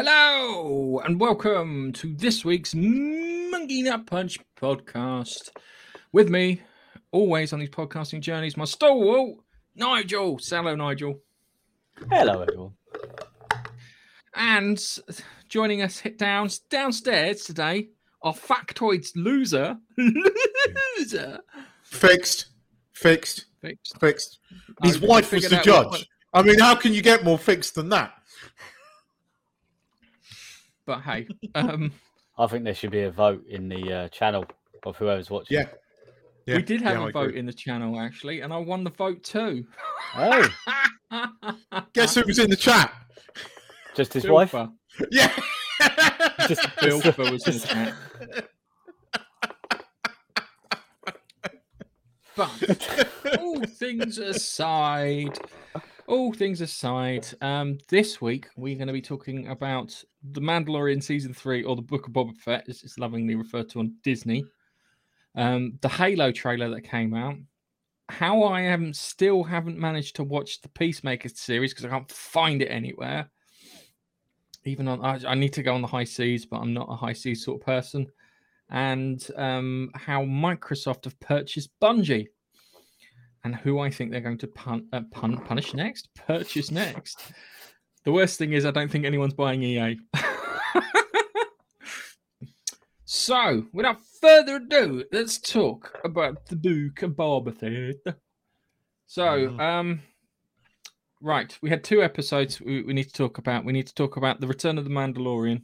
Hello 0.00 1.00
and 1.00 1.18
welcome 1.18 1.92
to 1.94 2.14
this 2.14 2.44
week's 2.44 2.72
Monkey 2.72 3.82
Nut 3.82 4.06
Punch 4.06 4.38
podcast. 4.56 5.48
With 6.12 6.28
me, 6.28 6.62
always 7.10 7.52
on 7.52 7.58
these 7.58 7.70
podcasting 7.70 8.20
journeys, 8.20 8.56
my 8.56 8.64
stalwart, 8.64 9.38
Nigel. 9.74 10.38
Hello, 10.40 10.76
Nigel. 10.76 11.20
Hello, 12.12 12.42
everyone. 12.42 12.74
And 14.36 14.80
joining 15.48 15.82
us 15.82 16.00
down 16.16 16.48
downstairs 16.70 17.42
today, 17.42 17.88
our 18.22 18.34
factoids 18.34 19.08
loser, 19.16 19.78
loser, 19.98 21.40
Fixed. 21.82 22.50
Fixed. 22.92 23.46
fixed. 23.60 23.98
Fixed. 23.98 24.38
His 24.84 25.00
wife 25.00 25.32
was 25.32 25.48
the 25.48 25.56
out 25.58 25.66
what- 25.66 25.92
judge. 25.92 26.08
I 26.32 26.42
mean, 26.42 26.60
how 26.60 26.76
can 26.76 26.92
you 26.94 27.02
get 27.02 27.24
more 27.24 27.36
fixed 27.38 27.74
than 27.74 27.88
that? 27.88 28.12
But 30.88 31.02
hey, 31.02 31.28
um, 31.54 31.92
I 32.38 32.46
think 32.46 32.64
there 32.64 32.74
should 32.74 32.92
be 32.92 33.02
a 33.02 33.10
vote 33.10 33.44
in 33.46 33.68
the 33.68 33.92
uh, 33.92 34.08
channel 34.08 34.46
of 34.86 34.96
whoever's 34.96 35.28
watching. 35.28 35.58
Yeah. 35.58 35.66
Yeah, 36.46 36.56
we 36.56 36.62
did 36.62 36.80
have 36.80 36.96
yeah, 36.96 37.04
a 37.04 37.06
I 37.08 37.10
vote 37.10 37.28
agree. 37.28 37.40
in 37.40 37.44
the 37.44 37.52
channel 37.52 38.00
actually, 38.00 38.40
and 38.40 38.54
I 38.54 38.56
won 38.56 38.82
the 38.82 38.90
vote 38.90 39.22
too. 39.22 39.66
Oh, 40.16 40.48
Guess 41.92 42.14
who 42.14 42.22
was 42.22 42.38
in 42.38 42.48
the 42.48 42.56
chat? 42.56 42.90
just 43.94 44.14
his 44.14 44.26
wife. 44.26 44.54
Yeah. 45.10 45.30
Just 46.48 46.62
Bilfer 46.78 47.30
was 47.30 47.46
in 47.46 47.58
the 47.58 47.66
chat. 47.66 47.94
But 52.34 53.38
all 53.38 53.62
things 53.66 54.16
aside, 54.16 55.38
all 56.08 56.32
things 56.32 56.60
aside, 56.60 57.26
um, 57.40 57.78
this 57.88 58.20
week 58.20 58.48
we're 58.56 58.76
going 58.76 58.88
to 58.88 58.92
be 58.92 59.02
talking 59.02 59.48
about 59.48 60.02
the 60.32 60.40
Mandalorian 60.40 61.02
season 61.02 61.32
three, 61.32 61.62
or 61.62 61.76
the 61.76 61.82
Book 61.82 62.06
of 62.06 62.12
Boba 62.12 62.36
Fett, 62.36 62.68
as 62.68 62.82
it's 62.82 62.98
lovingly 62.98 63.34
referred 63.34 63.68
to 63.70 63.80
on 63.80 63.94
Disney. 64.02 64.44
Um, 65.36 65.78
the 65.82 65.88
Halo 65.88 66.32
trailer 66.32 66.70
that 66.70 66.82
came 66.82 67.14
out. 67.14 67.36
How 68.08 68.42
I 68.42 68.62
am 68.62 68.94
still 68.94 69.44
haven't 69.44 69.78
managed 69.78 70.16
to 70.16 70.24
watch 70.24 70.62
the 70.62 70.70
Peacemaker 70.70 71.28
series 71.28 71.72
because 71.72 71.84
I 71.84 71.90
can't 71.90 72.10
find 72.10 72.62
it 72.62 72.68
anywhere. 72.68 73.30
Even 74.64 74.88
on, 74.88 75.04
I, 75.04 75.20
I 75.28 75.34
need 75.34 75.52
to 75.52 75.62
go 75.62 75.74
on 75.74 75.82
the 75.82 75.86
high 75.86 76.04
seas, 76.04 76.46
but 76.46 76.58
I'm 76.58 76.72
not 76.72 76.88
a 76.90 76.96
high 76.96 77.12
seas 77.12 77.44
sort 77.44 77.60
of 77.60 77.66
person 77.66 78.06
and 78.70 79.26
um, 79.36 79.90
how 79.94 80.22
Microsoft 80.22 81.04
have 81.04 81.18
purchased 81.20 81.70
Bungie, 81.80 82.26
and 83.44 83.54
who 83.54 83.78
I 83.78 83.90
think 83.90 84.10
they're 84.10 84.20
going 84.20 84.38
to 84.38 84.46
pun- 84.48 84.88
uh, 84.92 85.02
pun- 85.10 85.38
punish 85.44 85.74
next, 85.74 86.08
purchase 86.14 86.70
next. 86.70 87.32
The 88.04 88.12
worst 88.12 88.38
thing 88.38 88.52
is, 88.52 88.64
I 88.64 88.70
don't 88.70 88.90
think 88.90 89.04
anyone's 89.04 89.34
buying 89.34 89.62
EA. 89.62 89.98
so, 93.04 93.64
without 93.72 93.98
further 94.20 94.56
ado, 94.56 95.04
let's 95.12 95.38
talk 95.38 95.98
about 96.04 96.46
the 96.46 96.56
book 96.56 97.02
of 97.02 97.12
Boba 97.12 97.56
Fett. 97.56 98.16
So, 99.06 99.22
Mhm. 99.48 99.60
um, 99.60 100.02
right, 101.20 101.56
we 101.62 101.70
had 101.70 101.82
two 101.84 102.02
episodes 102.02 102.60
we, 102.60 102.82
we 102.82 102.92
need 102.92 103.04
to 103.08 103.12
talk 103.12 103.38
about. 103.38 103.64
We 103.64 103.72
need 103.72 103.86
to 103.86 103.94
talk 103.94 104.16
about 104.16 104.40
the 104.40 104.46
Return 104.46 104.76
of 104.78 104.84
the 104.84 104.90
Mandalorian, 104.90 105.62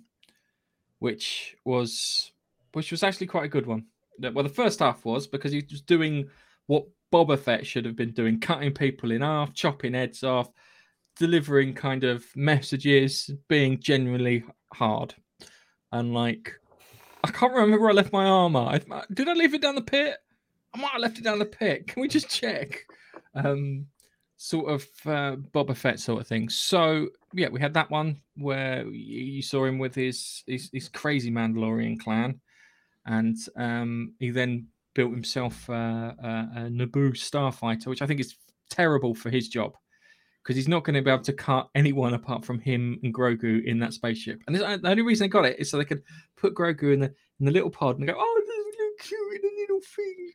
which 0.98 1.56
was 1.64 2.30
which 2.72 2.90
was 2.90 3.04
actually 3.04 3.28
quite 3.28 3.44
a 3.44 3.48
good 3.48 3.66
one. 3.66 3.86
Well, 4.18 4.42
the 4.42 4.48
first 4.48 4.80
half 4.80 5.04
was 5.04 5.26
because 5.28 5.52
he 5.52 5.64
was 5.70 5.80
doing 5.80 6.28
what 6.66 6.86
Boba 7.14 7.38
Fett 7.38 7.64
should 7.64 7.84
have 7.84 7.94
been 7.94 8.10
doing, 8.10 8.40
cutting 8.40 8.72
people 8.72 9.12
in 9.12 9.20
half, 9.20 9.54
chopping 9.54 9.94
heads 9.94 10.24
off, 10.24 10.50
delivering 11.16 11.72
kind 11.72 12.02
of 12.02 12.24
messages, 12.34 13.30
being 13.48 13.78
genuinely 13.78 14.42
hard. 14.72 15.14
And 15.92 16.12
like, 16.12 16.52
I 17.22 17.30
can't 17.30 17.52
remember 17.52 17.78
where 17.78 17.90
I 17.90 17.92
left 17.92 18.12
my 18.12 18.24
armor. 18.24 18.80
Did 19.12 19.28
I 19.28 19.34
leave 19.34 19.54
it 19.54 19.62
down 19.62 19.76
the 19.76 19.80
pit? 19.80 20.16
I 20.74 20.80
might 20.80 20.90
have 20.90 21.02
left 21.02 21.18
it 21.18 21.22
down 21.22 21.38
the 21.38 21.44
pit. 21.44 21.86
Can 21.86 22.02
we 22.02 22.08
just 22.08 22.28
check? 22.28 22.84
Um, 23.36 23.86
sort 24.36 24.72
of 24.72 24.82
uh, 25.06 25.36
Boba 25.36 25.76
Fett 25.76 26.00
sort 26.00 26.20
of 26.20 26.26
thing. 26.26 26.48
So 26.48 27.10
yeah, 27.32 27.48
we 27.48 27.60
had 27.60 27.74
that 27.74 27.92
one 27.92 28.22
where 28.36 28.84
you, 28.88 29.20
you 29.36 29.42
saw 29.42 29.64
him 29.66 29.78
with 29.78 29.94
his, 29.94 30.42
his 30.48 30.68
his 30.72 30.88
crazy 30.88 31.30
Mandalorian 31.30 32.00
clan, 32.00 32.40
and 33.06 33.36
um, 33.56 34.14
he 34.18 34.30
then 34.30 34.66
built 34.94 35.12
himself 35.12 35.68
uh, 35.68 35.72
a, 35.72 36.48
a 36.56 36.60
Naboo 36.70 37.12
starfighter, 37.12 37.86
which 37.86 38.02
I 38.02 38.06
think 38.06 38.20
is 38.20 38.36
terrible 38.70 39.14
for 39.14 39.30
his 39.30 39.48
job 39.48 39.74
because 40.42 40.56
he's 40.56 40.68
not 40.68 40.84
going 40.84 40.94
to 40.94 41.02
be 41.02 41.10
able 41.10 41.22
to 41.24 41.32
cut 41.32 41.68
anyone 41.74 42.12
apart 42.14 42.44
from 42.44 42.58
him 42.60 42.98
and 43.02 43.14
Grogu 43.14 43.64
in 43.64 43.78
that 43.78 43.94
spaceship. 43.94 44.42
And 44.46 44.54
it's- 44.56 44.80
the 44.80 44.88
only 44.90 45.02
reason 45.02 45.24
they 45.24 45.28
got 45.28 45.46
it 45.46 45.58
is 45.58 45.70
so 45.70 45.78
they 45.78 45.84
could 45.84 46.02
put 46.36 46.54
Grogu 46.54 46.92
in 46.92 47.00
the 47.00 47.14
in 47.40 47.46
the 47.46 47.50
little 47.52 47.70
pod 47.70 47.98
and 47.98 48.06
go, 48.06 48.14
"Oh, 48.16 48.42
there's 48.46 48.48
a 48.48 48.82
little 48.82 48.94
cute 49.00 49.42
in 49.42 49.50
a 49.50 49.60
little 49.60 49.80
thing," 49.80 50.32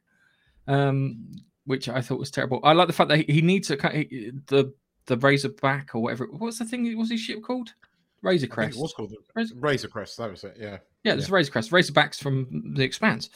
um, 0.67 1.31
which 1.65 1.87
I 1.89 2.01
thought 2.01 2.19
was 2.19 2.31
terrible. 2.31 2.59
I 2.63 2.73
like 2.73 2.87
the 2.87 2.93
fact 2.93 3.09
that 3.09 3.19
he, 3.19 3.33
he 3.35 3.41
needs 3.41 3.67
to 3.69 3.77
cut 3.77 3.93
he- 3.95 4.31
the 4.47 4.73
the 5.05 5.17
Razorback 5.17 5.95
or 5.95 6.01
whatever. 6.03 6.25
What's 6.31 6.59
the 6.59 6.65
thing? 6.65 6.95
What's 6.97 7.09
his 7.11 7.19
ship 7.21 7.41
called? 7.41 7.73
Razor 8.21 8.47
Crest. 8.47 8.77
it 8.77 8.81
was 8.81 8.93
called 8.93 9.11
the 9.11 9.17
Raz- 9.33 9.53
Razor 9.55 9.87
Crest. 9.87 10.17
That 10.17 10.29
was 10.29 10.43
it. 10.43 10.57
Yeah. 10.59 10.79
Yeah, 11.05 11.13
there's 11.15 11.31
Razor 11.31 11.51
Crest. 11.51 11.71
Razorbacks 11.71 12.17
from 12.17 12.73
the 12.75 12.83
Expanse. 12.83 13.29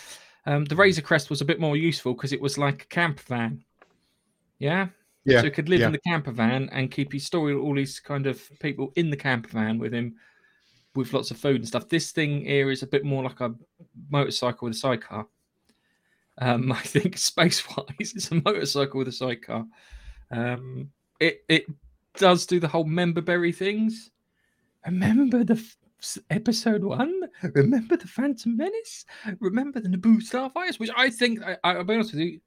Um, 0.46 0.66
the 0.66 0.76
Razor 0.76 1.02
Crest 1.02 1.30
was 1.30 1.42
a 1.42 1.46
bit 1.46 1.60
more 1.60 1.78
useful 1.78 2.14
because 2.14 2.34
it 2.34 2.42
was 2.42 2.58
like 2.58 2.84
a 2.84 2.88
camper 2.88 3.24
van. 3.28 3.64
Yeah. 4.60 4.88
Yeah. 5.26 5.40
So 5.40 5.46
he 5.46 5.52
could 5.52 5.70
live 5.70 5.80
yeah. 5.80 5.86
in 5.88 5.92
the 5.94 6.00
camper 6.00 6.32
van 6.32 6.70
and 6.72 6.92
keep 6.92 7.14
his 7.14 7.26
story, 7.26 7.54
all 7.54 7.76
these 7.76 8.00
kind 8.00 8.28
of 8.28 8.42
people 8.60 8.92
in 8.96 9.10
the 9.10 9.18
camper 9.18 9.50
van 9.50 9.80
with 9.80 9.94
him 9.94 10.16
with 10.96 11.14
lots 11.14 11.32
of 11.32 11.38
food 11.38 11.58
and 11.58 11.68
stuff. 11.68 11.88
This 11.88 12.12
thing 12.12 12.46
here 12.46 12.70
is 12.70 12.84
a 12.84 12.88
bit 12.88 13.06
more 13.06 13.24
like 13.24 13.40
a 13.40 13.56
motorcycle 14.10 14.66
with 14.68 14.76
a 14.76 14.80
sidecar. 14.80 15.28
Um, 16.40 16.72
I 16.74 16.80
think 16.80 17.18
space 17.18 17.64
wise, 17.70 17.88
it's 18.00 18.32
a 18.32 18.36
motorcycle 18.36 19.00
with 19.00 19.08
a 19.08 19.14
sidecar. 19.14 19.66
Um, 20.30 20.92
it 21.20 21.44
it 21.48 21.66
does 22.18 22.46
do 22.46 22.60
the 22.60 22.68
whole 22.68 22.84
member 22.84 23.22
berry 23.22 23.52
things. 23.52 24.12
Remember 24.86 25.44
the 25.44 25.64
episode 26.30 26.84
one? 26.84 27.22
Remember 27.54 27.98
the 27.98 28.08
Phantom 28.08 28.56
Menace? 28.56 29.06
Remember 29.40 29.80
the 29.80 29.90
Naboo 29.90 30.22
Starfighters? 30.22 30.80
Which 30.80 30.90
I 30.96 31.10
think, 31.10 31.42
I, 31.44 31.58
I'll 31.64 31.84
be 31.84 31.96
honest 31.96 32.14
with 32.14 32.22
you, 32.22 32.40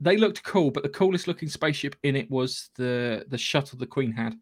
they 0.00 0.16
looked 0.16 0.42
cool, 0.42 0.70
but 0.70 0.82
the 0.82 0.88
coolest 0.88 1.28
looking 1.28 1.48
spaceship 1.48 1.94
in 2.02 2.16
it 2.16 2.30
was 2.30 2.70
the 2.76 3.24
the 3.28 3.38
shuttle 3.38 3.78
the 3.78 3.86
Queen 3.86 4.12
had, 4.12 4.34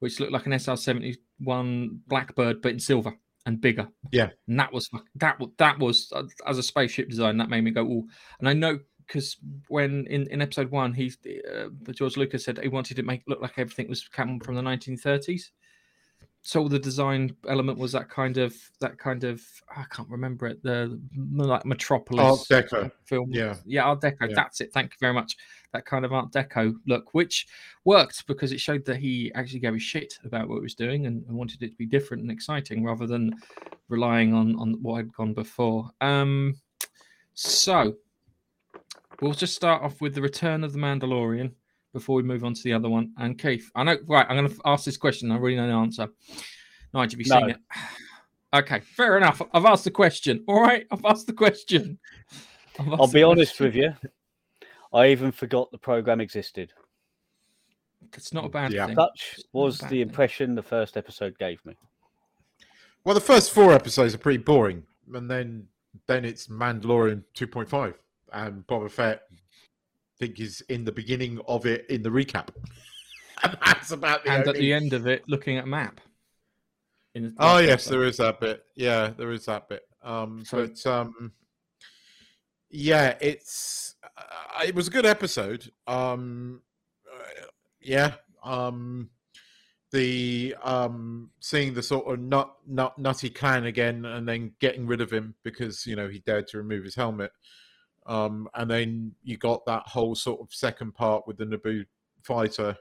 which 0.00 0.18
looked 0.18 0.32
like 0.32 0.46
an 0.46 0.52
SR 0.52 0.76
seventy 0.76 1.16
one 1.38 2.00
Blackbird, 2.08 2.60
but 2.60 2.72
in 2.72 2.80
silver 2.80 3.14
and 3.46 3.60
bigger. 3.60 3.88
Yeah. 4.10 4.30
and 4.48 4.58
that 4.58 4.72
was 4.72 4.90
that 5.16 5.38
was 5.38 5.50
that 5.58 5.78
was 5.78 6.12
uh, 6.14 6.24
as 6.46 6.58
a 6.58 6.62
spaceship 6.62 7.08
design 7.08 7.36
that 7.38 7.48
made 7.48 7.62
me 7.62 7.70
go, 7.70 7.82
oh. 7.82 8.08
And 8.40 8.48
I 8.48 8.52
know 8.52 8.80
because 9.06 9.36
when 9.68 10.06
in, 10.08 10.26
in 10.28 10.42
episode 10.42 10.70
one, 10.70 10.92
he 10.92 11.12
uh, 11.52 11.68
George 11.92 12.16
Lucas 12.16 12.44
said 12.44 12.58
he 12.58 12.68
wanted 12.68 12.96
to 12.96 13.02
make 13.02 13.20
it 13.20 13.28
look 13.28 13.40
like 13.40 13.58
everything 13.58 13.88
was 13.88 14.06
coming 14.08 14.40
from 14.40 14.56
the 14.56 14.62
nineteen 14.62 14.96
thirties. 14.96 15.52
So 16.42 16.68
the 16.68 16.78
design 16.78 17.36
element 17.48 17.78
was 17.78 17.92
that 17.92 18.08
kind 18.08 18.38
of 18.38 18.54
that 18.80 18.98
kind 18.98 19.24
of 19.24 19.42
I 19.76 19.84
can't 19.90 20.08
remember 20.08 20.46
it 20.46 20.62
the 20.62 20.98
like 21.14 21.66
Metropolis 21.66 22.48
Art 22.50 22.64
Deco. 22.64 22.90
film 23.04 23.30
Yeah. 23.30 23.56
yeah, 23.66 23.84
Art 23.84 24.00
Deco. 24.00 24.28
Yeah. 24.28 24.34
That's 24.34 24.60
it. 24.62 24.72
Thank 24.72 24.92
you 24.92 24.96
very 25.00 25.12
much. 25.12 25.36
That 25.72 25.84
kind 25.84 26.04
of 26.04 26.12
Art 26.12 26.32
Deco 26.32 26.74
look, 26.86 27.12
which 27.12 27.46
worked 27.84 28.26
because 28.26 28.52
it 28.52 28.60
showed 28.60 28.86
that 28.86 28.96
he 28.96 29.30
actually 29.34 29.60
gave 29.60 29.74
a 29.74 29.78
shit 29.78 30.14
about 30.24 30.48
what 30.48 30.56
he 30.56 30.62
was 30.62 30.74
doing 30.74 31.06
and, 31.06 31.24
and 31.26 31.36
wanted 31.36 31.62
it 31.62 31.72
to 31.72 31.76
be 31.76 31.86
different 31.86 32.22
and 32.22 32.32
exciting 32.32 32.84
rather 32.84 33.06
than 33.06 33.34
relying 33.88 34.32
on 34.32 34.56
on 34.58 34.78
what 34.80 34.96
had 34.96 35.12
gone 35.12 35.34
before. 35.34 35.90
Um, 36.00 36.56
so 37.34 37.96
we'll 39.20 39.34
just 39.34 39.54
start 39.54 39.82
off 39.82 40.00
with 40.00 40.14
the 40.14 40.22
Return 40.22 40.64
of 40.64 40.72
the 40.72 40.78
Mandalorian 40.78 41.52
before 41.92 42.16
we 42.16 42.22
move 42.22 42.44
on 42.44 42.54
to 42.54 42.62
the 42.62 42.72
other 42.72 42.88
one. 42.88 43.12
And 43.18 43.38
Keith, 43.38 43.70
I 43.74 43.82
know. 43.84 43.96
Right, 44.06 44.26
I'm 44.28 44.36
going 44.36 44.48
to 44.48 44.60
ask 44.64 44.84
this 44.84 44.96
question. 44.96 45.30
I 45.32 45.36
really 45.38 45.56
know 45.56 45.66
the 45.66 45.72
answer. 45.74 46.08
Nigel, 46.94 47.12
have 47.12 47.18
you 47.18 47.24
seen 47.24 47.40
No. 47.40 47.46
it? 47.48 47.56
Okay, 48.52 48.80
fair 48.80 49.16
enough. 49.16 49.40
I've 49.54 49.64
asked 49.64 49.84
the 49.84 49.92
question. 49.92 50.42
All 50.48 50.60
right, 50.60 50.84
I've 50.90 51.04
asked 51.04 51.28
the 51.28 51.32
question. 51.32 52.00
I've 52.80 52.88
I'll 52.88 53.04
asked 53.04 53.12
be 53.12 53.20
the 53.20 53.26
honest 53.28 53.56
question. 53.56 53.66
with 53.66 54.02
you. 54.02 54.10
I 54.92 55.06
even 55.10 55.30
forgot 55.30 55.70
the 55.70 55.78
program 55.78 56.20
existed. 56.20 56.72
It's 58.14 58.32
not 58.32 58.44
a 58.46 58.48
bad 58.48 58.72
Yeah. 58.72 58.86
thing. 58.86 58.96
Such 58.96 59.34
It's 59.38 59.44
not 59.54 59.60
a 59.60 59.62
was 59.62 59.78
the 59.78 59.86
thing. 59.86 60.00
impression 60.00 60.54
the 60.56 60.64
first 60.64 60.96
episode 60.96 61.38
gave 61.38 61.64
me. 61.64 61.76
Well, 63.04 63.14
the 63.14 63.20
first 63.20 63.52
four 63.52 63.72
episodes 63.72 64.16
are 64.16 64.18
pretty 64.18 64.42
boring, 64.42 64.82
and 65.14 65.30
then 65.30 65.68
then 66.08 66.24
it's 66.24 66.48
Mandalorian 66.48 67.22
2.5, 67.36 67.94
and 68.32 68.66
Boba 68.66 68.90
Fett. 68.90 69.22
Think 70.20 70.38
is 70.38 70.60
in 70.68 70.84
the 70.84 70.92
beginning 70.92 71.40
of 71.48 71.64
it 71.64 71.86
in 71.88 72.02
the 72.02 72.10
recap. 72.10 72.48
And 73.42 73.56
that's 73.64 73.90
about 73.90 74.22
the 74.22 74.30
and 74.30 74.46
at 74.46 74.54
the 74.54 74.72
end 74.72 74.92
of 74.92 75.06
it, 75.06 75.24
looking 75.28 75.56
at 75.56 75.66
map. 75.66 76.00
The 77.14 77.32
Oh 77.38 77.58
yes, 77.58 77.86
there 77.86 78.04
is 78.04 78.18
that 78.18 78.38
bit. 78.38 78.62
Yeah, 78.76 79.12
there 79.16 79.32
is 79.32 79.46
that 79.46 79.68
bit. 79.68 79.82
Um, 80.02 80.44
So- 80.44 80.66
but 80.68 80.86
um, 80.86 81.32
yeah, 82.68 83.16
it's 83.20 83.96
uh, 84.16 84.64
it 84.64 84.74
was 84.74 84.88
a 84.88 84.90
good 84.90 85.06
episode. 85.06 85.72
Um, 85.86 86.60
uh, 87.10 87.46
yeah. 87.80 88.12
Um, 88.44 89.08
the 89.92 90.54
um 90.62 91.30
seeing 91.40 91.74
the 91.74 91.82
sort 91.82 92.06
of 92.12 92.20
nut, 92.20 92.54
nut 92.66 92.96
nutty 92.96 93.28
clan 93.30 93.64
again 93.64 94.04
and 94.04 94.28
then 94.28 94.52
getting 94.60 94.86
rid 94.86 95.00
of 95.00 95.10
him 95.10 95.34
because 95.42 95.84
you 95.84 95.96
know 95.96 96.08
he 96.08 96.20
dared 96.20 96.46
to 96.46 96.58
remove 96.58 96.84
his 96.84 96.94
helmet 96.94 97.32
um 98.06 98.48
and 98.54 98.70
then 98.70 99.12
you 99.22 99.36
got 99.36 99.64
that 99.66 99.82
whole 99.86 100.14
sort 100.14 100.40
of 100.40 100.52
second 100.52 100.94
part 100.94 101.26
with 101.26 101.36
the 101.36 101.44
naboo 101.44 101.84
fighter 102.22 102.76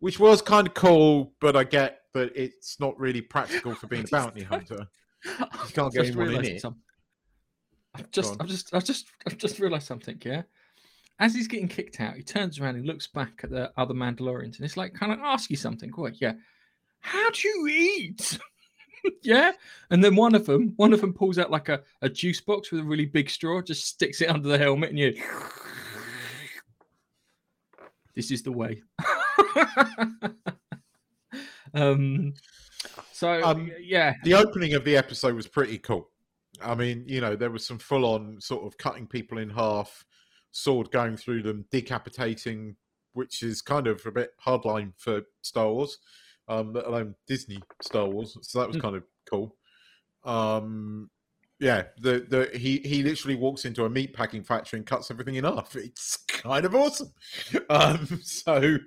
which 0.00 0.18
was 0.18 0.42
kind 0.42 0.66
of 0.66 0.74
cool 0.74 1.32
but 1.40 1.56
i 1.56 1.64
get 1.64 2.02
that 2.14 2.30
it's 2.34 2.78
not 2.80 2.98
really 2.98 3.20
practical 3.20 3.74
for 3.74 3.86
being 3.86 4.04
a 4.04 4.08
bounty 4.08 4.42
hunter 4.44 4.86
You 5.24 5.46
can't 5.72 5.92
get 5.92 6.06
anyone 6.06 6.34
in 6.34 6.44
it. 6.44 6.64
I've 7.94 8.10
just. 8.10 8.36
I've 8.40 8.48
just, 8.48 8.74
I've 8.74 8.84
just, 8.84 9.06
I've 9.26 9.38
just 9.38 9.58
realised 9.58 9.86
something. 9.86 10.20
Yeah, 10.24 10.42
as 11.18 11.34
he's 11.34 11.48
getting 11.48 11.68
kicked 11.68 12.00
out, 12.00 12.16
he 12.16 12.22
turns 12.22 12.60
around 12.60 12.76
and 12.76 12.86
looks 12.86 13.06
back 13.06 13.40
at 13.42 13.50
the 13.50 13.72
other 13.76 13.94
Mandalorians, 13.94 14.56
and 14.56 14.60
it's 14.60 14.76
like, 14.76 14.94
"Can 14.94 15.10
I 15.10 15.32
ask 15.32 15.50
you 15.50 15.56
something?" 15.56 15.90
Quick, 15.90 16.20
yeah. 16.20 16.34
How 17.00 17.30
do 17.30 17.48
you 17.48 17.66
eat? 17.68 18.38
yeah, 19.22 19.52
and 19.90 20.02
then 20.02 20.16
one 20.16 20.34
of 20.34 20.46
them, 20.46 20.72
one 20.76 20.92
of 20.92 21.00
them 21.00 21.12
pulls 21.12 21.38
out 21.38 21.50
like 21.50 21.68
a, 21.68 21.82
a 22.02 22.08
juice 22.08 22.40
box 22.40 22.70
with 22.70 22.80
a 22.80 22.84
really 22.84 23.06
big 23.06 23.30
straw, 23.30 23.62
just 23.62 23.86
sticks 23.86 24.20
it 24.20 24.30
under 24.30 24.48
the 24.48 24.58
helmet, 24.58 24.90
and 24.90 24.98
you. 24.98 25.22
This 28.14 28.32
is 28.32 28.42
the 28.42 28.50
way. 28.50 28.82
um. 31.72 32.34
So 33.12 33.40
Um, 33.44 33.70
yeah, 33.80 34.14
the 34.24 34.34
opening 34.34 34.74
of 34.74 34.84
the 34.84 34.96
episode 34.96 35.36
was 35.36 35.46
pretty 35.46 35.78
cool. 35.78 36.10
I 36.60 36.74
mean, 36.74 37.04
you 37.06 37.20
know, 37.20 37.36
there 37.36 37.52
was 37.52 37.64
some 37.64 37.78
full 37.78 38.04
on 38.04 38.40
sort 38.40 38.66
of 38.66 38.76
cutting 38.76 39.06
people 39.06 39.38
in 39.38 39.50
half, 39.50 40.04
sword 40.50 40.90
going 40.90 41.16
through 41.16 41.42
them, 41.42 41.64
decapitating, 41.70 42.74
which 43.12 43.44
is 43.44 43.62
kind 43.62 43.86
of 43.86 44.04
a 44.04 44.10
bit 44.10 44.32
hardline 44.44 44.92
for 44.96 45.22
Star 45.42 45.70
Wars, 45.70 45.98
um, 46.48 46.72
let 46.72 46.86
alone 46.86 47.14
Disney 47.26 47.62
Star 47.82 48.06
Wars. 48.06 48.36
So 48.42 48.60
that 48.60 48.68
was 48.68 48.76
Mm. 48.76 48.82
kind 48.82 48.96
of 48.96 49.04
cool. 49.30 49.54
Um, 50.24 51.10
yeah, 51.60 51.84
the 52.00 52.20
the 52.28 52.56
he 52.58 52.78
he 52.78 53.02
literally 53.02 53.34
walks 53.36 53.64
into 53.64 53.84
a 53.84 53.90
meat 53.90 54.14
packing 54.14 54.44
factory 54.44 54.78
and 54.78 54.86
cuts 54.86 55.10
everything 55.10 55.34
in 55.36 55.44
half. 55.44 55.74
It's 55.76 56.16
kind 56.28 56.64
of 56.64 56.74
awesome. 56.74 57.12
Um, 57.70 58.06
so, 58.22 58.78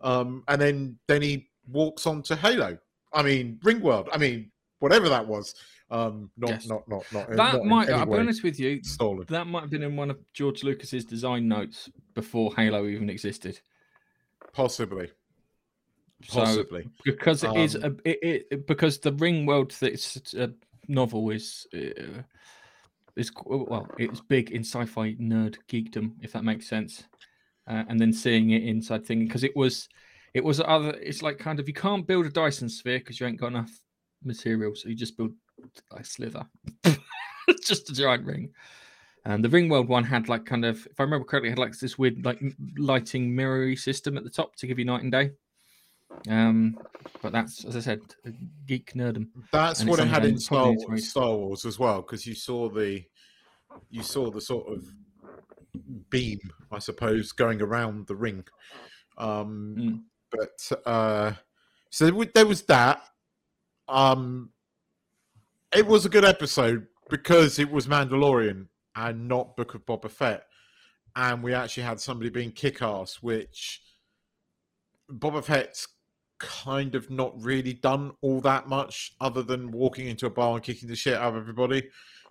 um, 0.00 0.42
and 0.48 0.60
then 0.60 0.98
then 1.06 1.22
he 1.22 1.48
walks 1.70 2.06
on 2.06 2.22
to 2.24 2.36
Halo. 2.36 2.78
I 3.12 3.22
mean, 3.22 3.58
Ringworld. 3.64 4.08
I 4.12 4.18
mean, 4.18 4.50
whatever 4.80 5.08
that 5.08 5.26
was. 5.26 5.54
Um, 5.90 6.30
not 6.36 6.50
Yes. 6.50 6.66
not 6.66 6.88
not 6.88 7.04
not 7.12 7.28
that 7.30 7.36
not 7.52 7.64
might. 7.66 7.90
I'll 7.90 8.06
be 8.06 8.12
honest 8.18 8.42
with 8.42 8.58
you. 8.58 8.82
stolen. 8.82 9.26
That 9.28 9.46
might 9.46 9.60
have 9.60 9.70
been 9.70 9.82
in 9.82 9.94
one 9.96 10.10
of 10.10 10.18
George 10.32 10.64
Lucas's 10.64 11.04
design 11.04 11.46
notes 11.46 11.90
before 12.14 12.52
Halo 12.56 12.86
even 12.86 13.10
existed. 13.10 13.60
Possibly, 14.52 15.10
So 16.22 16.40
possibly. 16.40 16.88
because 17.04 17.44
it 17.44 17.56
is 17.56 17.76
Um, 17.76 17.98
a 18.04 18.08
it, 18.08 18.46
it 18.50 18.66
because 18.66 18.98
the 18.98 19.12
Ring 19.12 19.46
World 19.46 19.74
that's 19.80 20.34
a 20.34 20.52
novel 20.88 21.30
is 21.30 21.66
uh, 21.74 22.22
is 23.16 23.30
well 23.44 23.88
it's 23.98 24.20
big 24.20 24.50
in 24.50 24.62
sci-fi 24.62 25.14
nerd 25.14 25.56
geekdom 25.68 26.12
if 26.22 26.32
that 26.32 26.44
makes 26.44 26.66
sense, 26.66 27.04
uh, 27.66 27.84
and 27.88 28.00
then 28.00 28.12
seeing 28.12 28.50
it 28.50 28.62
inside 28.62 29.04
thing 29.04 29.24
because 29.24 29.44
it 29.44 29.54
was 29.56 29.88
it 30.32 30.42
was 30.42 30.60
other 30.60 30.90
it's 31.00 31.22
like 31.22 31.38
kind 31.38 31.60
of 31.60 31.68
you 31.68 31.74
can't 31.74 32.06
build 32.06 32.26
a 32.26 32.30
Dyson 32.30 32.68
sphere 32.68 32.98
because 32.98 33.20
you 33.20 33.26
ain't 33.26 33.40
got 33.40 33.48
enough 33.48 33.70
material 34.22 34.74
so 34.74 34.88
you 34.88 34.94
just 34.94 35.16
build 35.16 35.32
a 35.92 36.02
slither, 36.04 36.46
just 37.64 37.90
a 37.90 37.94
giant 37.94 38.24
ring. 38.24 38.52
And 39.26 39.42
the 39.42 39.48
Ring 39.48 39.68
World 39.70 39.88
one 39.88 40.04
had 40.04 40.28
like 40.28 40.44
kind 40.44 40.66
of, 40.66 40.86
if 40.86 41.00
I 41.00 41.04
remember 41.04 41.24
correctly, 41.24 41.48
had 41.48 41.58
like 41.58 41.78
this 41.78 41.96
weird 41.96 42.24
like 42.24 42.42
lighting 42.76 43.34
mirrory 43.34 43.76
system 43.76 44.18
at 44.18 44.24
the 44.24 44.30
top 44.30 44.54
to 44.56 44.66
give 44.66 44.78
you 44.78 44.84
night 44.84 45.02
and 45.02 45.12
day. 45.12 45.30
Um, 46.28 46.78
but 47.22 47.32
that's 47.32 47.64
as 47.64 47.76
I 47.76 47.80
said, 47.80 48.00
geek 48.66 48.92
nerdum. 48.94 49.28
That's 49.52 49.80
and 49.80 49.90
what 49.90 50.00
it 50.00 50.08
had 50.08 50.24
in 50.24 50.38
Star 50.38 50.64
probably 50.64 50.72
needs 50.74 50.84
to 50.84 50.88
Wars. 50.90 51.08
Star 51.08 51.36
Wars 51.36 51.64
as 51.64 51.78
well, 51.78 52.02
because 52.02 52.26
you 52.26 52.34
saw 52.34 52.68
the 52.68 53.04
you 53.90 54.02
saw 54.02 54.30
the 54.30 54.40
sort 54.40 54.68
of 54.72 54.84
beam, 56.10 56.40
I 56.70 56.78
suppose, 56.78 57.32
going 57.32 57.60
around 57.60 58.06
the 58.06 58.16
ring. 58.16 58.44
Um, 59.18 59.76
Mm. 59.78 60.02
But 60.30 60.72
uh, 60.84 61.32
so 61.90 62.10
there 62.10 62.24
there 62.34 62.46
was 62.46 62.62
that. 62.62 63.02
Um, 63.88 64.50
it 65.76 65.86
was 65.86 66.06
a 66.06 66.08
good 66.08 66.24
episode 66.24 66.86
because 67.10 67.58
it 67.58 67.70
was 67.70 67.86
Mandalorian 67.86 68.66
and 68.96 69.28
not 69.28 69.56
Book 69.56 69.74
of 69.74 69.84
Boba 69.86 70.10
Fett, 70.10 70.44
and 71.14 71.42
we 71.42 71.52
actually 71.54 71.82
had 71.84 72.00
somebody 72.00 72.30
being 72.30 72.50
kick-ass, 72.50 73.18
which 73.20 73.82
Boba 75.08 75.44
Fett's 75.44 75.86
kind 76.38 76.94
of 76.94 77.10
not 77.10 77.32
really 77.42 77.72
done 77.72 78.12
all 78.20 78.40
that 78.42 78.68
much 78.68 79.14
other 79.20 79.42
than 79.42 79.70
walking 79.70 80.06
into 80.08 80.26
a 80.26 80.30
bar 80.30 80.54
and 80.54 80.62
kicking 80.62 80.88
the 80.88 80.96
shit 80.96 81.14
out 81.14 81.34
of 81.34 81.36
everybody. 81.36 81.88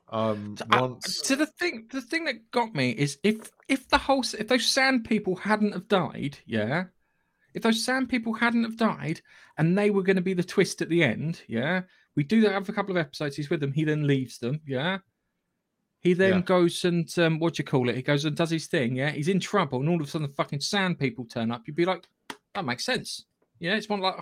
Um, 0.10 0.56
So, 0.58 0.66
I- 0.70 0.82
once, 0.82 1.18
so 1.26 1.36
the 1.36 1.46
thing, 1.48 1.88
the 1.92 2.02
thing 2.02 2.26
that 2.26 2.52
got 2.52 2.76
me 2.76 2.92
is 2.92 3.18
if 3.24 3.50
if 3.68 3.88
the 3.88 3.98
whole 3.98 4.22
if 4.38 4.48
those 4.48 4.66
sand 4.68 5.06
people 5.06 5.36
hadn't 5.38 5.72
have 5.72 5.88
died, 5.88 6.38
yeah, 6.46 6.86
if 7.54 7.64
those 7.64 7.84
sand 7.84 8.10
people 8.10 8.34
hadn't 8.34 8.64
have 8.66 8.78
died 8.78 9.22
and 9.58 9.78
they 9.78 9.90
were 9.90 10.04
going 10.04 10.18
to 10.18 10.22
be 10.22 10.34
the 10.34 10.44
twist 10.44 10.82
at 10.82 10.90
the 10.90 11.04
end, 11.04 11.42
yeah, 11.48 11.84
we 12.16 12.24
do 12.24 12.42
that 12.42 12.52
have 12.52 12.70
a 12.70 12.74
couple 12.74 12.92
of 12.92 12.98
episodes. 12.98 13.36
He's 13.38 13.50
with 13.50 13.62
them. 13.62 13.72
He 13.72 13.86
then 13.86 14.06
leaves 14.06 14.38
them, 14.38 14.60
yeah. 14.68 15.00
He 16.02 16.14
then 16.14 16.34
Yeah. 16.34 16.42
goes 16.42 16.84
and 16.84 17.08
um, 17.18 17.40
what 17.40 17.54
do 17.56 17.62
you 17.62 17.66
call 17.66 17.88
it? 17.90 17.96
He 17.96 18.02
goes 18.02 18.26
and 18.26 18.36
does 18.36 18.50
his 18.50 18.68
thing, 18.68 18.96
yeah. 18.98 19.10
He's 19.12 19.30
in 19.30 19.40
trouble, 19.40 19.80
and 19.80 19.88
all 19.90 19.96
of 20.02 20.08
a 20.08 20.10
sudden, 20.10 20.28
the 20.28 20.34
fucking 20.36 20.60
sand 20.60 21.00
people 21.00 21.26
turn 21.26 21.50
up. 21.50 21.64
You'd 21.66 21.78
be 21.78 21.86
like, 21.86 22.06
that 22.54 22.66
makes 22.66 22.84
sense, 22.86 23.26
yeah. 23.60 23.76
It's 23.76 23.90
one 23.90 24.00
like 24.00 24.16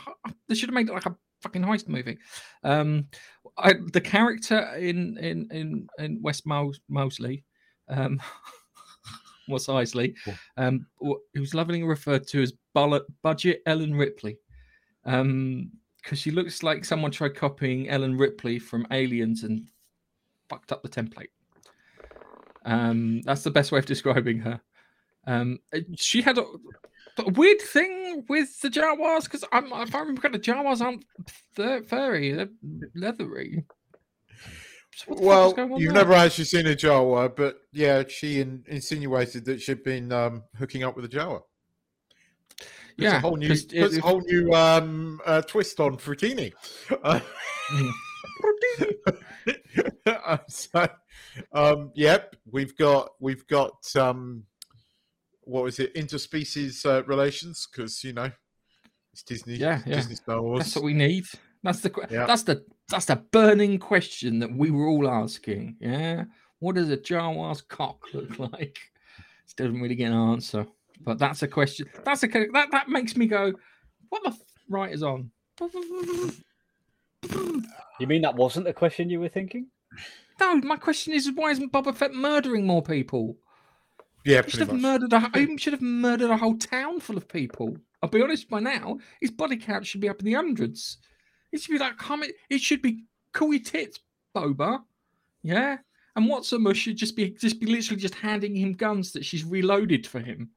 they 0.47 0.55
should 0.55 0.69
have 0.69 0.75
made 0.75 0.89
it 0.89 0.93
like 0.93 1.05
a 1.05 1.15
fucking 1.41 1.63
heist 1.63 1.87
movie. 1.87 2.17
Um, 2.63 3.07
I, 3.57 3.73
the 3.91 4.01
character 4.01 4.59
in 4.75 5.17
in 5.17 5.47
in 5.51 5.87
in 5.99 6.21
West 6.21 6.45
Mos- 6.45 6.79
Mosley, 6.89 7.43
um, 7.89 8.21
West 9.47 9.69
Isley, 9.69 10.15
um, 10.57 10.85
wh- 11.03 11.21
who's 11.33 11.53
lovingly 11.53 11.83
referred 11.83 12.27
to 12.27 12.41
as 12.41 12.53
Bullet 12.73 13.03
Budget 13.21 13.61
Ellen 13.65 13.95
Ripley, 13.95 14.37
um, 15.05 15.71
because 16.01 16.19
she 16.19 16.31
looks 16.31 16.63
like 16.63 16.85
someone 16.85 17.11
tried 17.11 17.35
copying 17.35 17.89
Ellen 17.89 18.17
Ripley 18.17 18.59
from 18.59 18.87
Aliens 18.91 19.43
and 19.43 19.67
fucked 20.49 20.71
up 20.71 20.83
the 20.83 20.89
template. 20.89 21.29
Um, 22.65 23.21
that's 23.21 23.43
the 23.43 23.51
best 23.51 23.71
way 23.71 23.79
of 23.79 23.85
describing 23.85 24.39
her. 24.39 24.61
Um, 25.27 25.59
she 25.95 26.21
had 26.21 26.37
weird 27.27 27.61
thing 27.61 28.25
with 28.29 28.59
the 28.61 28.69
Jawas 28.69 29.23
because 29.23 29.43
I'm 29.51 29.65
if 29.73 29.95
I 29.95 29.99
remember 29.99 30.21
correctly, 30.21 30.39
the 30.39 30.51
Jawas 30.51 30.81
aren't 30.81 31.05
fur- 31.53 31.83
furry; 31.83 32.31
they're 32.31 32.49
leathery. 32.95 33.63
So 34.95 35.05
what 35.07 35.17
the 35.17 35.21
fuck 35.23 35.25
was 35.25 35.55
well, 35.55 35.79
you've 35.81 35.93
there? 35.93 36.03
never 36.03 36.13
actually 36.13 36.45
seen 36.45 36.67
a 36.67 36.75
Jawa, 36.75 37.35
but 37.35 37.57
yeah, 37.71 38.03
she 38.07 38.41
in, 38.41 38.63
insinuated 38.67 39.45
that 39.45 39.61
she'd 39.61 39.83
been 39.83 40.11
um, 40.11 40.43
hooking 40.57 40.83
up 40.83 40.95
with 40.95 41.05
a 41.05 41.09
Jawa. 41.09 41.41
Yeah, 42.97 43.17
a 43.17 43.19
whole 43.19 43.37
new, 43.37 43.51
it- 43.51 43.73
a 43.73 44.01
whole 44.01 44.21
new 44.21 44.53
um, 44.53 45.21
uh, 45.25 45.41
twist 45.41 45.79
on 45.79 45.97
Fruttini. 45.97 46.53
Uh, 47.03 47.19
uh, 50.05 50.37
so, 50.47 50.87
um, 51.53 51.91
yep, 51.95 52.35
we've 52.51 52.75
got 52.77 53.09
we've 53.19 53.47
got 53.47 53.95
um, 53.95 54.43
what 55.43 55.63
was 55.63 55.79
it? 55.79 55.93
Interspecies 55.95 56.85
uh, 56.85 57.03
relations 57.05 57.67
because 57.71 58.03
you 58.03 58.13
know 58.13 58.31
it's 59.13 59.23
Disney. 59.23 59.55
Yeah, 59.55 59.81
yeah. 59.85 59.95
Disney 59.95 60.15
Star 60.15 60.41
Wars. 60.41 60.59
That's 60.59 60.75
what 60.75 60.83
we 60.85 60.93
need. 60.93 61.25
That's 61.63 61.81
the 61.81 61.89
que- 61.89 62.05
Yeah. 62.09 62.25
that's 62.25 62.43
the 62.43 62.65
that's 62.89 63.05
the 63.05 63.15
burning 63.17 63.77
question 63.79 64.39
that 64.39 64.51
we 64.55 64.71
were 64.71 64.87
all 64.87 65.07
asking. 65.09 65.77
Yeah, 65.79 66.25
what 66.59 66.75
does 66.75 66.89
a 66.89 66.97
Jawa's 66.97 67.61
cock 67.61 68.13
look 68.13 68.39
like? 68.53 68.77
Still 69.45 69.67
didn't 69.67 69.81
really 69.81 69.95
get 69.95 70.11
an 70.11 70.17
answer, 70.17 70.65
but 71.01 71.19
that's 71.19 71.43
a 71.43 71.47
question. 71.47 71.87
That's 72.05 72.23
a 72.23 72.27
that 72.27 72.69
that 72.71 72.89
makes 72.89 73.15
me 73.17 73.27
go, 73.27 73.53
what 74.09 74.23
the 74.23 74.29
f- 74.29 74.39
right 74.69 74.91
is 74.93 75.03
on? 75.03 75.31
You 77.99 78.07
mean 78.07 78.21
that 78.23 78.35
wasn't 78.35 78.65
the 78.65 78.73
question 78.73 79.09
you 79.09 79.19
were 79.19 79.29
thinking? 79.29 79.67
No, 80.39 80.55
my 80.55 80.77
question 80.77 81.13
is 81.13 81.29
why 81.35 81.51
isn't 81.51 81.71
Boba 81.71 81.95
Fett 81.95 82.13
murdering 82.13 82.65
more 82.65 82.81
people? 82.81 83.37
Yeah, 84.23 84.41
He 84.43 84.51
should 84.51 84.59
have 84.61 84.71
much. 84.73 84.81
murdered 84.81 85.13
a 85.13 85.29
he 85.33 85.57
should 85.57 85.73
have 85.73 85.81
murdered 85.81 86.29
a 86.29 86.37
whole 86.37 86.57
town 86.57 86.99
full 86.99 87.17
of 87.17 87.27
people. 87.27 87.77
I'll 88.01 88.09
be 88.09 88.21
honest. 88.21 88.49
By 88.49 88.59
now, 88.59 88.97
his 89.19 89.31
body 89.31 89.57
count 89.57 89.85
should 89.85 90.01
be 90.01 90.09
up 90.09 90.19
in 90.19 90.25
the 90.25 90.33
hundreds. 90.33 90.97
It 91.51 91.61
should 91.61 91.71
be 91.71 91.79
like 91.79 91.97
come. 91.97 92.23
It 92.49 92.61
should 92.61 92.81
be 92.81 93.05
cool 93.33 93.53
your 93.53 93.63
tits, 93.63 93.99
Boba. 94.35 94.79
Yeah, 95.43 95.77
and 96.15 96.27
Watson 96.27 96.71
should 96.73 96.97
just 96.97 97.15
be 97.15 97.31
just 97.31 97.59
be 97.59 97.65
literally 97.67 98.01
just 98.01 98.15
handing 98.15 98.55
him 98.55 98.73
guns 98.73 99.11
that 99.13 99.25
she's 99.25 99.43
reloaded 99.43 100.05
for 100.07 100.19
him. 100.19 100.49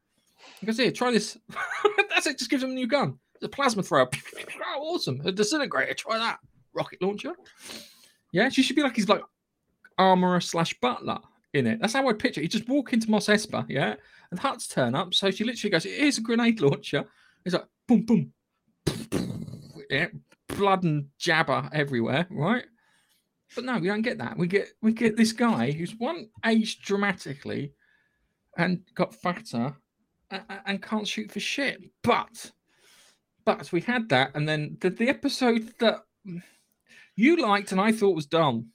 Because 0.60 0.78
here, 0.78 0.92
try 0.92 1.10
this. 1.10 1.38
That's 2.10 2.26
it. 2.26 2.38
Just 2.38 2.50
gives 2.50 2.62
him 2.62 2.70
a 2.70 2.74
new 2.74 2.86
gun. 2.86 3.18
It's 3.34 3.44
a 3.44 3.48
plasma 3.48 3.82
thrower. 3.82 4.08
oh, 4.76 4.94
awesome. 4.94 5.20
A 5.24 5.32
disintegrator. 5.32 5.94
Try 5.94 6.18
that. 6.18 6.38
Rocket 6.74 7.02
launcher. 7.02 7.32
Yeah, 8.32 8.48
she 8.48 8.62
should 8.62 8.76
be 8.76 8.82
like 8.82 8.96
he's 8.96 9.08
like 9.08 9.22
armorer 9.98 10.40
slash 10.40 10.74
butler 10.80 11.18
in 11.54 11.66
it. 11.66 11.80
That's 11.80 11.92
how 11.92 12.08
I 12.08 12.12
picture. 12.12 12.40
it. 12.40 12.44
You 12.44 12.48
just 12.48 12.68
walk 12.68 12.92
into 12.92 13.10
Mos 13.10 13.28
Espa, 13.28 13.64
yeah, 13.68 13.94
and 14.30 14.40
Hutts 14.40 14.68
turn 14.68 14.94
up. 14.94 15.14
So 15.14 15.30
she 15.30 15.44
literally 15.44 15.70
goes, 15.70 15.84
"Here's 15.84 16.18
a 16.18 16.20
grenade 16.20 16.60
launcher." 16.60 17.04
It's 17.44 17.54
like 17.54 17.66
boom, 17.86 18.04
boom, 18.04 18.32
yeah, 19.90 20.08
blood 20.48 20.82
and 20.82 21.06
jabber 21.18 21.68
everywhere, 21.72 22.26
right? 22.30 22.64
But 23.54 23.64
no, 23.64 23.78
we 23.78 23.88
don't 23.88 24.02
get 24.02 24.18
that. 24.18 24.36
We 24.36 24.46
get 24.46 24.68
we 24.82 24.92
get 24.92 25.16
this 25.16 25.32
guy 25.32 25.70
who's 25.70 25.94
one 25.96 26.28
aged 26.44 26.82
dramatically 26.82 27.72
and 28.56 28.82
got 28.94 29.14
fatter 29.14 29.76
and, 30.30 30.42
and 30.66 30.82
can't 30.82 31.06
shoot 31.06 31.30
for 31.30 31.40
shit. 31.40 31.82
But 32.02 32.52
but 33.44 33.70
we 33.72 33.80
had 33.80 34.08
that, 34.08 34.32
and 34.34 34.48
then 34.48 34.78
the, 34.80 34.90
the 34.90 35.08
episode 35.08 35.74
that 35.78 36.00
you 37.16 37.36
liked 37.36 37.72
and 37.72 37.80
I 37.80 37.92
thought 37.92 38.16
was 38.16 38.26
dumb, 38.26 38.70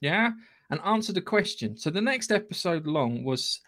yeah, 0.00 0.32
and 0.70 0.80
answered 0.84 1.16
a 1.16 1.22
question. 1.22 1.76
So 1.76 1.90
the 1.90 2.00
next 2.00 2.32
episode 2.32 2.86
long 2.86 3.24
was 3.24 3.60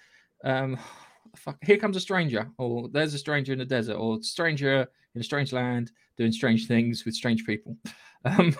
um 0.44 0.78
fuck, 1.36 1.58
here 1.62 1.78
comes 1.78 1.96
a 1.96 2.00
stranger, 2.00 2.50
or 2.58 2.88
there's 2.88 3.14
a 3.14 3.18
stranger 3.18 3.52
in 3.52 3.58
the 3.58 3.64
desert, 3.64 3.96
or 3.96 4.22
stranger 4.22 4.86
in 5.14 5.20
a 5.20 5.24
strange 5.24 5.52
land 5.52 5.92
doing 6.16 6.32
strange 6.32 6.66
things 6.66 7.04
with 7.04 7.14
strange 7.14 7.44
people. 7.44 7.76
Um, 8.24 8.54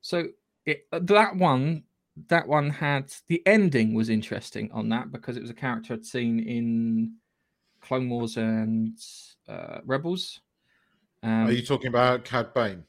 so 0.00 0.28
it, 0.64 0.86
that 0.92 1.34
one, 1.34 1.82
that 2.28 2.46
one 2.46 2.70
had 2.70 3.12
the 3.26 3.44
ending 3.44 3.94
was 3.94 4.10
interesting 4.10 4.70
on 4.70 4.90
that 4.90 5.10
because 5.10 5.36
it 5.36 5.40
was 5.40 5.50
a 5.50 5.54
character 5.54 5.94
I'd 5.94 6.06
seen 6.06 6.38
in 6.38 7.16
Clone 7.80 8.08
Wars 8.08 8.36
and 8.36 8.96
uh, 9.48 9.78
Rebels. 9.84 10.38
Um, 11.24 11.48
Are 11.48 11.50
you 11.50 11.66
talking 11.66 11.88
about 11.88 12.24
Cad 12.24 12.54
Bane? 12.54 12.84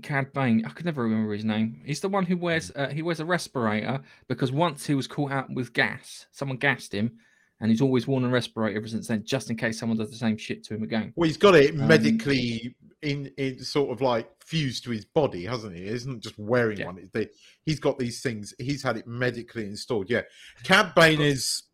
Cad 0.00 0.32
Bane. 0.32 0.64
I 0.66 0.70
could 0.70 0.86
never 0.86 1.02
remember 1.02 1.32
his 1.32 1.44
name. 1.44 1.80
He's 1.84 2.00
the 2.00 2.08
one 2.08 2.24
who 2.26 2.36
wears 2.36 2.70
uh, 2.74 2.88
he 2.88 3.02
wears 3.02 3.20
a 3.20 3.24
respirator 3.24 4.00
because 4.28 4.52
once 4.52 4.86
he 4.86 4.94
was 4.94 5.06
caught 5.06 5.32
out 5.32 5.52
with 5.52 5.72
gas. 5.72 6.26
Someone 6.32 6.56
gassed 6.58 6.92
him, 6.92 7.18
and 7.60 7.70
he's 7.70 7.80
always 7.80 8.06
worn 8.06 8.24
a 8.24 8.28
respirator 8.28 8.76
ever 8.76 8.88
since 8.88 9.08
then, 9.08 9.24
just 9.24 9.50
in 9.50 9.56
case 9.56 9.78
someone 9.78 9.98
does 9.98 10.10
the 10.10 10.16
same 10.16 10.36
shit 10.36 10.64
to 10.64 10.74
him 10.74 10.82
again. 10.82 11.12
Well, 11.16 11.26
he's 11.26 11.36
got 11.36 11.54
it 11.54 11.72
Um, 11.72 11.86
medically 11.88 12.74
in, 13.02 13.30
in 13.36 13.58
sort 13.64 13.90
of 13.90 14.00
like 14.00 14.28
fused 14.42 14.84
to 14.84 14.90
his 14.90 15.04
body, 15.04 15.44
hasn't 15.44 15.76
he? 15.76 15.82
He 15.82 15.88
isn't 15.88 16.20
just 16.20 16.38
wearing 16.38 16.78
Yeah. 16.78 16.86
one. 16.86 16.98
It's 16.98 17.12
the, 17.12 17.28
he's 17.64 17.80
got 17.80 17.98
these 17.98 18.20
things. 18.22 18.54
He's 18.58 18.82
had 18.82 18.96
it 18.96 19.06
medically 19.06 19.64
installed. 19.66 20.10
Yeah, 20.10 20.22
Cad 20.64 20.94
Bane 20.94 21.20
is 21.20 21.64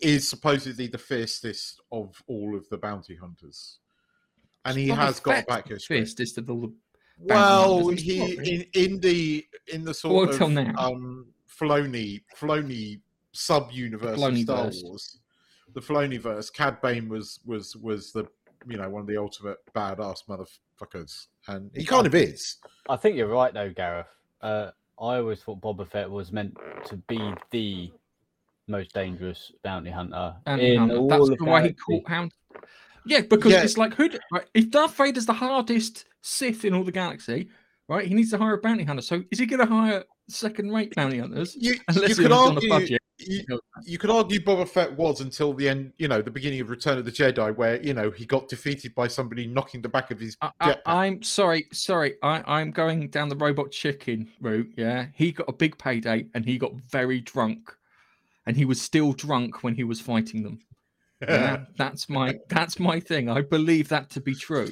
is 0.00 0.28
supposedly 0.28 0.88
the 0.88 0.98
fiercest 0.98 1.80
of 1.92 2.20
all 2.26 2.56
of 2.56 2.68
the 2.70 2.76
bounty 2.78 3.14
hunters, 3.14 3.78
and 4.64 4.76
he 4.76 4.88
has 4.88 5.20
got 5.20 5.46
back 5.46 5.68
his 5.68 5.86
Fistest 5.86 6.38
of 6.38 6.50
all 6.50 6.60
the 6.62 6.72
Well, 7.18 7.88
he 7.88 7.96
he's 7.96 8.36
not 8.36 8.46
in, 8.46 8.66
in 8.74 9.00
the 9.00 9.46
in 9.72 9.82
the 9.84 9.88
Well, 9.88 9.94
sort 9.94 10.32
till 10.32 10.46
of 10.46 10.52
now. 10.52 10.72
um 10.76 11.26
Filoni 11.48 12.22
Filoni 12.38 13.00
sub 13.32 13.70
universe 13.70 14.20
of 14.22 14.38
Star 14.38 14.66
Filoniverse. 14.66 14.84
Wars, 14.84 15.18
the 15.74 15.80
Filoniverse. 15.80 16.52
Cad 16.52 16.80
Bane 16.80 17.08
was 17.08 17.40
was 17.44 17.76
was 17.76 18.12
the 18.12 18.26
you 18.66 18.76
know 18.76 18.88
one 18.88 19.02
of 19.02 19.06
the 19.06 19.16
ultimate 19.16 19.58
badass 19.74 20.24
motherfuckers, 20.28 21.26
and 21.48 21.70
he 21.74 21.84
kind 21.84 22.06
of 22.06 22.14
is. 22.14 22.56
I 22.88 22.96
think 22.96 23.16
you're 23.16 23.28
right 23.28 23.52
though, 23.52 23.70
Gareth. 23.70 24.06
Uh, 24.40 24.70
I 25.00 25.16
always 25.16 25.42
thought 25.42 25.60
Boba 25.60 25.88
Fett 25.88 26.10
was 26.10 26.32
meant 26.32 26.56
to 26.86 26.96
be 26.96 27.34
the 27.50 27.92
most 28.68 28.92
dangerous 28.94 29.52
bounty 29.62 29.90
hunter 29.90 30.34
bounty 30.44 30.74
in 30.74 30.78
hunter. 30.78 30.96
all 30.96 31.08
That's 31.08 31.28
the 31.28 31.36
why 31.44 31.62
he 31.62 31.72
caught 31.72 32.08
Hound. 32.08 32.32
Yeah, 33.04 33.22
because 33.22 33.52
Yeah. 33.52 33.62
it's 33.62 33.76
like 33.78 33.94
who? 33.94 34.08
Right, 34.30 34.44
if 34.54 34.70
Darth 34.70 34.96
Vader's 34.96 35.26
the 35.26 35.32
hardest 35.32 36.04
Sith 36.20 36.64
in 36.64 36.74
all 36.74 36.84
the 36.84 36.92
galaxy, 36.92 37.48
right? 37.88 38.06
He 38.06 38.14
needs 38.14 38.30
to 38.30 38.38
hire 38.38 38.54
a 38.54 38.58
bounty 38.60 38.84
hunter. 38.84 39.02
So 39.02 39.22
is 39.30 39.38
he 39.38 39.46
going 39.46 39.60
to 39.60 39.66
hire 39.66 40.04
second-rate 40.28 40.94
bounty 40.94 41.18
hunters? 41.18 41.56
You, 41.58 41.74
Unless 41.88 42.10
you 42.10 42.14
could 42.16 42.30
was 42.30 42.38
on 42.38 42.52
a 42.52 42.54
argue. 42.54 42.68
budget. 42.68 42.98
You, 43.18 43.60
you 43.84 43.98
could 43.98 44.10
argue 44.10 44.40
Boba 44.40 44.68
Fett 44.68 44.96
was 44.96 45.20
until 45.20 45.52
the 45.52 45.68
end, 45.68 45.92
you 45.98 46.08
know, 46.08 46.22
the 46.22 46.30
beginning 46.30 46.60
of 46.60 46.70
Return 46.70 46.98
of 46.98 47.04
the 47.04 47.12
Jedi, 47.12 47.54
where 47.56 47.80
you 47.80 47.94
know 47.94 48.10
he 48.10 48.24
got 48.24 48.48
defeated 48.48 48.94
by 48.96 49.06
somebody 49.06 49.46
knocking 49.46 49.80
the 49.80 49.88
back 49.88 50.10
of 50.10 50.18
his 50.18 50.36
I, 50.40 50.76
I'm 50.86 51.22
sorry, 51.22 51.66
sorry. 51.72 52.14
I, 52.22 52.42
I'm 52.46 52.72
going 52.72 53.08
down 53.10 53.28
the 53.28 53.36
robot 53.36 53.70
chicken 53.70 54.28
route. 54.40 54.72
Yeah, 54.76 55.06
he 55.14 55.30
got 55.30 55.48
a 55.48 55.52
big 55.52 55.78
payday 55.78 56.26
and 56.34 56.44
he 56.44 56.58
got 56.58 56.72
very 56.90 57.20
drunk, 57.20 57.72
and 58.46 58.56
he 58.56 58.64
was 58.64 58.80
still 58.80 59.12
drunk 59.12 59.62
when 59.62 59.74
he 59.76 59.84
was 59.84 60.00
fighting 60.00 60.42
them. 60.42 60.60
Yeah, 61.28 61.64
that's 61.76 62.08
my 62.08 62.38
that's 62.48 62.78
my 62.80 63.00
thing. 63.00 63.28
I 63.28 63.42
believe 63.42 63.88
that 63.88 64.10
to 64.10 64.20
be 64.20 64.34
true. 64.34 64.70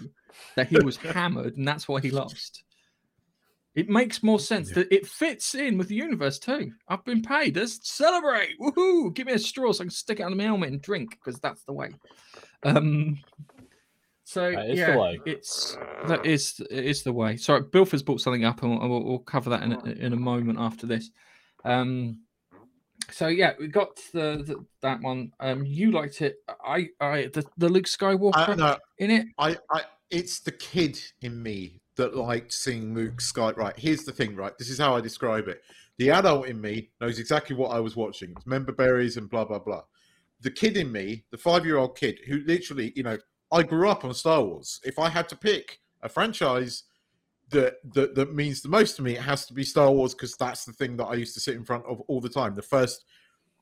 That 0.56 0.68
he 0.68 0.78
was 0.78 0.96
hammered 0.96 1.56
and 1.56 1.66
that's 1.66 1.86
why 1.88 2.00
he 2.00 2.10
lost. 2.10 2.62
It 3.74 3.88
makes 3.88 4.22
more 4.22 4.40
sense 4.40 4.68
Yeah. 4.70 4.74
that 4.76 4.92
it 4.92 5.06
fits 5.06 5.54
in 5.54 5.78
with 5.78 5.88
the 5.88 5.94
universe 5.94 6.38
too. 6.38 6.72
I've 6.88 7.04
been 7.04 7.22
paid. 7.22 7.56
Let's 7.56 7.88
celebrate! 7.88 8.58
Woohoo! 8.60 9.14
Give 9.14 9.26
me 9.26 9.34
a 9.34 9.38
straw 9.38 9.72
so 9.72 9.82
I 9.82 9.84
can 9.84 9.90
stick 9.90 10.18
it 10.20 10.24
under 10.24 10.36
my 10.36 10.44
helmet 10.44 10.70
and 10.70 10.82
drink 10.82 11.10
because 11.10 11.40
that's 11.40 11.62
the 11.64 11.72
way. 11.72 11.90
Um. 12.64 13.18
So 14.24 14.52
That 14.52 14.70
is 14.70 14.70
the 14.70 14.76
yeah, 14.76 14.96
way. 14.96 15.20
it's 15.26 15.76
that 16.06 16.24
is 16.24 16.60
it 16.70 16.84
is 16.84 17.02
the 17.02 17.12
way. 17.12 17.36
Sorry, 17.36 17.62
Bilford's 17.62 18.02
brought 18.04 18.20
something 18.20 18.44
up, 18.44 18.62
and 18.62 18.78
we'll, 18.78 18.88
we'll, 18.88 19.04
we'll 19.04 19.18
cover 19.18 19.50
that 19.50 19.62
in 19.64 19.72
a, 19.72 19.84
in 20.06 20.12
a 20.12 20.16
moment 20.16 20.58
after 20.60 20.86
this. 20.86 21.10
Um, 21.64 22.20
so 23.12 23.28
yeah, 23.28 23.52
we 23.58 23.68
got 23.68 23.96
the, 24.12 24.42
the 24.46 24.64
that 24.82 25.00
one. 25.00 25.32
Um, 25.40 25.64
you 25.64 25.92
liked 25.92 26.22
it. 26.22 26.36
I 26.64 26.88
I 27.00 27.30
the, 27.32 27.44
the 27.58 27.68
Luke 27.68 27.86
Skywalker 27.86 28.78
in 28.98 29.10
it. 29.10 29.26
I, 29.38 29.56
I, 29.70 29.82
it's 30.10 30.40
the 30.40 30.52
kid 30.52 30.98
in 31.22 31.42
me 31.42 31.80
that 31.96 32.16
liked 32.16 32.52
seeing 32.52 32.94
Luke 32.94 33.20
Sky. 33.20 33.52
Right, 33.52 33.78
here's 33.78 34.04
the 34.04 34.12
thing. 34.12 34.36
Right, 34.36 34.56
this 34.58 34.70
is 34.70 34.78
how 34.78 34.96
I 34.96 35.00
describe 35.00 35.48
it. 35.48 35.62
The 35.98 36.10
adult 36.10 36.46
in 36.46 36.60
me 36.60 36.90
knows 37.00 37.18
exactly 37.18 37.54
what 37.56 37.72
I 37.72 37.80
was 37.80 37.96
watching. 37.96 38.32
It's 38.36 38.46
member 38.46 38.72
berries 38.72 39.16
and 39.16 39.28
blah 39.28 39.44
blah 39.44 39.58
blah. 39.58 39.82
The 40.40 40.50
kid 40.50 40.76
in 40.78 40.90
me, 40.90 41.24
the 41.30 41.36
five-year-old 41.36 41.98
kid, 41.98 42.20
who 42.26 42.40
literally, 42.46 42.94
you 42.96 43.02
know, 43.02 43.18
I 43.52 43.62
grew 43.62 43.90
up 43.90 44.04
on 44.04 44.14
Star 44.14 44.42
Wars. 44.42 44.80
If 44.84 44.98
I 44.98 45.10
had 45.10 45.28
to 45.28 45.36
pick 45.36 45.80
a 46.02 46.08
franchise 46.08 46.84
that 47.50 47.76
that 47.94 48.14
that 48.14 48.34
means 48.34 48.60
the 48.62 48.68
most 48.68 48.96
to 48.96 49.02
me, 49.02 49.14
it 49.14 49.22
has 49.22 49.46
to 49.46 49.54
be 49.54 49.64
Star 49.64 49.90
Wars 49.90 50.14
because 50.14 50.34
that's 50.36 50.64
the 50.64 50.72
thing 50.72 50.96
that 50.96 51.06
I 51.06 51.14
used 51.14 51.34
to 51.34 51.40
sit 51.40 51.56
in 51.56 51.64
front 51.64 51.84
of 51.86 52.00
all 52.02 52.20
the 52.20 52.28
time. 52.28 52.54
The 52.54 52.62
first 52.62 53.04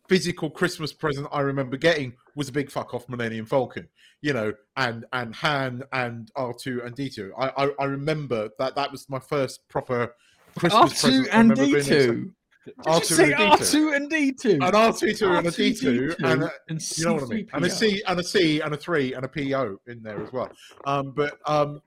physical 0.08 0.50
Christmas 0.50 0.92
present 0.92 1.28
I 1.30 1.40
remember 1.40 1.76
getting 1.76 2.14
was 2.34 2.48
a 2.48 2.52
big 2.52 2.70
fuck 2.70 2.94
off 2.94 3.08
Millennium 3.08 3.46
Falcon, 3.46 3.88
you 4.22 4.32
know, 4.32 4.52
and 4.76 5.04
and 5.12 5.34
Han 5.36 5.82
and 5.92 6.30
R 6.36 6.54
two 6.58 6.82
and 6.84 6.94
D 6.94 7.08
two. 7.10 7.32
I, 7.38 7.64
I 7.64 7.70
I 7.78 7.84
remember 7.84 8.50
that 8.58 8.74
that 8.74 8.90
was 8.90 9.08
my 9.08 9.18
first 9.18 9.68
proper 9.68 10.14
Christmas 10.56 10.74
R 10.74 10.88
present. 10.88 11.24
two 11.26 11.30
I 11.30 11.40
and 11.40 11.52
d2 11.52 12.32
Did 12.64 12.76
R2 12.86 13.04
say 13.04 13.32
and 13.32 13.42
a 13.42 13.46
R 13.46 13.56
D2. 13.58 13.70
two 13.72 13.92
and 13.92 14.10
D 14.10 14.32
two? 14.32 14.58
An 14.60 14.74
R 14.74 14.92
two 14.92 15.12
two 15.14 15.32
and 15.32 15.46
a 15.46 15.50
D 15.50 15.74
two 15.74 16.14
and 16.22 16.42
a, 16.44 16.52
and 16.68 16.98
you 16.98 17.04
know 17.04 17.14
what 17.14 17.22
I 17.24 17.26
mean, 17.26 17.48
and 17.52 17.64
a 17.64 17.70
C 17.70 18.02
and 18.06 18.20
a 18.20 18.24
C 18.24 18.60
and 18.60 18.74
a 18.74 18.76
three 18.76 19.14
and 19.14 19.24
a 19.24 19.28
PO 19.28 19.80
in 19.86 20.02
there 20.02 20.22
as 20.22 20.32
well. 20.32 20.50
Um, 20.86 21.12
but 21.12 21.38
um, 21.46 21.80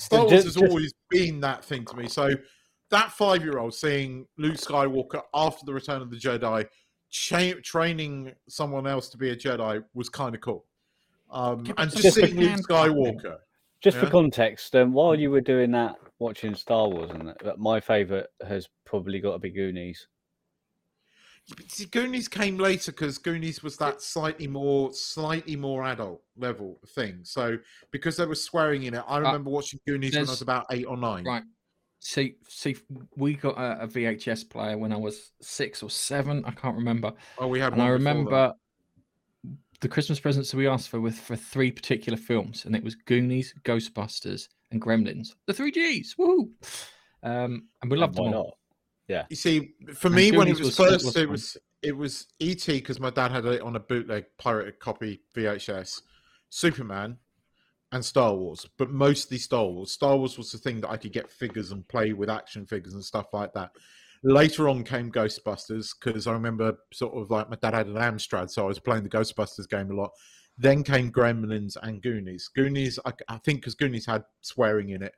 Star 0.00 0.20
Wars 0.20 0.30
ju- 0.30 0.36
has 0.36 0.54
just- 0.54 0.64
always 0.70 0.92
been 1.10 1.40
that 1.40 1.64
thing 1.64 1.84
to 1.86 1.96
me. 1.96 2.08
So 2.08 2.30
that 2.90 3.12
five 3.12 3.42
year 3.44 3.58
old 3.58 3.74
seeing 3.74 4.26
Luke 4.38 4.54
Skywalker 4.56 5.22
after 5.34 5.64
the 5.64 5.72
Return 5.74 6.02
of 6.02 6.10
the 6.10 6.16
Jedi, 6.16 6.66
cha- 7.10 7.60
training 7.62 8.34
someone 8.48 8.86
else 8.86 9.08
to 9.10 9.16
be 9.18 9.30
a 9.30 9.36
Jedi 9.36 9.84
was 9.94 10.08
kind 10.08 10.34
of 10.34 10.40
cool. 10.40 10.66
Um, 11.30 11.64
Yeah, 11.66 11.74
and 11.78 11.92
some 11.92 12.02
just 12.02 12.16
seeing 12.16 12.34
the 12.34 12.40
Luke 12.40 12.50
hand 12.50 12.64
clapping. 12.66 12.94
Skywalker. 12.94 13.38
Just 13.82 13.96
for 13.96 14.10
context, 14.10 14.76
um, 14.76 14.92
while 14.92 15.14
you 15.18 15.30
were 15.30 15.40
doing 15.40 15.70
that, 15.70 15.96
watching 16.18 16.54
Star 16.54 16.86
Wars, 16.88 17.10
and 17.10 17.28
that, 17.28 17.38
that 17.38 17.58
my 17.58 17.80
favourite 17.80 18.26
has 18.46 18.68
probably 18.84 19.20
got 19.20 19.32
to 19.32 19.38
be 19.38 19.50
Goonies. 19.50 20.06
But 21.48 21.70
see, 21.70 21.86
Goonies 21.86 22.28
came 22.28 22.58
later 22.58 22.92
because 22.92 23.18
Goonies 23.18 23.62
was 23.62 23.76
that 23.78 24.02
slightly 24.02 24.46
more, 24.46 24.92
slightly 24.92 25.56
more 25.56 25.84
adult 25.84 26.22
level 26.36 26.78
thing. 26.94 27.20
So 27.24 27.58
because 27.90 28.16
they 28.16 28.26
were 28.26 28.34
swearing 28.36 28.84
in 28.84 28.94
it, 28.94 29.02
I 29.08 29.18
remember 29.18 29.50
watching 29.50 29.80
Goonies 29.86 30.14
when 30.14 30.26
I 30.26 30.30
was 30.30 30.42
about 30.42 30.66
eight 30.70 30.86
or 30.86 30.96
nine. 30.96 31.24
Right. 31.24 31.42
See, 31.98 32.36
see, 32.48 32.76
we 33.16 33.34
got 33.34 33.58
a, 33.58 33.82
a 33.82 33.88
VHS 33.88 34.48
player 34.48 34.78
when 34.78 34.92
I 34.92 34.96
was 34.96 35.32
six 35.42 35.82
or 35.82 35.90
seven. 35.90 36.42
I 36.46 36.52
can't 36.52 36.76
remember. 36.76 37.12
Oh, 37.36 37.48
we 37.48 37.60
had 37.60 37.72
and 37.72 37.82
I 37.82 37.90
one 37.90 37.98
before 37.98 38.14
that. 38.14 38.20
remember 38.22 38.54
the 39.80 39.88
Christmas 39.88 40.20
presents 40.20 40.50
that 40.50 40.56
we 40.56 40.68
asked 40.68 40.88
for 40.88 41.00
with 41.00 41.18
for 41.18 41.36
three 41.36 41.70
particular 41.70 42.16
films, 42.16 42.64
and 42.64 42.76
it 42.76 42.84
was 42.84 42.94
Goonies, 42.94 43.54
Ghostbusters, 43.64 44.48
and 44.70 44.80
Gremlins. 44.80 45.34
The 45.46 45.54
three 45.54 45.70
Gs. 45.70 46.14
Woohoo! 46.18 46.48
Um, 47.22 47.68
and 47.82 47.90
we 47.90 47.96
loved 47.96 48.18
Why 48.18 48.24
them 48.26 48.34
all. 48.34 48.44
not? 48.44 48.54
Yeah. 49.10 49.24
You 49.28 49.34
see, 49.34 49.74
for 49.96 50.06
And 50.06 50.14
me, 50.16 50.30
when 50.30 50.46
it 50.46 50.52
was, 50.52 50.60
was- 50.60 50.76
first, 50.76 51.04
was 51.04 51.16
it 51.16 51.28
was 51.28 51.56
it 51.82 51.96
was 51.96 52.26
ET 52.40 52.64
because 52.64 53.00
my 53.00 53.10
dad 53.10 53.32
had 53.32 53.44
it 53.46 53.60
on 53.60 53.74
a 53.74 53.80
bootleg 53.80 54.26
pirated 54.38 54.78
copy 54.78 55.22
VHS, 55.36 56.02
Superman, 56.48 57.16
and 57.90 58.04
Star 58.04 58.32
Wars. 58.36 58.68
But 58.78 58.90
mostly 58.90 59.38
Star 59.38 59.66
Wars. 59.66 59.90
Star 59.90 60.16
Wars 60.16 60.38
was 60.38 60.52
the 60.52 60.58
thing 60.58 60.80
that 60.82 60.90
I 60.90 60.96
could 60.96 61.12
get 61.12 61.28
figures 61.28 61.72
and 61.72 61.86
play 61.88 62.12
with 62.12 62.30
action 62.30 62.66
figures 62.66 62.94
and 62.94 63.04
stuff 63.04 63.26
like 63.32 63.52
that. 63.54 63.72
Later 64.22 64.68
on 64.68 64.84
came 64.84 65.10
Ghostbusters 65.10 65.94
because 65.98 66.28
I 66.28 66.32
remember 66.32 66.76
sort 66.92 67.16
of 67.16 67.30
like 67.32 67.50
my 67.50 67.56
dad 67.60 67.74
had 67.74 67.88
an 67.88 67.94
Amstrad, 67.94 68.48
so 68.50 68.62
I 68.62 68.68
was 68.68 68.78
playing 68.78 69.02
the 69.02 69.08
Ghostbusters 69.08 69.68
game 69.68 69.90
a 69.90 69.94
lot. 69.94 70.10
Then 70.56 70.84
came 70.84 71.10
Gremlins 71.10 71.76
and 71.82 72.00
Goonies. 72.00 72.48
Goonies, 72.54 73.00
I, 73.04 73.12
I 73.28 73.38
think, 73.38 73.60
because 73.62 73.74
Goonies 73.74 74.06
had 74.06 74.22
swearing 74.42 74.90
in 74.90 75.02
it 75.02 75.14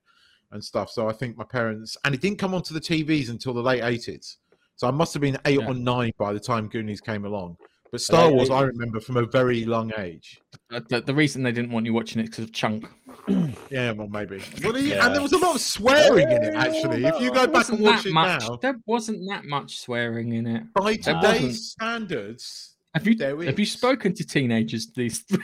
and 0.52 0.62
stuff. 0.62 0.90
So 0.90 1.08
I 1.08 1.12
think 1.12 1.36
my 1.36 1.44
parents, 1.44 1.96
and 2.04 2.14
it 2.14 2.20
didn't 2.20 2.38
come 2.38 2.54
onto 2.54 2.72
the 2.74 2.80
TVs 2.80 3.30
until 3.30 3.52
the 3.54 3.62
late 3.62 3.82
eighties. 3.82 4.38
So 4.76 4.86
I 4.88 4.90
must 4.90 5.12
have 5.14 5.20
been 5.20 5.38
eight 5.44 5.60
Yeah. 5.60 5.68
or 5.68 5.74
nine 5.74 6.12
by 6.18 6.32
the 6.32 6.40
time 6.40 6.68
Goonies 6.68 7.00
came 7.00 7.24
along. 7.24 7.56
But 7.92 8.00
Star 8.00 8.32
Wars, 8.32 8.48
I 8.48 8.62
remember 8.62 9.00
from 9.00 9.18
a 9.18 9.26
very 9.26 9.58
young 9.58 9.92
age. 9.98 10.40
The, 10.70 11.02
the 11.04 11.12
reason 11.14 11.42
they 11.42 11.52
didn't 11.52 11.70
want 11.70 11.84
you 11.84 11.92
watching 11.92 12.20
it 12.20 12.24
because 12.30 12.44
of 12.44 12.52
Chunk. 12.52 12.86
Yeah, 13.70 13.92
well, 13.92 14.08
maybe. 14.08 14.42
Well, 14.64 14.72
he- 14.74 14.90
Yeah. 14.90 15.04
And 15.06 15.14
there 15.14 15.22
was 15.22 15.32
a 15.32 15.38
lot 15.38 15.54
of 15.54 15.60
swearing 15.60 16.28
in 16.30 16.42
it, 16.42 16.54
actually. 16.54 17.04
If 17.04 17.20
you 17.20 17.28
go 17.28 17.40
There 17.40 17.48
back 17.48 17.68
and 17.68 17.80
watch 17.80 18.06
it 18.06 18.12
much. 18.12 18.40
now, 18.40 18.56
There 18.56 18.80
wasn't 18.86 19.28
that 19.28 19.44
much 19.44 19.78
swearing 19.78 20.32
in 20.32 20.46
it. 20.46 20.62
by 20.74 20.96
today's 20.96 21.70
standards, 21.72 22.76
Have 22.94 23.06
you 23.06 23.14
There 23.14 23.40
have 23.44 23.58
you 23.58 23.66
spoken 23.66 24.14
to 24.14 24.24
teenagers 24.26 24.88
these? 24.94 25.24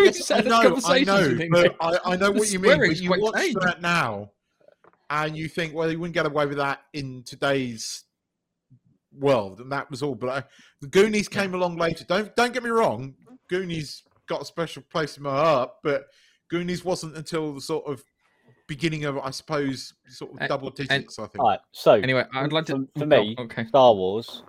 Yes, 0.00 0.30
I 0.30 0.40
know, 0.42 0.78
I 0.86 1.02
know, 1.02 1.38
but 1.50 1.74
I, 1.80 1.98
I 2.12 2.16
know 2.16 2.30
what 2.30 2.50
you 2.52 2.60
mean. 2.60 2.78
But 2.78 2.96
you 3.00 3.10
watch 3.10 3.34
that 3.60 3.82
now, 3.82 4.30
and 5.10 5.36
you 5.36 5.48
think, 5.48 5.74
well, 5.74 5.90
you 5.90 5.98
wouldn't 5.98 6.14
get 6.14 6.26
away 6.26 6.46
with 6.46 6.58
that 6.58 6.80
in 6.92 7.22
today's 7.24 8.04
world, 9.12 9.60
and 9.60 9.72
that 9.72 9.90
was 9.90 10.02
all. 10.02 10.14
But 10.14 10.28
I, 10.28 10.44
the 10.80 10.88
Goonies 10.88 11.28
came 11.28 11.54
along 11.54 11.76
later. 11.76 12.04
Don't 12.04 12.34
don't 12.36 12.52
get 12.52 12.62
me 12.62 12.70
wrong, 12.70 13.14
Goonies 13.48 14.02
got 14.28 14.42
a 14.42 14.44
special 14.44 14.82
place 14.90 15.16
in 15.16 15.22
my 15.22 15.30
heart, 15.30 15.70
but 15.82 16.04
Goonies 16.50 16.84
wasn't 16.84 17.16
until 17.16 17.54
the 17.54 17.60
sort 17.60 17.86
of 17.86 18.04
beginning 18.66 19.04
of, 19.06 19.18
I 19.18 19.30
suppose, 19.30 19.94
sort 20.08 20.32
of 20.32 20.38
And- 20.40 20.48
double 20.48 20.70
digits. 20.70 21.18
I 21.18 21.26
think. 21.26 21.42
All 21.42 21.50
right. 21.50 21.60
So 21.72 21.92
Anyway, 21.94 22.24
I'd 22.34 22.52
like 22.52 22.66
to. 22.66 22.86
For- 22.94 23.00
for 23.00 23.04
oh, 23.04 23.06
me, 23.06 23.36
okay. 23.38 23.66
Star 23.66 23.94
Wars, 23.94 24.42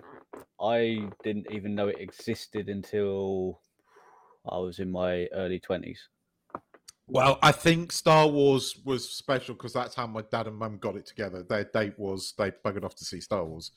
I 0.60 1.08
didn't 1.24 1.46
even 1.50 1.74
know 1.74 1.88
it 1.88 1.96
existed 1.98 2.68
until 2.68 3.60
I 4.50 4.58
was 4.58 4.78
in 4.78 4.90
my 4.90 5.26
early 5.32 5.58
twenties. 5.58 6.00
Well, 7.12 7.38
I 7.42 7.52
think 7.52 7.90
Star 7.92 8.26
Wars 8.28 8.76
was 8.84 9.08
special 9.08 9.54
because 9.54 9.72
that's 9.72 9.94
how 9.94 10.06
my 10.06 10.22
dad 10.30 10.46
and 10.46 10.56
mum 10.56 10.78
got 10.78 10.96
it 10.96 11.06
together. 11.06 11.42
Their 11.42 11.64
date 11.64 11.98
was 11.98 12.34
they 12.38 12.52
buggered 12.64 12.84
off 12.84 12.94
to 12.96 13.04
see 13.04 13.20
Star 13.20 13.44
Wars, 13.44 13.72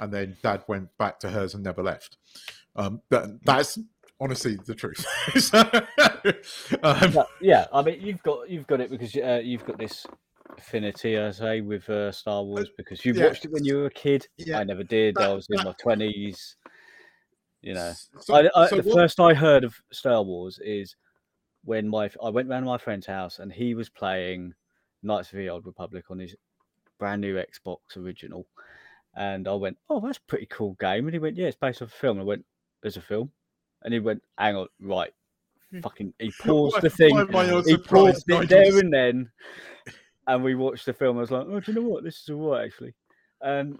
and 0.00 0.12
then 0.12 0.36
dad 0.42 0.64
went 0.66 0.88
back 0.98 1.20
to 1.20 1.30
hers 1.30 1.54
and 1.54 1.62
never 1.62 1.82
left. 1.82 2.16
Um, 2.74 3.00
but 3.08 3.44
that's 3.44 3.78
honestly 4.20 4.56
the 4.66 4.74
truth. 4.74 5.04
So, 5.40 5.58
um, 6.82 7.12
Yeah, 7.12 7.22
yeah, 7.40 7.66
I 7.72 7.82
mean 7.82 8.00
you've 8.00 8.22
got 8.22 8.48
you've 8.50 8.66
got 8.66 8.80
it 8.80 8.90
because 8.90 9.14
uh, 9.16 9.40
you've 9.42 9.64
got 9.64 9.78
this 9.78 10.06
affinity, 10.58 11.18
I 11.18 11.30
say, 11.30 11.60
with 11.60 11.88
uh, 11.88 12.10
Star 12.12 12.42
Wars 12.42 12.68
because 12.76 13.04
you 13.04 13.14
yeah. 13.14 13.26
watched 13.26 13.44
it 13.44 13.52
when 13.52 13.64
you 13.64 13.76
were 13.78 13.86
a 13.86 13.90
kid. 13.90 14.26
Yeah, 14.36 14.58
I 14.58 14.64
never 14.64 14.84
did. 14.84 15.18
I 15.18 15.32
was 15.32 15.46
in 15.50 15.56
that- 15.58 15.66
my 15.66 15.74
twenties. 15.80 16.56
You 17.60 17.74
know, 17.74 17.92
so- 18.18 18.34
I, 18.34 18.50
I, 18.56 18.68
so 18.68 18.76
the 18.76 18.82
what- 18.82 18.94
first 18.96 19.20
I 19.20 19.34
heard 19.34 19.62
of 19.62 19.74
Star 19.92 20.22
Wars 20.22 20.58
is 20.64 20.96
when 21.64 21.88
my 21.88 22.10
I 22.22 22.30
went 22.30 22.48
round 22.48 22.64
to 22.64 22.70
my 22.70 22.78
friend's 22.78 23.06
house 23.06 23.38
and 23.38 23.52
he 23.52 23.74
was 23.74 23.88
playing 23.88 24.54
Knights 25.02 25.32
of 25.32 25.38
the 25.38 25.48
Old 25.48 25.66
Republic 25.66 26.04
on 26.10 26.18
his 26.18 26.34
brand 26.98 27.20
new 27.20 27.36
Xbox 27.36 27.96
original, 27.96 28.46
and 29.14 29.48
I 29.48 29.54
went, 29.54 29.78
"Oh, 29.88 30.00
that's 30.00 30.18
a 30.18 30.28
pretty 30.28 30.46
cool 30.46 30.76
game." 30.80 31.06
And 31.06 31.12
he 31.14 31.18
went, 31.18 31.36
"Yeah, 31.36 31.46
it's 31.46 31.56
based 31.56 31.82
off 31.82 31.88
a 31.88 31.96
film." 31.96 32.18
And 32.18 32.24
I 32.24 32.26
went, 32.26 32.44
"There's 32.82 32.96
a 32.96 33.02
film," 33.02 33.30
and 33.82 33.92
he 33.94 34.00
went, 34.00 34.22
"Hang 34.38 34.56
on, 34.56 34.68
right." 34.80 35.12
Fucking, 35.82 36.12
he 36.18 36.30
paused 36.40 36.82
the 36.82 36.90
thing. 36.90 37.14
why 37.14 37.22
am 37.22 37.36
I 37.36 37.46
not 37.46 37.66
He 37.66 37.76
paused 37.78 38.24
it 38.28 38.48
there 38.48 38.78
and 38.78 38.92
then, 38.92 39.30
and 40.26 40.44
we 40.44 40.54
watched 40.54 40.86
the 40.86 40.92
film. 40.92 41.16
I 41.16 41.22
was 41.22 41.30
like, 41.30 41.46
"Oh, 41.48 41.60
do 41.60 41.72
you 41.72 41.80
know 41.80 41.88
what? 41.88 42.04
This 42.04 42.20
is 42.22 42.30
all 42.30 42.50
right, 42.50 42.66
actually." 42.66 42.94
And 43.40 43.78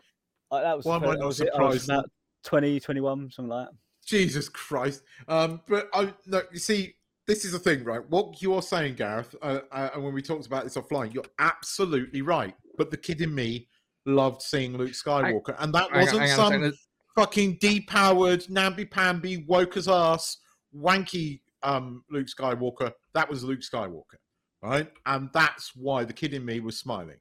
I, 0.51 0.61
that 0.63 0.77
was, 0.77 0.87
Why 0.87 0.97
am 0.97 1.05
I 1.05 1.15
not. 1.15 1.29
I 1.29 1.31
surprised? 1.31 1.89
about 1.89 2.11
20, 2.45 2.81
21, 2.81 3.31
something 3.31 3.49
like 3.49 3.69
that. 3.69 3.75
Jesus 4.05 4.49
Christ. 4.49 5.03
Um, 5.29 5.61
but 5.69 5.89
I 5.95 6.13
no, 6.27 6.43
you 6.53 6.59
see, 6.59 6.97
this 7.33 7.47
is 7.47 7.53
the 7.53 7.59
thing, 7.59 7.83
right? 7.83 8.03
What 8.11 8.43
you're 8.43 8.61
saying, 8.61 8.97
Gareth, 8.97 9.35
uh, 9.41 9.61
uh, 9.73 9.89
and 9.95 10.05
when 10.05 10.13
we 10.13 10.21
talked 10.21 10.45
about 10.45 10.65
this 10.65 10.77
offline, 10.77 11.15
you're 11.15 11.25
absolutely 11.39 12.21
right. 12.21 12.55
But 12.77 12.91
the 12.91 12.99
kid 12.99 13.23
in 13.23 13.35
me 13.35 13.69
loved 14.05 14.43
seeing 14.43 14.77
Luke 14.77 14.91
Skywalker, 14.93 15.57
and 15.59 15.73
that 15.73 15.91
wasn't 15.95 16.25
on 16.25 16.29
some 16.29 16.73
fucking 17.17 17.59
depowered, 17.59 18.51
namby-pamby, 18.51 19.47
woke 19.49 19.79
as 19.79 19.89
ass, 19.89 20.37
wanky 20.77 21.41
um, 21.63 22.05
Luke 22.11 22.27
Skywalker. 22.27 22.93
That 23.15 23.31
was 23.31 23.43
Luke 23.43 23.61
Skywalker, 23.61 24.19
right? 24.63 24.91
And 25.07 25.31
that's 25.33 25.73
why 25.75 26.05
the 26.05 26.13
kid 26.13 26.35
in 26.35 26.45
me 26.45 26.61
was 26.61 26.77
smiling. 26.77 27.19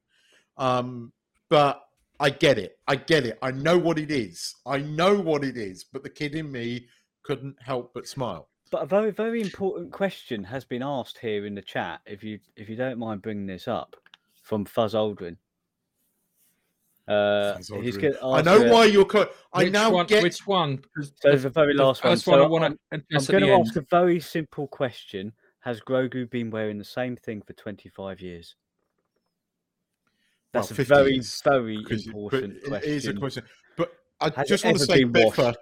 Um, 0.58 1.14
but 1.50 1.84
I 2.20 2.32
get 2.32 2.58
it. 2.58 2.80
I 2.86 2.98
get 2.98 3.26
it. 3.26 3.40
I 3.42 3.52
know 3.52 3.78
what 3.78 3.98
it 3.98 4.12
is. 4.12 4.56
I 4.66 4.80
know 4.80 5.16
what 5.16 5.46
it 5.46 5.56
is. 5.56 5.86
But 5.86 6.04
the 6.04 6.10
kid 6.10 6.36
in 6.36 6.52
me 6.52 6.88
couldn't 7.24 7.56
help 7.62 7.94
but 7.94 8.10
smile. 8.10 8.50
But 8.72 8.84
a 8.84 8.86
very, 8.86 9.12
very 9.12 9.42
important 9.42 9.92
question 9.92 10.46
has 10.46 10.64
been 10.64 10.82
asked 10.82 11.18
here 11.18 11.46
in 11.46 11.54
the 11.56 11.62
chat. 11.62 12.00
If 12.06 12.24
you, 12.24 12.40
if 12.56 12.70
you 12.70 12.76
don't 12.78 12.98
mind 12.98 13.22
bringing 13.22 13.46
this 13.46 13.68
up, 13.68 13.96
from 14.42 14.66
Fuzz 14.66 14.94
Aldrin. 14.96 15.38
Uh, 17.08 17.58
he's 17.82 17.98
gonna 17.98 18.16
I 18.24 18.42
know 18.42 18.64
you- 18.64 18.72
why 18.72 18.86
you're. 18.86 19.06
Co- 19.06 19.30
I 19.54 19.64
which 19.66 19.74
now 19.74 19.92
one, 19.92 20.06
get. 20.06 20.24
which 20.24 20.48
one? 20.48 20.78
'Cause 20.96 21.12
So 21.22 21.32
the- 21.32 21.38
the 21.38 21.50
very 21.50 21.76
the 21.76 21.84
last 21.84 22.04
one. 22.04 22.12
one 22.12 22.18
I 22.18 22.22
So 22.22 22.48
want 22.48 22.64
I'm- 22.64 22.78
to 22.92 22.96
I'm 22.96 23.26
going 23.26 23.42
the 23.42 23.48
to 23.48 23.54
end. 23.54 23.68
ask 23.68 23.76
a 23.76 23.82
very 23.82 24.20
simple 24.22 24.68
question. 24.68 25.34
Has 25.60 25.82
Grogu 25.82 26.30
been 26.30 26.50
wearing 26.50 26.78
the 26.78 26.86
same 26.86 27.16
thing 27.18 27.42
for 27.42 27.54
25 27.54 28.22
years? 28.22 28.56
Well, 30.54 30.64
That's 30.64 30.72
a 30.72 30.84
very, 30.84 31.14
years, 31.16 31.42
very 31.44 31.78
because 31.78 32.08
it- 32.08 32.14
but 32.14 32.18
important 32.20 32.54
it 32.58 32.64
question. 32.66 32.92
is 32.92 33.08
a 33.08 33.14
question. 33.14 33.44
But 33.76 33.94
I 34.22 34.30
Has 34.30 34.48
just 34.48 34.64
want 34.64 34.78
to 34.78 34.86
say. 34.86 35.04
Biffa, 35.04 35.56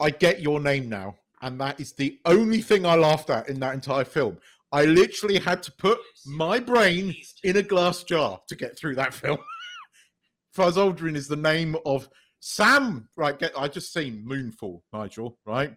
I 0.00 0.10
get 0.10 0.40
your 0.40 0.58
name 0.60 0.88
now, 0.88 1.16
and 1.44 1.60
that 1.60 1.78
is 1.78 1.92
the 1.92 2.18
only 2.24 2.60
thing 2.62 2.86
I 2.86 2.94
laughed 2.96 3.28
at 3.30 3.48
in 3.48 3.60
that 3.60 3.74
entire 3.74 4.04
film. 4.04 4.38
I 4.72 4.86
literally 4.86 5.38
had 5.38 5.62
to 5.64 5.72
put 5.72 5.98
my 6.26 6.58
brain 6.58 7.14
in 7.44 7.56
a 7.58 7.62
glass 7.62 8.02
jar 8.02 8.40
to 8.48 8.56
get 8.56 8.76
through 8.76 8.96
that 8.96 9.14
film. 9.22 9.38
Fuzz 10.52 10.76
Aldrin 10.76 11.14
is 11.16 11.28
the 11.28 11.36
name 11.36 11.76
of 11.84 12.08
Sam. 12.40 13.08
Right, 13.16 13.38
get, 13.38 13.52
I 13.56 13.68
just 13.68 13.92
seen 13.92 14.24
Moonfall, 14.26 14.80
Nigel. 14.92 15.38
Right, 15.46 15.74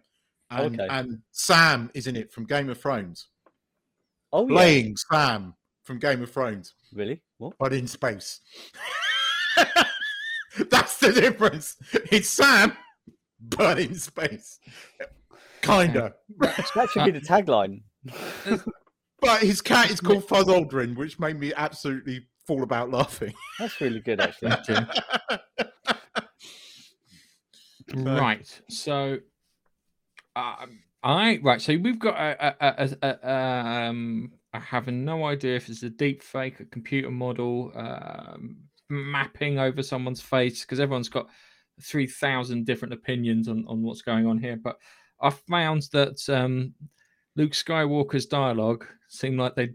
and, 0.50 0.80
Okay. 0.80 0.88
and 0.90 1.18
Sam 1.32 1.90
is 1.94 2.06
in 2.06 2.16
it 2.16 2.32
from 2.32 2.44
Game 2.46 2.68
of 2.70 2.80
Thrones, 2.80 3.28
Oh, 4.32 4.48
yeah. 4.48 4.54
playing 4.54 4.96
Sam 5.12 5.54
from 5.84 5.98
Game 5.98 6.22
of 6.22 6.30
Thrones 6.32 6.74
Really? 6.92 7.22
What? 7.36 7.54
but 7.58 7.72
in 7.74 7.86
space. 7.86 8.40
That's 10.70 10.98
the 10.98 11.12
difference. 11.12 11.76
It's 12.10 12.28
Sam, 12.30 12.72
but 13.40 13.78
in 13.78 13.94
space. 13.94 14.58
Kinda. 15.68 16.14
That 16.74 16.90
should 16.90 17.04
be 17.04 17.10
the 17.12 17.20
tagline. 17.20 17.82
But 19.20 19.42
his 19.42 19.60
cat 19.60 19.90
is 19.90 20.00
called 20.00 20.28
Fuzz 20.28 20.46
Aldrin, 20.46 20.96
which 20.96 21.18
made 21.18 21.38
me 21.38 21.52
absolutely 21.56 22.26
fall 22.46 22.62
about 22.62 22.90
laughing. 22.90 23.34
That's 23.58 23.80
really 23.80 24.00
good, 24.00 24.20
actually. 24.44 24.86
Right. 27.94 28.60
So, 28.68 29.16
um, 30.36 30.80
I 31.02 31.40
right. 31.42 31.58
So 31.58 31.74
we've 31.78 31.98
got 31.98 32.16
a, 32.16 32.46
a, 32.46 32.56
a, 32.60 32.96
a, 33.00 33.18
a 33.22 33.88
um. 33.88 34.32
I 34.52 34.58
have 34.58 34.88
no 34.88 35.24
idea 35.24 35.56
if 35.56 35.70
it's 35.70 35.82
a 35.82 35.88
deep 35.88 36.22
fake, 36.22 36.60
a 36.60 36.66
computer 36.66 37.10
model, 37.10 37.72
um, 37.74 38.58
mapping 38.90 39.58
over 39.58 39.82
someone's 39.82 40.20
face 40.20 40.60
because 40.60 40.80
everyone's 40.80 41.08
got 41.08 41.28
three 41.80 42.06
thousand 42.06 42.66
different 42.66 42.92
opinions 42.92 43.48
on 43.48 43.64
on 43.68 43.82
what's 43.82 44.02
going 44.02 44.26
on 44.26 44.36
here. 44.36 44.58
But 44.62 44.76
I 45.20 45.30
found 45.30 45.82
that 45.92 46.28
um, 46.28 46.74
Luke 47.36 47.52
Skywalker's 47.52 48.26
dialogue 48.26 48.86
seemed 49.08 49.38
like 49.38 49.54
they 49.54 49.70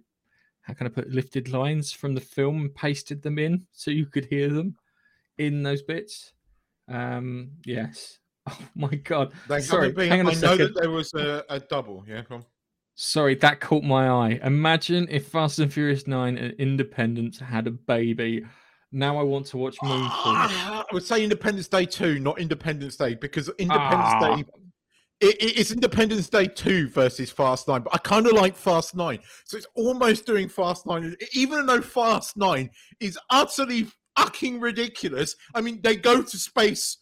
how 0.61 0.73
can 0.73 0.87
I 0.87 0.89
put 0.89 1.09
lifted 1.09 1.49
lines 1.49 1.91
from 1.91 2.13
the 2.15 2.21
film 2.21 2.61
and 2.61 2.73
pasted 2.75 3.21
them 3.21 3.37
in 3.37 3.65
so 3.73 3.91
you 3.91 4.05
could 4.05 4.25
hear 4.25 4.49
them 4.49 4.75
in 5.37 5.61
those 5.63 5.81
bits. 5.81 6.33
Um, 6.87 7.51
yes. 7.65 8.19
Oh 8.49 8.59
my 8.75 8.93
god. 8.95 9.31
They 9.47 9.61
Sorry, 9.61 9.93
been- 9.93 10.09
hang 10.09 10.19
on 10.19 10.25
a 10.25 10.29
I 10.31 10.33
know 10.33 10.39
second. 10.39 10.73
that 10.73 10.81
there 10.81 10.89
was 10.89 11.13
a, 11.13 11.45
a 11.49 11.61
double. 11.61 12.03
Yeah, 12.05 12.23
come 12.23 12.37
on. 12.39 12.45
Sorry, 12.95 13.35
that 13.35 13.61
caught 13.61 13.83
my 13.85 14.09
eye. 14.09 14.39
Imagine 14.43 15.07
if 15.09 15.29
Fast 15.29 15.59
and 15.59 15.71
Furious 15.71 16.07
9 16.07 16.37
and 16.37 16.53
Independence 16.59 17.39
had 17.39 17.67
a 17.67 17.71
baby. 17.71 18.43
Now 18.91 19.17
I 19.17 19.23
want 19.23 19.45
to 19.47 19.57
watch 19.57 19.77
Moonfall. 19.77 20.09
Ah, 20.09 20.83
I 20.91 20.93
would 20.93 21.03
say 21.05 21.23
Independence 21.23 21.69
Day 21.69 21.85
2, 21.85 22.19
not 22.19 22.37
Independence 22.37 22.97
Day, 22.97 23.15
because 23.15 23.47
Independence 23.57 24.11
Ah. 24.21 24.35
Day. 24.35 24.43
It, 25.19 25.35
it- 25.41 25.59
it's 25.59 25.71
Independence 25.71 26.29
Day 26.29 26.47
2 26.47 26.89
versus 26.89 27.31
Fast 27.31 27.67
9, 27.67 27.81
but 27.81 27.93
I 27.93 27.97
kind 27.99 28.25
of 28.27 28.33
like 28.33 28.55
Fast 28.55 28.95
9. 28.95 29.19
So 29.45 29.57
it's 29.57 29.67
almost 29.75 30.25
doing 30.25 30.49
Fast 30.49 30.85
9, 30.85 31.15
even 31.33 31.65
though 31.65 31.81
Fast 31.81 32.35
9 32.37 32.69
is 32.99 33.17
utterly 33.29 33.87
fucking 34.17 34.59
ridiculous. 34.59 35.35
I 35.55 35.61
mean, 35.61 35.79
they 35.81 35.95
go 35.95 36.21
to 36.21 36.37
space 36.37 36.97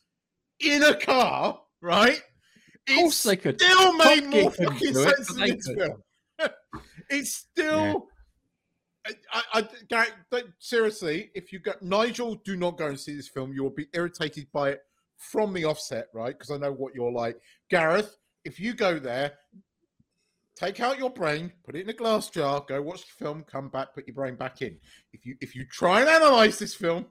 in 0.60 0.84
a 0.84 0.96
car, 0.96 1.60
right? 1.82 2.22
Of 2.90 2.96
course 2.96 3.24
they 3.24 3.36
could. 3.36 3.60
still 3.62 3.94
made 3.94 4.24
Top 4.24 4.30
more 4.34 4.52
fucking 4.52 4.90
it, 4.90 4.96
sense 4.96 5.34
but 5.34 5.48
this 5.48 5.70
film. 5.76 6.04
it's 7.10 7.36
still. 7.36 8.08
I, 9.34 9.42
I, 9.54 9.68
I, 10.32 10.44
seriously, 10.60 11.32
if 11.34 11.52
you 11.52 11.60
go, 11.60 11.74
Nigel, 11.82 12.36
do 12.46 12.56
not 12.56 12.78
go 12.78 12.88
and 12.88 13.00
see 13.00 13.16
this 13.16 13.28
film. 13.28 13.52
You 13.52 13.64
will 13.64 13.72
be 13.72 13.88
irritated 13.94 14.48
by 14.52 14.72
it 14.72 14.82
from 15.18 15.54
the 15.54 15.66
offset, 15.66 16.08
right? 16.14 16.38
Because 16.38 16.52
I 16.52 16.58
know 16.58 16.72
what 16.72 16.94
you're 16.94 17.12
like. 17.12 17.40
Gareth, 17.72 18.18
if 18.44 18.60
you 18.60 18.74
go 18.74 19.00
there, 19.00 19.32
take 20.58 20.82
out 20.82 21.00
your 21.00 21.10
brain, 21.10 21.54
put 21.66 21.78
it 21.78 21.84
in 21.84 21.90
a 21.90 21.94
glass 21.94 22.30
jar, 22.30 22.64
go 22.68 22.82
watch 22.82 23.02
the 23.02 23.24
film, 23.24 23.44
come 23.50 23.70
back, 23.70 23.96
put 23.96 24.06
your 24.06 24.14
brain 24.14 24.36
back 24.36 24.62
in. 24.62 24.78
If 25.14 25.26
you 25.26 25.36
if 25.40 25.56
you 25.56 25.66
try 25.66 26.02
and 26.02 26.10
analyze 26.10 26.60
this 26.60 26.76
film, 26.76 27.06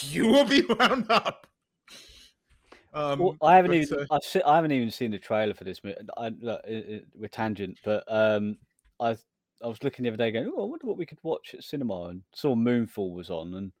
you 0.00 0.26
will 0.26 0.46
be 0.46 0.62
wound 0.80 1.06
up. 1.10 1.46
Um, 2.94 3.18
Well, 3.18 3.36
I 3.42 3.56
haven't 3.56 3.72
but, 3.72 3.76
even 3.76 3.98
uh, 4.00 4.06
I've 4.10 4.24
se- 4.24 4.42
I 4.46 4.56
haven't 4.56 4.72
even 4.72 4.90
seen 4.90 5.10
the 5.10 5.18
trailer 5.18 5.52
for 5.52 5.64
this. 5.64 5.84
mo- 5.84 5.94
I, 6.16 6.30
look, 6.40 6.62
it, 6.66 6.88
it, 6.88 7.06
we're 7.14 7.28
tangent, 7.28 7.78
but 7.84 8.04
um, 8.08 8.56
I 9.00 9.18
I 9.62 9.66
was 9.66 9.82
looking 9.82 10.04
the 10.04 10.08
other 10.08 10.16
day, 10.16 10.30
going, 10.30 10.50
"Oh, 10.56 10.62
I 10.62 10.70
wonder 10.70 10.86
what 10.86 10.96
we 10.96 11.04
could 11.04 11.18
watch 11.22 11.54
at 11.54 11.62
cinema," 11.62 12.04
and 12.04 12.22
saw 12.34 12.54
Moonfall 12.54 13.12
was 13.12 13.28
on, 13.28 13.52
and 13.54 13.72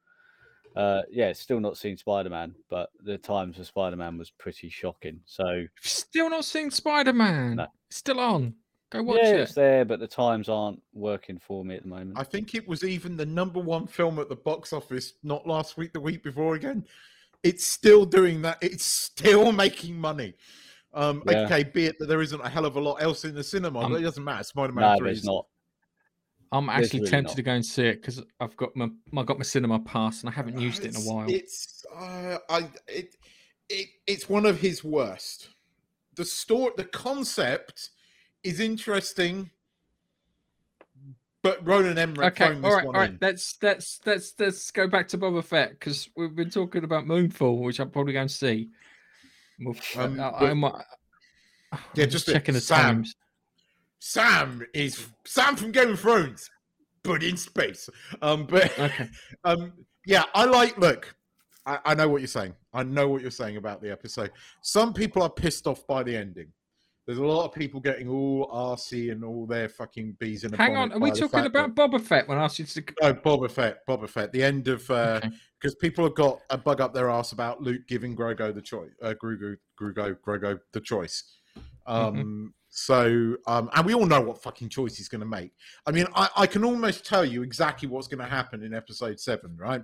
uh, 0.76 1.02
yeah, 1.10 1.32
still 1.32 1.60
not 1.60 1.76
seen 1.76 1.96
Spider 1.96 2.30
Man, 2.30 2.54
but 2.68 2.90
the 3.00 3.18
times 3.18 3.56
for 3.56 3.64
Spider 3.64 3.96
Man 3.96 4.18
was 4.18 4.30
pretty 4.30 4.68
shocking. 4.68 5.20
So 5.24 5.64
Still 5.82 6.30
not 6.30 6.44
seeing 6.44 6.70
Spider 6.70 7.12
Man. 7.12 7.56
No. 7.56 7.66
Still 7.90 8.20
on. 8.20 8.54
Go 8.90 9.02
watch 9.02 9.18
yeah, 9.22 9.30
it. 9.30 9.40
it's 9.40 9.54
there, 9.54 9.84
but 9.84 9.98
the 9.98 10.06
times 10.06 10.48
aren't 10.48 10.80
working 10.92 11.38
for 11.38 11.64
me 11.64 11.74
at 11.74 11.82
the 11.82 11.88
moment. 11.88 12.16
I 12.16 12.22
think 12.22 12.54
it 12.54 12.66
was 12.68 12.84
even 12.84 13.16
the 13.16 13.26
number 13.26 13.60
one 13.60 13.86
film 13.86 14.18
at 14.18 14.28
the 14.28 14.36
box 14.36 14.72
office, 14.72 15.14
not 15.22 15.46
last 15.46 15.76
week, 15.76 15.92
the 15.92 16.00
week 16.00 16.22
before 16.22 16.54
again. 16.54 16.84
It's 17.42 17.64
still 17.64 18.06
doing 18.06 18.42
that. 18.42 18.58
It's 18.60 18.84
still 18.84 19.52
making 19.64 19.96
money. 19.96 20.34
Um, 20.92 21.22
Yeah. 21.28 21.40
Okay, 21.40 21.64
be 21.64 21.86
it 21.86 21.98
that 21.98 22.06
there 22.06 22.22
isn't 22.22 22.40
a 22.40 22.48
hell 22.48 22.64
of 22.64 22.76
a 22.76 22.80
lot 22.80 23.02
else 23.02 23.24
in 23.24 23.34
the 23.34 23.42
cinema, 23.42 23.80
Um, 23.80 23.92
but 23.92 24.00
it 24.00 24.04
doesn't 24.04 24.22
matter. 24.22 24.44
Spider 24.44 24.72
Man 24.72 24.92
no, 24.92 24.98
3 24.98 25.10
is 25.10 25.24
not. 25.24 25.46
I'm 26.52 26.68
actually 26.68 27.00
really 27.00 27.10
tempted 27.10 27.30
not. 27.30 27.36
to 27.36 27.42
go 27.42 27.52
and 27.52 27.66
see 27.66 27.86
it 27.86 28.00
because 28.00 28.22
I've 28.40 28.56
got 28.56 28.74
my 28.76 28.88
I 29.16 29.22
got 29.22 29.38
my 29.38 29.44
cinema 29.44 29.78
pass 29.80 30.20
and 30.20 30.30
I 30.30 30.32
haven't 30.32 30.58
used 30.58 30.84
it 30.84 30.96
in 30.96 31.02
a 31.02 31.04
while. 31.04 31.26
It's 31.28 31.84
uh, 31.94 32.38
I 32.48 32.68
it, 32.88 33.16
it 33.68 33.88
it's 34.06 34.28
one 34.28 34.46
of 34.46 34.60
his 34.60 34.84
worst. 34.84 35.48
The 36.16 36.24
story, 36.24 36.72
the 36.76 36.84
concept 36.84 37.90
is 38.44 38.60
interesting, 38.60 39.50
but 41.42 41.66
Roland 41.66 41.98
Emmerich 41.98 42.40
Okay, 42.40 42.54
all 42.54 42.60
right, 42.60 42.86
all 42.86 42.92
one 42.92 42.94
right. 42.94 43.10
in. 43.10 43.18
Let's 43.20 43.56
let's 43.62 44.00
let's 44.06 44.34
let's 44.38 44.70
go 44.70 44.86
back 44.86 45.08
to 45.08 45.18
Boba 45.18 45.42
Fett 45.42 45.70
because 45.70 46.08
we've 46.16 46.36
been 46.36 46.50
talking 46.50 46.84
about 46.84 47.04
Moonfall, 47.04 47.62
which 47.62 47.80
I'm 47.80 47.90
probably 47.90 48.12
going 48.12 48.28
to 48.28 48.34
see. 48.34 48.70
We'll, 49.58 49.76
Um, 49.96 50.20
I, 50.20 50.30
I 50.30 50.54
might, 50.54 50.74
Yeah, 51.94 52.06
just 52.06 52.26
checking 52.26 52.54
the 52.54 52.60
Sam, 52.60 52.96
times. 52.96 53.14
Sam 54.06 54.62
is 54.74 55.08
Sam 55.26 55.56
from 55.56 55.72
Game 55.72 55.88
of 55.92 56.00
Thrones, 56.00 56.50
but 57.02 57.22
in 57.22 57.38
space. 57.38 57.88
Um, 58.20 58.44
but 58.44 58.78
Okay, 58.78 59.08
um, 59.44 59.72
yeah, 60.04 60.24
I 60.34 60.44
like. 60.44 60.76
Look, 60.76 61.16
I, 61.64 61.78
I 61.86 61.94
know 61.94 62.08
what 62.08 62.20
you're 62.20 62.28
saying. 62.28 62.54
I 62.74 62.82
know 62.82 63.08
what 63.08 63.22
you're 63.22 63.30
saying 63.30 63.56
about 63.56 63.80
the 63.80 63.90
episode. 63.90 64.30
Some 64.60 64.92
people 64.92 65.22
are 65.22 65.30
pissed 65.30 65.66
off 65.66 65.86
by 65.86 66.02
the 66.02 66.14
ending. 66.14 66.48
There's 67.06 67.18
a 67.18 67.24
lot 67.24 67.46
of 67.46 67.54
people 67.54 67.80
getting 67.80 68.08
all 68.08 68.46
RC 68.52 69.10
and 69.10 69.24
all 69.24 69.46
their 69.46 69.70
fucking 69.70 70.16
bees 70.20 70.44
in 70.44 70.52
a 70.52 70.56
hang 70.58 70.76
on. 70.76 70.92
Are 70.92 70.98
we 70.98 71.10
talking 71.10 71.46
about 71.46 71.74
Boba 71.74 71.98
Fett 71.98 72.28
when 72.28 72.36
I 72.36 72.44
asked 72.44 72.58
you 72.58 72.66
to? 72.66 72.80
that- 72.82 72.94
no 73.00 73.14
Boba 73.14 73.50
Fett? 73.50 73.78
Boba 73.88 74.06
Fett. 74.08 74.32
The 74.32 74.42
end 74.42 74.68
of 74.68 74.80
because 74.86 75.22
Okay. 75.64 75.74
people 75.80 76.04
have 76.04 76.14
got 76.14 76.40
a 76.50 76.58
bug 76.58 76.82
up 76.82 76.92
their 76.92 77.08
ass 77.08 77.32
about 77.32 77.62
Luke 77.62 77.86
giving 77.88 78.14
Grogo 78.14 78.54
the 78.54 78.60
choice. 78.62 78.90
Uh, 79.02 79.14
Grogu, 79.22 79.56
Grogu, 79.80 80.18
Grogu 80.26 80.58
the 80.74 80.80
choice. 80.82 81.24
Um, 81.86 82.52
So, 82.76 83.36
um, 83.46 83.70
and 83.72 83.86
we 83.86 83.94
all 83.94 84.04
know 84.04 84.20
what 84.20 84.42
fucking 84.42 84.68
choice 84.68 84.96
he's 84.96 85.08
going 85.08 85.20
to 85.20 85.26
make. 85.26 85.52
I 85.86 85.92
mean, 85.92 86.06
I, 86.16 86.28
I 86.36 86.46
can 86.48 86.64
almost 86.64 87.06
tell 87.06 87.24
you 87.24 87.44
exactly 87.44 87.88
what's 87.88 88.08
going 88.08 88.18
to 88.18 88.28
happen 88.28 88.64
in 88.64 88.74
episode 88.74 89.20
seven, 89.20 89.56
right? 89.56 89.80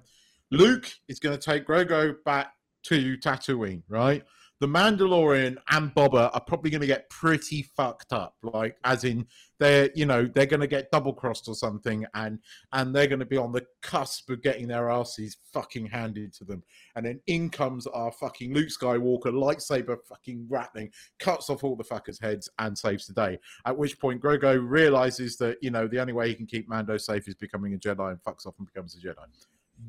Luke 0.51 0.91
is 1.07 1.21
going 1.21 1.39
to 1.39 1.41
take 1.41 1.69
Grogo 1.69 2.17
back 2.25 2.53
to 2.85 3.17
Tatooine, 3.19 3.83
right? 3.89 4.25
The 4.61 4.67
Mandalorian 4.67 5.57
and 5.71 5.95
Boba 5.95 6.31
are 6.35 6.41
probably 6.41 6.71
going 6.71 6.83
to 6.83 6.87
get 6.87 7.09
pretty 7.09 7.63
fucked 7.63 8.13
up, 8.13 8.37
like 8.43 8.77
as 8.85 9.05
in 9.05 9.27
they're, 9.59 9.91
you 9.95 10.05
know, 10.05 10.27
they're 10.27 10.45
going 10.45 10.61
to 10.61 10.67
get 10.67 10.91
double 10.91 11.15
crossed 11.15 11.49
or 11.49 11.55
something, 11.55 12.05
and 12.15 12.39
and 12.73 12.95
they're 12.95 13.07
going 13.07 13.21
to 13.21 13.27
be 13.27 13.39
on 13.39 13.53
the 13.53 13.65
cusp 13.81 14.29
of 14.29 14.43
getting 14.43 14.69
their 14.69 14.91
asses 14.91 15.39
fucking 15.53 15.87
handed 15.87 16.35
to 16.35 16.45
them. 16.45 16.63
And 16.95 17.07
then 17.07 17.21
in 17.27 17.49
comes 17.49 17.87
our 17.87 18.13
fucking 18.13 18.53
Luke 18.53 18.69
Skywalker 18.69 19.33
lightsaber 19.33 19.97
fucking 20.07 20.47
rattling, 20.51 20.91
cuts 21.19 21.49
off 21.49 21.65
all 21.65 21.77
the 21.77 21.85
fuckers' 21.85 22.21
heads 22.21 22.51
and 22.59 22.77
saves 22.77 23.07
the 23.07 23.15
day. 23.15 23.39
At 23.65 23.79
which 23.79 23.99
point 23.99 24.23
Grogo 24.23 24.61
realizes 24.63 25.39
that, 25.39 25.57
you 25.63 25.71
know, 25.71 25.89
the 25.89 26.01
only 26.01 26.13
way 26.13 26.29
he 26.29 26.35
can 26.35 26.47
keep 26.47 26.69
Mando 26.69 26.99
safe 26.99 27.27
is 27.29 27.35
becoming 27.35 27.73
a 27.73 27.79
Jedi 27.79 28.11
and 28.11 28.23
fucks 28.23 28.47
off 28.47 28.55
and 28.59 28.67
becomes 28.67 28.95
a 28.95 28.99
Jedi. 28.99 29.25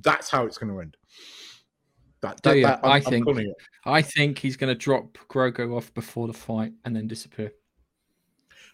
That's 0.01 0.29
how 0.29 0.45
it's 0.45 0.57
going 0.57 0.71
to 0.71 0.79
end. 0.79 0.95
That, 2.21 2.41
that, 2.43 2.55
you? 2.57 2.63
that- 2.63 2.79
I 2.85 2.99
think- 2.99 3.25
I 3.85 4.01
think 4.01 4.37
he's 4.39 4.55
going 4.57 4.69
to 4.73 4.75
drop 4.75 5.17
Grogu 5.29 5.75
off 5.75 5.93
before 5.93 6.27
the 6.27 6.33
fight 6.33 6.73
and 6.85 6.95
then 6.95 7.07
disappear. 7.07 7.51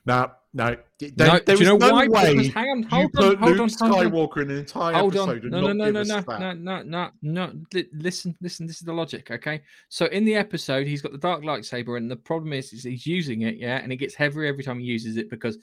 No, 0.06 0.32
no. 0.54 0.76
There, 1.00 1.12
no, 1.18 1.40
there 1.40 1.56
do 1.58 1.64
you 1.64 1.66
know 1.66 1.76
no 1.78 1.92
why? 1.92 2.08
way 2.08 2.34
Because 2.36 2.54
hang 2.54 2.70
on, 2.70 2.84
you 2.84 2.88
hold 2.88 3.04
on, 3.06 3.10
put 3.12 3.40
hold 3.40 3.58
Luke 3.58 3.60
on, 3.82 3.90
hold 3.92 4.06
on. 4.06 4.12
Skywalker 4.12 4.42
in 4.42 4.52
an 4.52 4.58
entire 4.58 4.94
Hold 4.94 5.16
episode 5.16 5.30
on. 5.30 5.36
and 5.44 5.52
No, 5.52 5.62
not 5.62 5.76
no, 5.76 5.92
no, 5.92 6.04
no, 6.04 6.04
no, 6.04 6.54
no, 6.54 6.54
no, 6.54 6.82
no, 6.84 7.10
no. 7.22 7.54
Li- 7.74 7.90
Listen, 7.94 8.34
listen, 8.42 8.68
this 8.68 8.78
is 8.78 8.84
the 8.84 8.94
logic, 8.94 9.30
okay? 9.32 9.62
So 9.90 10.06
in 10.06 10.24
the 10.24 10.36
episode, 10.36 10.88
he's 10.88 11.02
got 11.02 11.12
the 11.12 11.18
dark 11.18 11.44
lightsaber, 11.44 11.98
and 11.98 12.10
the 12.10 12.16
problem 12.16 12.54
is, 12.54 12.72
is 12.72 12.84
he's 12.84 13.06
using 13.06 13.42
it, 13.42 13.58
yeah, 13.58 13.78
and 13.84 13.92
it 13.92 13.98
gets 13.98 14.16
heavier 14.16 14.46
every 14.46 14.64
time 14.64 14.80
he 14.80 14.86
uses 14.86 15.18
it 15.18 15.30
because 15.30 15.58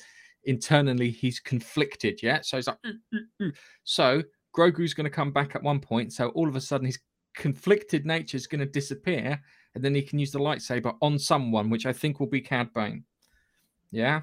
internally 0.45 1.11
he's 1.11 1.41
conflicted, 1.41 2.23
yeah. 2.23 2.41
So 2.43 2.59
he's 2.59 2.67
like, 2.67 2.79
"Mm, 2.85 2.93
mm, 3.15 3.21
mm." 3.47 3.55
so 3.85 4.23
Grogu's 4.55 4.93
going 4.93 5.05
to 5.05 5.11
come 5.11 5.33
back 5.33 5.55
at 5.57 5.63
one 5.63 5.81
point, 5.81 6.13
so 6.13 6.29
all 6.31 6.49
of 6.49 6.55
a 6.57 6.61
sudden 6.61 6.85
his 6.85 6.99
conflicted 7.35 8.07
nature 8.07 8.37
is 8.37 8.47
going 8.47 8.61
to 8.61 8.67
disappear, 8.67 9.43
and 9.75 9.85
then 9.85 9.95
he 9.95 10.03
can 10.03 10.19
use 10.19 10.33
the 10.33 10.39
lightsaber 10.39 10.97
on 11.03 11.19
someone, 11.19 11.71
which 11.71 11.87
I 11.87 11.93
think 11.93 12.21
will 12.21 12.29
be 12.29 12.41
Cad 12.41 12.73
Bane, 12.73 13.05
yeah. 13.91 14.23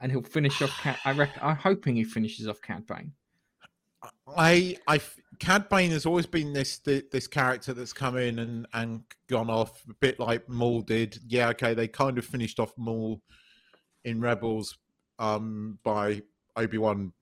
And 0.00 0.12
he'll 0.12 0.22
finish 0.22 0.60
off 0.62 0.76
Cad. 0.80 0.98
I 1.04 1.12
reckon. 1.12 1.40
I'm 1.42 1.56
hoping 1.56 1.96
he 1.96 2.04
finishes 2.04 2.46
off 2.46 2.60
Cad 2.60 2.86
Bane. 2.86 3.12
I, 4.36 4.76
I, 4.86 5.00
Cad 5.38 5.68
Bane 5.68 5.90
has 5.90 6.06
always 6.06 6.26
been 6.26 6.52
this 6.52 6.78
this 6.78 7.26
character 7.26 7.72
that's 7.72 7.92
come 7.92 8.16
in 8.16 8.38
and 8.38 8.66
and 8.72 9.02
gone 9.28 9.50
off 9.50 9.82
a 9.88 9.94
bit 9.94 10.20
like 10.20 10.48
Maul 10.48 10.82
did. 10.82 11.18
Yeah, 11.26 11.48
okay, 11.50 11.74
they 11.74 11.88
kind 11.88 12.18
of 12.18 12.24
finished 12.24 12.60
off 12.60 12.72
Maul 12.76 13.20
in 14.04 14.20
Rebels 14.20 14.76
um 15.18 15.78
by 15.84 16.22
Obi 16.56 16.78
Wan 16.78 17.12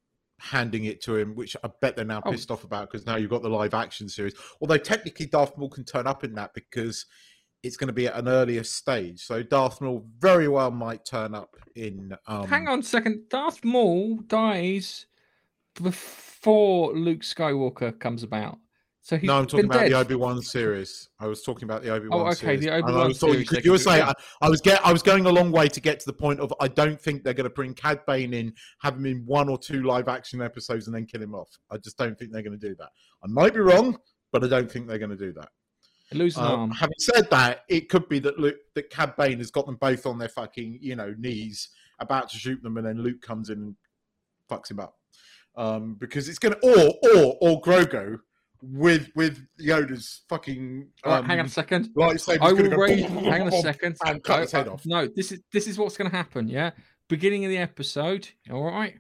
handing 0.42 0.85
it 0.87 1.00
to 1.02 1.16
him, 1.16 1.35
which 1.35 1.57
I 1.62 1.70
bet 1.81 1.94
they're 1.96 2.05
now 2.05 2.20
Oh. 2.26 2.31
pissed 2.33 2.50
off 2.50 2.64
about 2.64 2.90
because 2.90 3.07
now 3.07 3.16
you've 3.16 3.31
got 3.31 3.42
the 3.42 3.48
live 3.48 3.74
action 3.74 4.09
series. 4.09 4.35
Although 4.61 4.78
technically 4.78 5.26
Darth 5.26 5.57
Maul 5.57 5.68
can 5.70 5.85
turn 5.85 6.07
up 6.07 6.24
in 6.24 6.35
that 6.35 6.52
because 6.55 7.07
it's 7.62 7.76
going 7.76 7.87
to 7.87 7.92
be 7.92 8.09
at 8.09 8.16
an 8.16 8.26
earlier 8.26 8.64
stage. 8.64 9.20
So 9.24 9.42
Darth 9.42 9.81
Maul 9.81 10.05
very 10.18 10.48
well 10.48 10.72
might 10.72 11.05
turn 11.05 11.33
up 11.35 11.57
in. 11.76 12.16
Um, 12.26 12.48
Hang 12.48 12.66
on 12.66 12.81
a 12.81 12.83
second. 12.83 13.28
Darth 13.28 13.64
Maul 13.64 14.16
dies 14.26 15.07
before 15.74 16.92
Luke 16.92 17.20
Skywalker 17.20 17.98
comes 17.98 18.22
about. 18.22 18.59
So 19.04 19.16
he's 19.16 19.26
no, 19.26 19.36
I'm 19.36 19.46
talking 19.46 19.64
about 19.66 19.80
dead. 19.80 19.90
the 19.90 19.96
Obi 19.98 20.14
Wan 20.14 20.40
series. 20.40 21.08
I 21.18 21.26
was 21.26 21.42
talking 21.42 21.64
about 21.64 21.82
the 21.82 21.90
Obi 21.90 22.06
Wan. 22.06 22.32
Series. 22.36 22.44
Oh, 22.44 22.46
okay, 22.46 22.60
series. 22.60 22.60
the 22.60 22.72
And 22.72 22.84
I 22.84 22.88
Obi-Wan 22.88 23.08
was 23.08 23.18
talking- 23.18 23.34
series, 23.34 23.48
they 23.50 23.60
You 23.64 23.72
were 23.72 23.78
saying. 23.78 24.02
I, 24.04 24.12
I 24.40 24.48
was 24.48 24.60
get, 24.60 24.84
I 24.86 24.92
was 24.92 25.02
going 25.02 25.26
a 25.26 25.30
long 25.30 25.50
way 25.50 25.66
to 25.68 25.80
get 25.80 25.98
to 26.00 26.06
the 26.06 26.12
point 26.12 26.38
of 26.38 26.54
I 26.60 26.68
don't 26.68 27.00
think 27.00 27.24
they're 27.24 27.34
going 27.34 27.44
to 27.48 27.50
bring 27.50 27.74
Cad 27.74 28.00
Bane 28.06 28.32
in, 28.32 28.54
have 28.80 28.94
him 28.96 29.06
in 29.06 29.26
one 29.26 29.48
or 29.48 29.58
two 29.58 29.82
live 29.82 30.06
action 30.06 30.40
episodes, 30.40 30.86
and 30.86 30.94
then 30.94 31.04
kill 31.06 31.20
him 31.20 31.34
off. 31.34 31.48
I 31.70 31.78
just 31.78 31.98
don't 31.98 32.16
think 32.16 32.30
they're 32.32 32.42
going 32.44 32.58
to 32.58 32.68
do 32.68 32.76
that. 32.78 32.90
I 33.24 33.26
might 33.26 33.54
be 33.54 33.60
wrong, 33.60 33.98
but 34.30 34.44
I 34.44 34.46
don't 34.48 34.70
think 34.70 34.86
they're 34.86 34.98
going 34.98 35.10
to 35.10 35.16
do 35.16 35.32
that. 35.32 35.48
Lose 36.12 36.36
an 36.36 36.44
Um, 36.44 36.50
arm. 36.60 36.70
having 36.70 36.94
said 36.98 37.28
that, 37.30 37.62
it 37.68 37.88
could 37.88 38.08
be 38.08 38.20
that 38.20 38.38
Luke, 38.38 38.56
that 38.76 38.88
Cad 38.90 39.16
Bane 39.16 39.38
has 39.38 39.50
got 39.50 39.66
them 39.66 39.76
both 39.80 40.06
on 40.06 40.16
their 40.18 40.28
fucking 40.28 40.78
you 40.80 40.94
know 40.94 41.12
knees, 41.18 41.70
about 41.98 42.28
to 42.28 42.38
shoot 42.38 42.62
them, 42.62 42.76
and 42.76 42.86
then 42.86 43.02
Luke 43.02 43.20
comes 43.20 43.50
in 43.50 43.58
and 43.58 43.76
fucks 44.48 44.70
him 44.70 44.78
up. 44.78 44.94
Um, 45.56 45.96
because 45.98 46.28
it's 46.28 46.38
gonna 46.38 46.56
or 46.62 46.92
or 47.14 47.36
or 47.40 47.60
Grogo 47.62 48.18
with 48.62 49.11
with 49.16 49.44
Yoda's 49.61 50.22
fucking. 50.29 50.88
All 51.05 51.12
right, 51.12 51.25
hang 51.25 51.38
on 51.38 51.40
um, 51.40 51.46
a 51.46 51.51
second. 51.51 51.88
lightsaber's 51.96 52.38
I 52.40 52.53
gonna 52.53 52.70
will 52.70 52.77
raise. 52.77 53.05
boom, 53.07 53.14
boom, 53.16 53.25
Hang 53.25 53.42
on 53.42 53.48
a 53.53 53.61
second. 53.62 53.96
and 54.07 54.22
cut 54.22 54.38
I- 54.38 54.40
his 54.42 54.53
head 54.53 54.68
off. 54.68 54.87
No, 54.87 55.07
this 55.07 55.33
is 55.33 55.40
this 55.53 55.66
is 55.66 55.79
what's 55.79 55.96
going 55.96 56.11
to 56.11 56.16
happen. 56.16 56.48
Yeah, 56.48 56.70
beginning 57.09 57.44
of 57.44 57.51
the 57.51 57.59
episode. 57.59 58.29
All 58.51 58.64
right. 58.64 58.94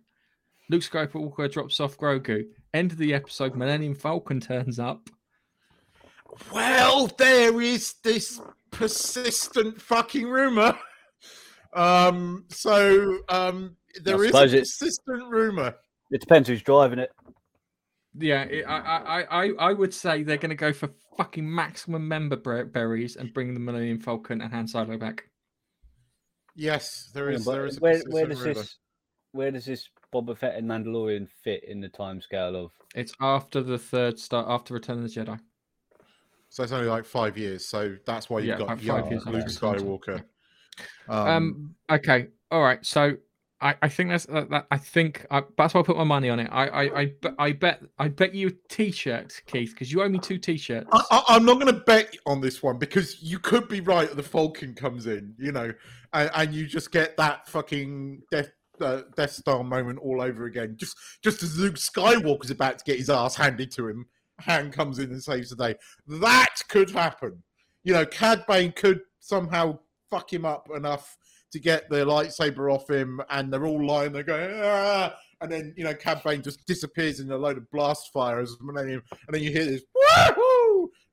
Luke 0.70 0.82
Skywalker 0.82 1.50
drops 1.52 1.80
off 1.80 1.96
Grogu. 1.98 2.44
End 2.72 2.92
of 2.92 2.98
the 2.98 3.12
episode. 3.14 3.54
Millennium 3.54 3.94
Falcon 3.94 4.40
turns 4.40 4.78
up. 4.78 5.10
Well, 6.52 7.08
there 7.18 7.60
is 7.60 7.94
this 8.02 8.40
persistent 8.70 9.80
fucking 9.80 10.26
rumor. 10.28 10.78
Um, 11.74 12.46
so 12.48 13.18
um, 13.28 13.76
there 14.02 14.16
is 14.24 14.30
a 14.30 14.32
suppose 14.32 14.52
it- 14.54 14.60
persistent 14.60 15.28
rumor. 15.30 15.74
It 16.10 16.20
depends 16.20 16.48
who's 16.48 16.62
driving 16.62 16.98
it. 16.98 17.10
Yeah, 18.18 18.42
it, 18.42 18.64
I, 18.64 18.76
I, 18.78 19.22
I, 19.44 19.50
I 19.58 19.72
would 19.72 19.94
say 19.94 20.22
they're 20.22 20.36
going 20.36 20.50
to 20.50 20.54
go 20.56 20.72
for 20.72 20.90
fucking 21.16 21.52
maximum 21.52 22.06
member 22.06 22.36
ber- 22.36 22.66
berries 22.66 23.16
and 23.16 23.32
bring 23.32 23.54
the 23.54 23.60
Millennium 23.60 23.98
Falcon 23.98 24.40
and 24.40 24.52
Han 24.52 24.68
Solo 24.68 24.98
back. 24.98 25.24
Yes, 26.54 27.10
there 27.14 27.30
Yeah, 27.30 27.38
there 27.38 27.66
is. 27.66 27.78
A 27.78 27.80
where, 27.80 28.00
where 28.10 28.26
does 28.26 28.40
rumor. 28.40 28.54
this 28.54 28.78
where 29.32 29.50
does 29.50 29.64
this 29.64 29.88
Boba 30.12 30.36
Fett 30.36 30.56
and 30.56 30.68
Mandalorian 30.68 31.26
fit 31.42 31.64
in 31.64 31.80
the 31.80 31.88
timescale 31.88 32.54
of? 32.54 32.70
It's 32.94 33.14
after 33.20 33.62
the 33.62 33.78
third 33.78 34.18
start, 34.18 34.46
after 34.48 34.74
Return 34.74 34.98
of 34.98 35.04
the 35.04 35.08
Jedi. 35.08 35.40
So 36.50 36.62
it's 36.62 36.72
only 36.72 36.88
like 36.88 37.06
five 37.06 37.38
years. 37.38 37.66
So 37.66 37.96
that's 38.04 38.28
why 38.28 38.40
you've 38.40 38.48
Yeah, 38.48 38.58
got 38.58 38.68
five 38.68 38.82
young 38.82 39.10
years 39.10 39.24
Luke 39.24 39.36
after 39.46 39.68
Return 39.70 39.74
of 39.74 39.80
the 39.80 39.84
Skywalker. 39.86 40.24
Um, 41.08 41.74
okay, 41.90 42.28
all 42.50 42.62
right. 42.62 42.84
So 42.84 43.14
I, 43.62 43.76
I 43.82 43.88
think 43.88 44.10
that's 44.10 44.26
that, 44.26 44.50
that 44.50 44.66
I 44.70 44.78
think 44.78 45.24
I, 45.30 45.42
that's 45.56 45.74
why 45.74 45.80
I 45.80 45.82
put 45.84 45.96
my 45.96 46.04
money 46.04 46.28
on 46.28 46.40
it. 46.40 46.48
I 46.50 46.66
I 46.66 47.00
I, 47.02 47.14
I 47.38 47.52
bet 47.52 47.82
I 47.98 48.08
bet 48.08 48.34
you 48.34 48.48
a 48.48 48.52
t-shirt, 48.68 49.40
Keith, 49.46 49.70
because 49.70 49.92
you 49.92 50.02
owe 50.02 50.08
me 50.08 50.18
two 50.18 50.38
t-shirts. 50.38 50.88
I, 50.92 51.22
I'm 51.28 51.44
not 51.44 51.54
going 51.54 51.72
to 51.72 51.80
bet 51.80 52.14
on 52.26 52.40
this 52.40 52.62
one 52.62 52.78
because 52.78 53.22
you 53.22 53.38
could 53.38 53.68
be 53.68 53.80
right. 53.80 54.14
The 54.14 54.22
Falcon 54.22 54.74
comes 54.74 55.06
in, 55.06 55.34
you 55.38 55.52
know, 55.52 55.72
and, 56.12 56.30
and 56.34 56.54
you 56.54 56.66
just 56.66 56.90
get 56.90 57.16
that 57.16 57.48
fucking 57.48 58.22
Death 58.30 58.50
uh, 58.80 59.02
Death 59.16 59.32
Star 59.32 59.62
moment 59.62 60.00
all 60.00 60.20
over 60.20 60.46
again. 60.46 60.76
Just 60.76 60.96
just 61.22 61.42
as 61.42 61.58
Luke 61.58 61.76
Skywalker's 61.76 62.50
about 62.50 62.78
to 62.78 62.84
get 62.84 62.98
his 62.98 63.10
ass 63.10 63.36
handed 63.36 63.70
to 63.72 63.88
him, 63.88 64.06
Han 64.40 64.72
comes 64.72 64.98
in 64.98 65.10
and 65.10 65.22
saves 65.22 65.50
the 65.50 65.56
day. 65.56 65.76
That 66.08 66.56
could 66.68 66.90
happen. 66.90 67.42
You 67.84 67.94
know, 67.94 68.06
Cad 68.06 68.44
Bane 68.46 68.72
could 68.72 69.02
somehow 69.20 69.78
fuck 70.10 70.32
him 70.32 70.44
up 70.44 70.68
enough 70.74 71.16
to 71.52 71.60
get 71.60 71.88
the 71.88 71.96
lightsaber 71.96 72.72
off 72.72 72.88
him, 72.88 73.20
and 73.30 73.52
they're 73.52 73.66
all 73.66 73.84
lying 73.84 74.12
there 74.12 74.22
going, 74.22 74.50
ah! 74.62 75.14
and 75.40 75.52
then 75.52 75.74
you 75.76 75.84
know 75.84 75.94
Cad 75.94 76.22
Bane 76.24 76.42
just 76.42 76.64
disappears 76.66 77.20
in 77.20 77.30
a 77.30 77.36
load 77.36 77.58
of 77.58 77.70
blast 77.70 78.12
fire 78.12 78.40
as 78.40 78.56
Millennium, 78.60 79.02
and 79.10 79.34
then 79.34 79.42
you 79.42 79.50
hear 79.50 79.64
this 79.64 79.82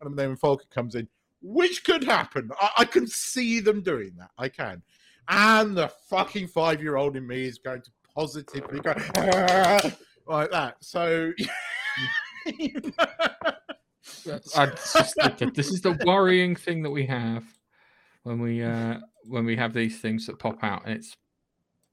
and 0.02 0.18
then 0.18 0.36
Falcon 0.36 0.68
comes 0.74 0.96
in, 0.96 1.08
which 1.42 1.84
could 1.84 2.04
happen. 2.04 2.50
I, 2.60 2.72
I 2.80 2.86
can 2.86 3.06
see 3.06 3.60
them 3.60 3.82
doing 3.82 4.14
that. 4.18 4.32
I 4.38 4.48
can, 4.50 4.82
and 5.28 5.76
the 5.76 5.90
fucking 6.10 6.48
five 6.48 6.82
year 6.82 6.96
old 6.96 7.18
in 7.18 7.28
me 7.28 7.46
is 7.46 7.58
going 7.58 7.82
to 7.82 7.92
positively 8.16 8.80
go 8.80 8.94
"Ah," 9.18 9.92
like 10.26 10.52
that. 10.52 10.78
So. 10.82 11.34
This 15.54 15.70
is 15.70 15.82
the 15.82 16.02
worrying 16.06 16.56
thing 16.56 16.82
that 16.84 16.90
we 16.90 17.06
have 17.06 17.44
when 18.24 18.40
we 18.40 18.62
uh 18.64 19.00
when 19.26 19.46
we 19.46 19.56
have 19.56 19.74
these 19.74 20.00
things 20.00 20.26
that 20.28 20.40
pop 20.40 20.64
out, 20.64 20.84
and 20.86 20.96
it's 20.96 21.16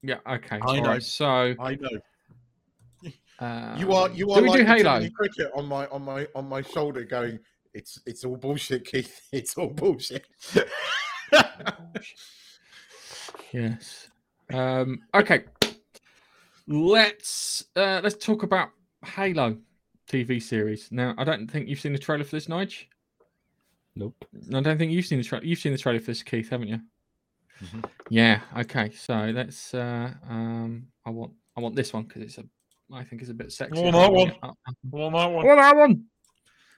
yeah 0.02 0.18
okay. 0.28 0.56
I 0.56 0.60
all 0.60 0.76
know. 0.76 0.88
right, 0.90 1.02
So 1.02 1.54
I 1.58 1.76
know. 1.76 3.10
uh, 3.38 3.76
You 3.78 3.92
are 3.92 4.08
you 4.10 4.30
are 4.30 4.36
do 4.38 4.42
we 4.42 4.48
like 4.48 4.60
do 4.60 4.66
Halo? 4.66 5.08
Cricket 5.10 5.50
on 5.54 5.66
my 5.66 5.86
on 5.88 6.02
my 6.02 6.26
on 6.34 6.48
my 6.48 6.62
shoulder 6.62 7.04
going 7.04 7.38
it's 7.74 8.00
it's 8.06 8.24
all 8.24 8.36
bullshit 8.36 8.84
Keith 8.86 9.20
it's 9.32 9.56
all 9.56 9.68
bullshit 9.68 10.26
Yes. 13.52 14.08
Um, 14.52 15.02
okay. 15.14 15.44
Let's 16.68 17.64
uh, 17.76 18.00
let's 18.02 18.16
talk 18.24 18.42
about 18.42 18.70
Halo 19.04 19.56
TV 20.10 20.42
series. 20.42 20.88
Now, 20.90 21.14
I 21.16 21.24
don't 21.24 21.50
think 21.50 21.68
you've 21.68 21.80
seen 21.80 21.92
the 21.92 21.98
trailer 21.98 22.24
for 22.24 22.36
this, 22.36 22.46
Nige. 22.46 22.84
Nope. 23.96 24.24
I 24.54 24.60
don't 24.60 24.76
think 24.76 24.92
you've 24.92 25.06
seen 25.06 25.18
the 25.18 25.24
trailer. 25.24 25.44
You've 25.44 25.58
seen 25.58 25.72
the 25.72 25.78
trailer 25.78 25.98
for 26.00 26.06
this, 26.06 26.22
Keith, 26.22 26.50
haven't 26.50 26.68
you? 26.68 26.80
Mhm. 27.64 27.84
Yeah. 28.10 28.40
Okay. 28.58 28.90
So 28.90 29.14
let's. 29.34 29.72
Uh, 29.72 30.12
um, 30.28 30.86
I 31.06 31.10
want. 31.10 31.32
I 31.56 31.60
want 31.60 31.74
this 31.74 31.92
one 31.94 32.04
because 32.04 32.22
it's 32.22 32.38
a. 32.38 32.44
I 32.92 33.02
think 33.02 33.22
it's 33.22 33.30
a 33.30 33.34
bit 33.34 33.50
sexy. 33.50 33.80
want 33.82 33.96
that 33.96 34.12
one. 34.12 34.32
I 34.42 34.50
well 34.90 35.10
that 35.10 35.32
one 35.32 35.46
want 35.46 35.58
that 35.58 35.76
one. 35.76 36.04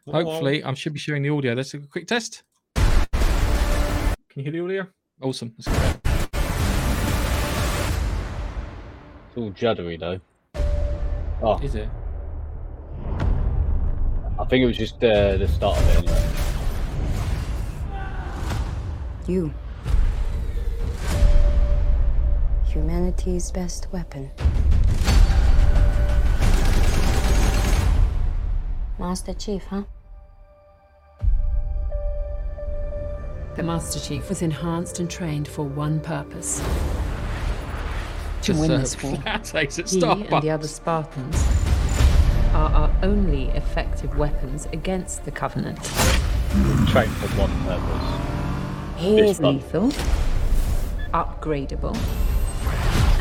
Hopefully, 0.07 0.63
I 0.65 0.73
should 0.75 0.93
be 0.95 0.99
sharing 0.99 1.23
the 1.23 1.31
audio. 1.31 1.53
Let's 1.55 1.71
do 1.71 1.79
a 1.79 1.87
quick 1.87 2.07
test. 2.07 2.45
Can 2.75 3.07
you 4.37 4.45
hear 4.45 4.53
the 4.53 4.61
audio? 4.65 4.87
Awesome. 5.21 5.53
Let's 5.59 5.69
go. 5.69 6.01
It's 9.27 9.37
all 9.37 9.51
juddery 9.51 9.99
though. 9.99 10.21
Oh, 11.43 11.59
Is 11.59 11.75
it? 11.75 11.89
I 14.41 14.45
think 14.45 14.63
it 14.63 14.67
was 14.67 14.77
just 14.77 15.03
uh, 15.03 15.37
the 15.37 15.49
start 15.49 15.77
of 15.77 15.89
it 15.89 15.97
anyway. 15.99 16.38
You. 19.29 19.53
Humanity's 22.69 23.51
best 23.51 23.93
weapon. 23.93 24.31
Master 28.99 29.35
Chief, 29.35 29.63
huh? 29.65 29.83
The 33.57 33.63
Master 33.63 34.01
Chief 34.01 34.27
was 34.31 34.41
enhanced 34.41 34.99
and 34.99 35.11
trained 35.11 35.47
for 35.47 35.67
one 35.67 36.01
purpose 36.01 36.63
to 38.45 38.55
win 38.55 38.71
this 38.71 39.03
war. 39.03 39.19
That 39.25 39.45
takes 39.45 39.79
it. 39.79 39.91
He 39.91 40.01
Stop. 40.01 40.21
and 40.21 40.43
the 40.43 40.51
other 40.51 40.69
Spartans 40.69 41.37
are 42.55 42.71
our 42.71 42.97
only 43.03 43.49
effective 43.49 44.17
weapons 44.17 44.67
against 44.73 45.27
the 45.27 45.31
Covenant. 45.31 45.85
Trained 46.89 47.13
for 47.13 47.29
one 47.37 47.53
purpose. 47.65 48.28
He 48.99 49.21
is 49.21 49.39
one. 49.39 49.59
Lethal, 49.59 49.93
upgradable, 51.15 51.97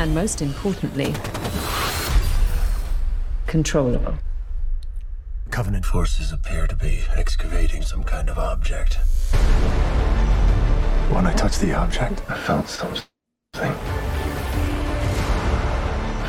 and 0.00 0.12
most 0.12 0.42
importantly, 0.42 1.14
controllable. 3.46 4.14
Covenant 5.50 5.84
forces 5.84 6.32
appear 6.32 6.66
to 6.66 6.74
be 6.74 7.04
excavating 7.14 7.82
some 7.82 8.02
kind 8.02 8.28
of 8.28 8.38
object. 8.38 8.94
When 11.12 11.28
I 11.28 11.32
touched 11.34 11.60
the 11.60 11.72
object, 11.74 12.22
I 12.28 12.36
felt 12.36 12.68
something. 12.68 13.04
I 13.54 13.72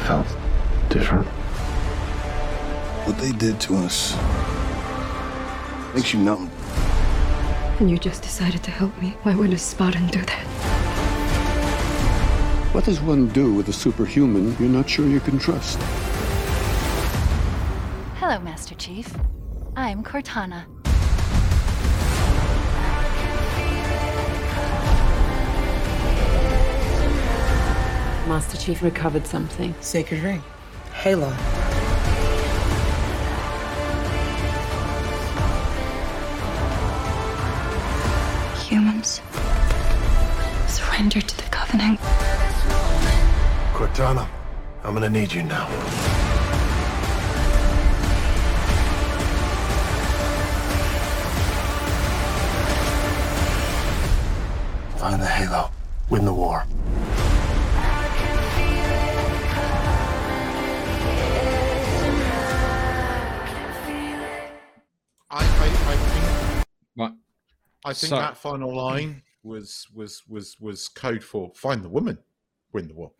felt 0.05 0.27
different. 0.89 1.25
What 3.07 3.17
they 3.17 3.31
did 3.31 3.59
to 3.62 3.77
us 3.77 4.15
makes 5.95 6.13
you 6.13 6.19
numb. 6.19 6.48
And 7.80 7.89
you 7.89 7.98
just 7.98 8.24
decided 8.24 8.62
to 8.63 8.72
help 8.72 8.96
me. 9.02 9.15
Why 9.24 9.34
would 9.36 9.54
a 9.54 9.58
Spartan 9.58 10.08
do 10.08 10.20
that? 10.20 10.46
What 12.74 12.84
does 12.84 13.00
one 13.00 13.30
do 13.30 13.54
with 13.54 13.70
a 13.70 13.74
superhuman 13.74 14.54
you're 14.60 14.68
not 14.68 14.89
sure 14.89 15.08
you 15.08 15.22
can 15.22 15.39
trust? 15.39 15.80
Hello, 18.18 18.38
Master 18.39 18.76
Chief. 18.76 19.15
I'm 19.78 20.04
Cortana. 20.04 20.65
Master 28.28 28.58
Chief 28.58 28.84
recovered 28.84 29.26
something. 29.26 29.74
Sacred 29.80 30.22
ring. 30.22 30.44
Halo. 30.92 31.34
Surrender 40.99 41.21
to 41.21 41.38
the 41.38 41.43
Covenant. 41.43 41.97
Cortana, 43.71 44.27
I'm 44.83 44.93
gonna 44.95 45.09
need 45.09 45.31
you 45.31 45.43
now. 45.43 45.65
Find 54.97 55.21
the 55.21 55.25
Halo. 55.27 55.71
Win 56.09 56.25
the 56.25 56.33
war. 56.33 56.65
I, 65.31 65.38
I, 65.38 65.43
I 65.43 65.95
think 65.95 66.65
Right. 66.97 67.12
I 67.85 67.93
think 67.93 68.09
So- 68.09 68.15
that 68.17 68.38
final 68.38 68.75
line 68.75 69.21
was 69.43 69.88
was 69.93 70.23
was 70.28 70.58
was 70.60 70.89
code 70.89 71.23
for 71.23 71.52
find 71.56 71.84
the 71.84 71.89
woman 71.89 72.17
win 72.73 72.88
the 72.88 72.93
war 72.93 73.12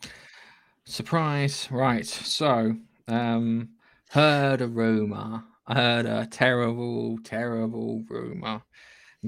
Surprise. 0.90 1.68
Right. 1.70 2.04
So, 2.04 2.76
um, 3.08 3.70
heard 4.10 4.62
a 4.62 4.68
rumor. 4.68 5.44
I 5.68 5.76
heard 5.76 6.08
a 6.08 6.26
terrible, 6.26 7.20
terrible 7.24 8.04
rumor. 8.10 8.64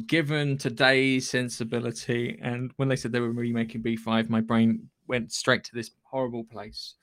Given 0.08 0.58
today's 0.58 1.30
sensibility, 1.30 2.40
and 2.42 2.72
when 2.78 2.88
they 2.88 2.96
said 2.96 3.12
they 3.12 3.20
were 3.20 3.32
remaking 3.32 3.84
B5, 3.84 4.28
my 4.28 4.42
brain 4.42 4.90
went 5.08 5.32
straight 5.32 5.64
to 5.66 5.76
this 5.76 5.92
horrible 6.02 6.46
place. 6.46 6.96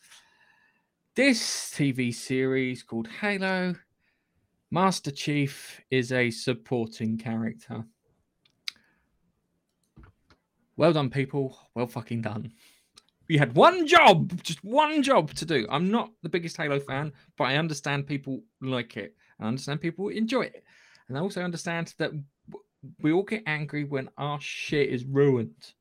This 1.15 1.73
TV 1.73 2.13
series 2.13 2.83
called 2.83 3.07
Halo, 3.07 3.77
Master 4.73 5.13
Chief 5.13 5.81
is 5.93 6.11
a 6.11 6.33
supporting 6.33 7.17
character. 7.17 7.85
Well 10.79 10.93
done, 10.93 11.11
people. 11.11 11.59
Well 11.75 11.89
fucking 11.89 12.23
done. 12.23 12.53
You 13.27 13.41
had 13.41 13.55
one 13.57 13.87
job, 13.87 14.43
just 14.43 14.63
one 14.65 15.03
job 15.03 15.35
to 15.35 15.45
do. 15.45 15.67
I'm 15.69 15.91
not 15.91 16.13
the 16.23 16.29
biggest 16.29 16.57
Halo 16.57 16.79
fan, 16.79 17.13
but 17.37 17.45
I 17.45 17.57
understand 17.57 18.07
people 18.07 18.43
like 18.63 18.97
it. 18.97 19.15
I 19.41 19.49
understand 19.49 19.81
people 19.81 20.09
enjoy 20.09 20.43
it. 20.43 20.65
And 21.09 21.19
I 21.19 21.21
also 21.21 21.43
understand 21.43 21.95
that 21.99 22.13
we 23.01 23.11
all 23.13 23.25
get 23.25 23.43
angry 23.45 23.85
when 23.85 24.09
our 24.17 24.41
shit 24.41 24.89
is 24.89 25.05
ruined. 25.05 25.75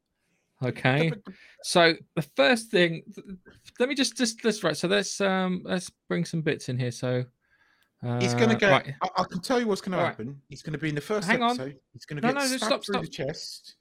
Okay. 0.64 1.12
So 1.64 1.96
the 2.16 2.22
first 2.22 2.72
thing 2.72 3.04
let 3.78 3.90
me 3.90 3.96
just 3.96 4.16
just 4.16 4.46
let's 4.46 4.64
right. 4.64 4.78
So 4.78 4.88
let's 4.88 5.20
um 5.20 5.64
let's 5.66 5.92
bring 6.08 6.24
some 6.24 6.42
bits 6.42 6.70
in 6.70 6.80
here. 6.80 6.92
So 6.92 7.26
uh, 8.06 8.22
he's 8.22 8.34
gonna 8.36 8.54
uh, 8.54 8.58
go 8.58 8.70
right. 8.70 8.94
I, 9.02 9.10
I 9.18 9.24
can 9.26 9.42
tell 9.42 9.60
you 9.60 9.68
what's 9.68 9.82
gonna 9.82 9.98
All 9.98 10.04
right. 10.04 10.10
happen 10.10 10.40
he's 10.48 10.62
gonna 10.62 10.78
be 10.78 10.90
in 10.90 10.96
the 10.96 11.02
first 11.02 11.28
Hang 11.28 11.44
on. 11.44 11.52
episode 11.60 11.78
he's 11.92 12.06
gonna 12.06 12.22
No, 12.22 12.30
get 12.30 12.36
no, 12.36 12.46
stabbed 12.46 12.64
stop, 12.64 12.86
through 12.86 12.94
stop. 12.94 13.02
the 13.02 13.10
chest 13.10 13.76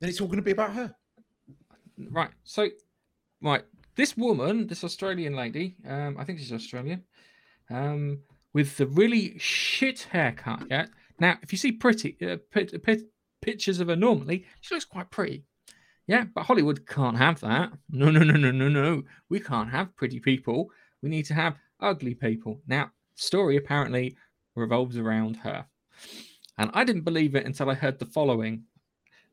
then 0.00 0.10
it's 0.10 0.20
all 0.20 0.28
gonna 0.28 0.42
be 0.42 0.52
about 0.52 0.72
her 0.72 0.94
Right. 2.10 2.30
So, 2.44 2.68
right. 3.42 3.64
this 3.96 4.16
woman, 4.16 4.66
this 4.66 4.84
Australian 4.84 5.34
lady, 5.34 5.76
um, 5.88 6.16
I 6.18 6.24
think 6.24 6.38
she's 6.38 6.52
Australian, 6.52 7.04
um, 7.70 8.20
with 8.52 8.76
the 8.76 8.86
really 8.86 9.38
shit 9.38 10.08
haircut. 10.10 10.64
Yeah. 10.70 10.86
Now, 11.18 11.38
if 11.42 11.52
you 11.52 11.58
see 11.58 11.72
pretty 11.72 12.16
uh, 12.22 12.36
pit, 12.50 12.82
pit, 12.82 13.02
pictures 13.40 13.80
of 13.80 13.88
her 13.88 13.96
normally, 13.96 14.44
she 14.60 14.74
looks 14.74 14.84
quite 14.84 15.10
pretty. 15.10 15.44
Yeah, 16.06 16.24
but 16.34 16.44
Hollywood 16.44 16.86
can't 16.86 17.16
have 17.16 17.40
that. 17.40 17.72
No, 17.90 18.10
no, 18.10 18.20
no, 18.20 18.34
no, 18.34 18.50
no, 18.50 18.68
no. 18.68 19.02
We 19.28 19.40
can't 19.40 19.70
have 19.70 19.96
pretty 19.96 20.20
people. 20.20 20.70
We 21.02 21.08
need 21.08 21.24
to 21.26 21.34
have 21.34 21.56
ugly 21.80 22.14
people. 22.14 22.60
Now, 22.66 22.92
story 23.16 23.56
apparently 23.56 24.16
revolves 24.54 24.96
around 24.96 25.36
her. 25.36 25.66
And 26.58 26.70
I 26.74 26.84
didn't 26.84 27.02
believe 27.02 27.34
it 27.34 27.44
until 27.44 27.70
I 27.70 27.74
heard 27.74 27.98
the 27.98 28.06
following 28.06 28.62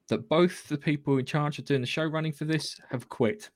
that 0.09 0.29
both 0.29 0.67
the 0.67 0.77
people 0.77 1.17
in 1.17 1.25
charge 1.25 1.59
of 1.59 1.65
doing 1.65 1.81
the 1.81 1.87
show 1.87 2.03
running 2.03 2.33
for 2.33 2.45
this 2.45 2.79
have 2.89 3.09
quit, 3.09 3.49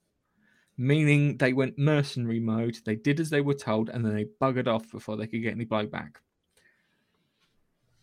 meaning 0.77 1.37
they 1.37 1.53
went 1.53 1.77
mercenary 1.77 2.39
mode. 2.39 2.77
They 2.85 2.95
did 2.95 3.19
as 3.19 3.29
they 3.29 3.41
were 3.41 3.53
told 3.53 3.89
and 3.89 4.05
then 4.05 4.15
they 4.15 4.25
buggered 4.41 4.67
off 4.67 4.89
before 4.91 5.17
they 5.17 5.27
could 5.27 5.41
get 5.41 5.53
any 5.53 5.65
blowback. 5.65 6.15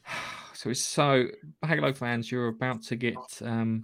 So 0.57 0.71
it's 0.71 0.81
so 0.81 1.27
Halo 1.67 1.93
fans, 1.93 2.31
you're 2.31 2.49
about 2.49 2.83
to 2.85 2.97
get 2.97 3.19
um, 3.43 3.83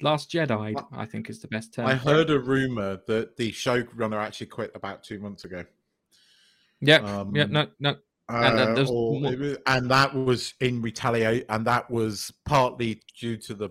Last 0.00 0.30
Jedi. 0.30 0.74
I 0.92 1.04
think 1.04 1.28
is 1.28 1.40
the 1.40 1.48
best 1.48 1.74
term. 1.74 1.86
I 1.86 1.94
heard 1.94 2.30
a 2.30 2.38
rumor 2.38 3.00
that 3.06 3.36
the 3.36 3.50
showrunner 3.52 4.16
actually 4.22 4.46
quit 4.46 4.70
about 4.74 5.02
two 5.02 5.18
months 5.18 5.44
ago. 5.44 5.64
Yeah, 6.80 6.98
um, 6.98 7.34
yeah, 7.34 7.44
no, 7.44 7.66
no. 7.80 7.96
And, 8.28 8.78
uh, 8.78 8.86
or, 8.90 9.20
was, 9.20 9.56
and 9.66 9.90
that 9.90 10.14
was 10.14 10.54
in 10.60 10.82
retaliate, 10.82 11.46
and 11.48 11.64
that 11.66 11.90
was 11.90 12.32
partly 12.44 13.00
due 13.18 13.36
to 13.38 13.54
the 13.54 13.70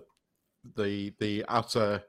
the 0.76 1.12
the 1.20 1.44
utter 1.48 2.02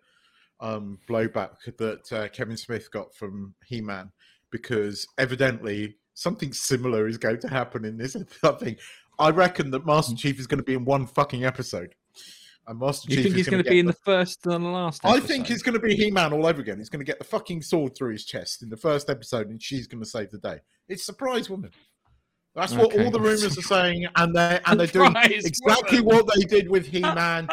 um, 0.59 0.99
blowback 1.09 1.55
that 1.77 2.11
uh, 2.11 2.27
Kevin 2.29 2.57
Smith 2.57 2.91
got 2.91 3.13
from 3.15 3.55
He 3.65 3.81
Man, 3.81 4.11
because 4.51 5.07
evidently 5.17 5.97
something 6.13 6.51
similar 6.51 7.07
is 7.07 7.17
going 7.17 7.39
to 7.41 7.47
happen 7.47 7.85
in 7.85 7.97
this 7.97 8.15
thing. 8.59 8.77
I 9.19 9.29
reckon 9.29 9.71
that 9.71 9.85
Master 9.85 10.13
mm. 10.13 10.19
Chief 10.19 10.39
is 10.39 10.47
going 10.47 10.59
to 10.59 10.63
be 10.63 10.73
in 10.73 10.85
one 10.85 11.07
fucking 11.07 11.45
episode. 11.45 11.95
And 12.67 12.79
Master 12.79 13.09
you 13.09 13.15
Chief 13.15 13.25
think 13.25 13.35
he's 13.35 13.47
going 13.47 13.63
to 13.63 13.69
be 13.69 13.79
in 13.79 13.85
the 13.85 13.93
first 13.93 14.45
and 14.45 14.65
the 14.65 14.69
last? 14.69 15.03
Episode? 15.05 15.23
I 15.23 15.25
think 15.25 15.47
he's 15.47 15.63
going 15.63 15.79
to 15.79 15.79
be 15.79 15.95
He-Man 15.95 16.33
all 16.33 16.45
over 16.45 16.59
again. 16.59 16.77
He's 16.79 16.89
going 16.89 16.99
to 16.99 17.05
get 17.05 17.17
the 17.17 17.25
fucking 17.25 17.61
sword 17.61 17.95
through 17.95 18.11
his 18.11 18.25
chest 18.25 18.61
in 18.61 18.69
the 18.69 18.75
first 18.75 19.09
episode, 19.09 19.47
and 19.49 19.63
she's 19.63 19.87
going 19.87 20.03
to 20.03 20.09
save 20.09 20.31
the 20.31 20.37
day. 20.37 20.59
It's 20.89 21.05
surprise 21.05 21.49
woman. 21.49 21.71
That's 22.55 22.73
what 22.73 22.87
okay. 22.87 23.05
all 23.05 23.11
the 23.11 23.19
rumors 23.19 23.57
are 23.57 23.61
saying, 23.61 24.07
and 24.15 24.35
they 24.35 24.59
and 24.65 24.79
they're 24.79 24.87
doing 24.87 25.15
exactly 25.15 26.01
what 26.01 26.27
they 26.33 26.41
did 26.41 26.69
with 26.69 26.87
He-Man, 26.91 27.47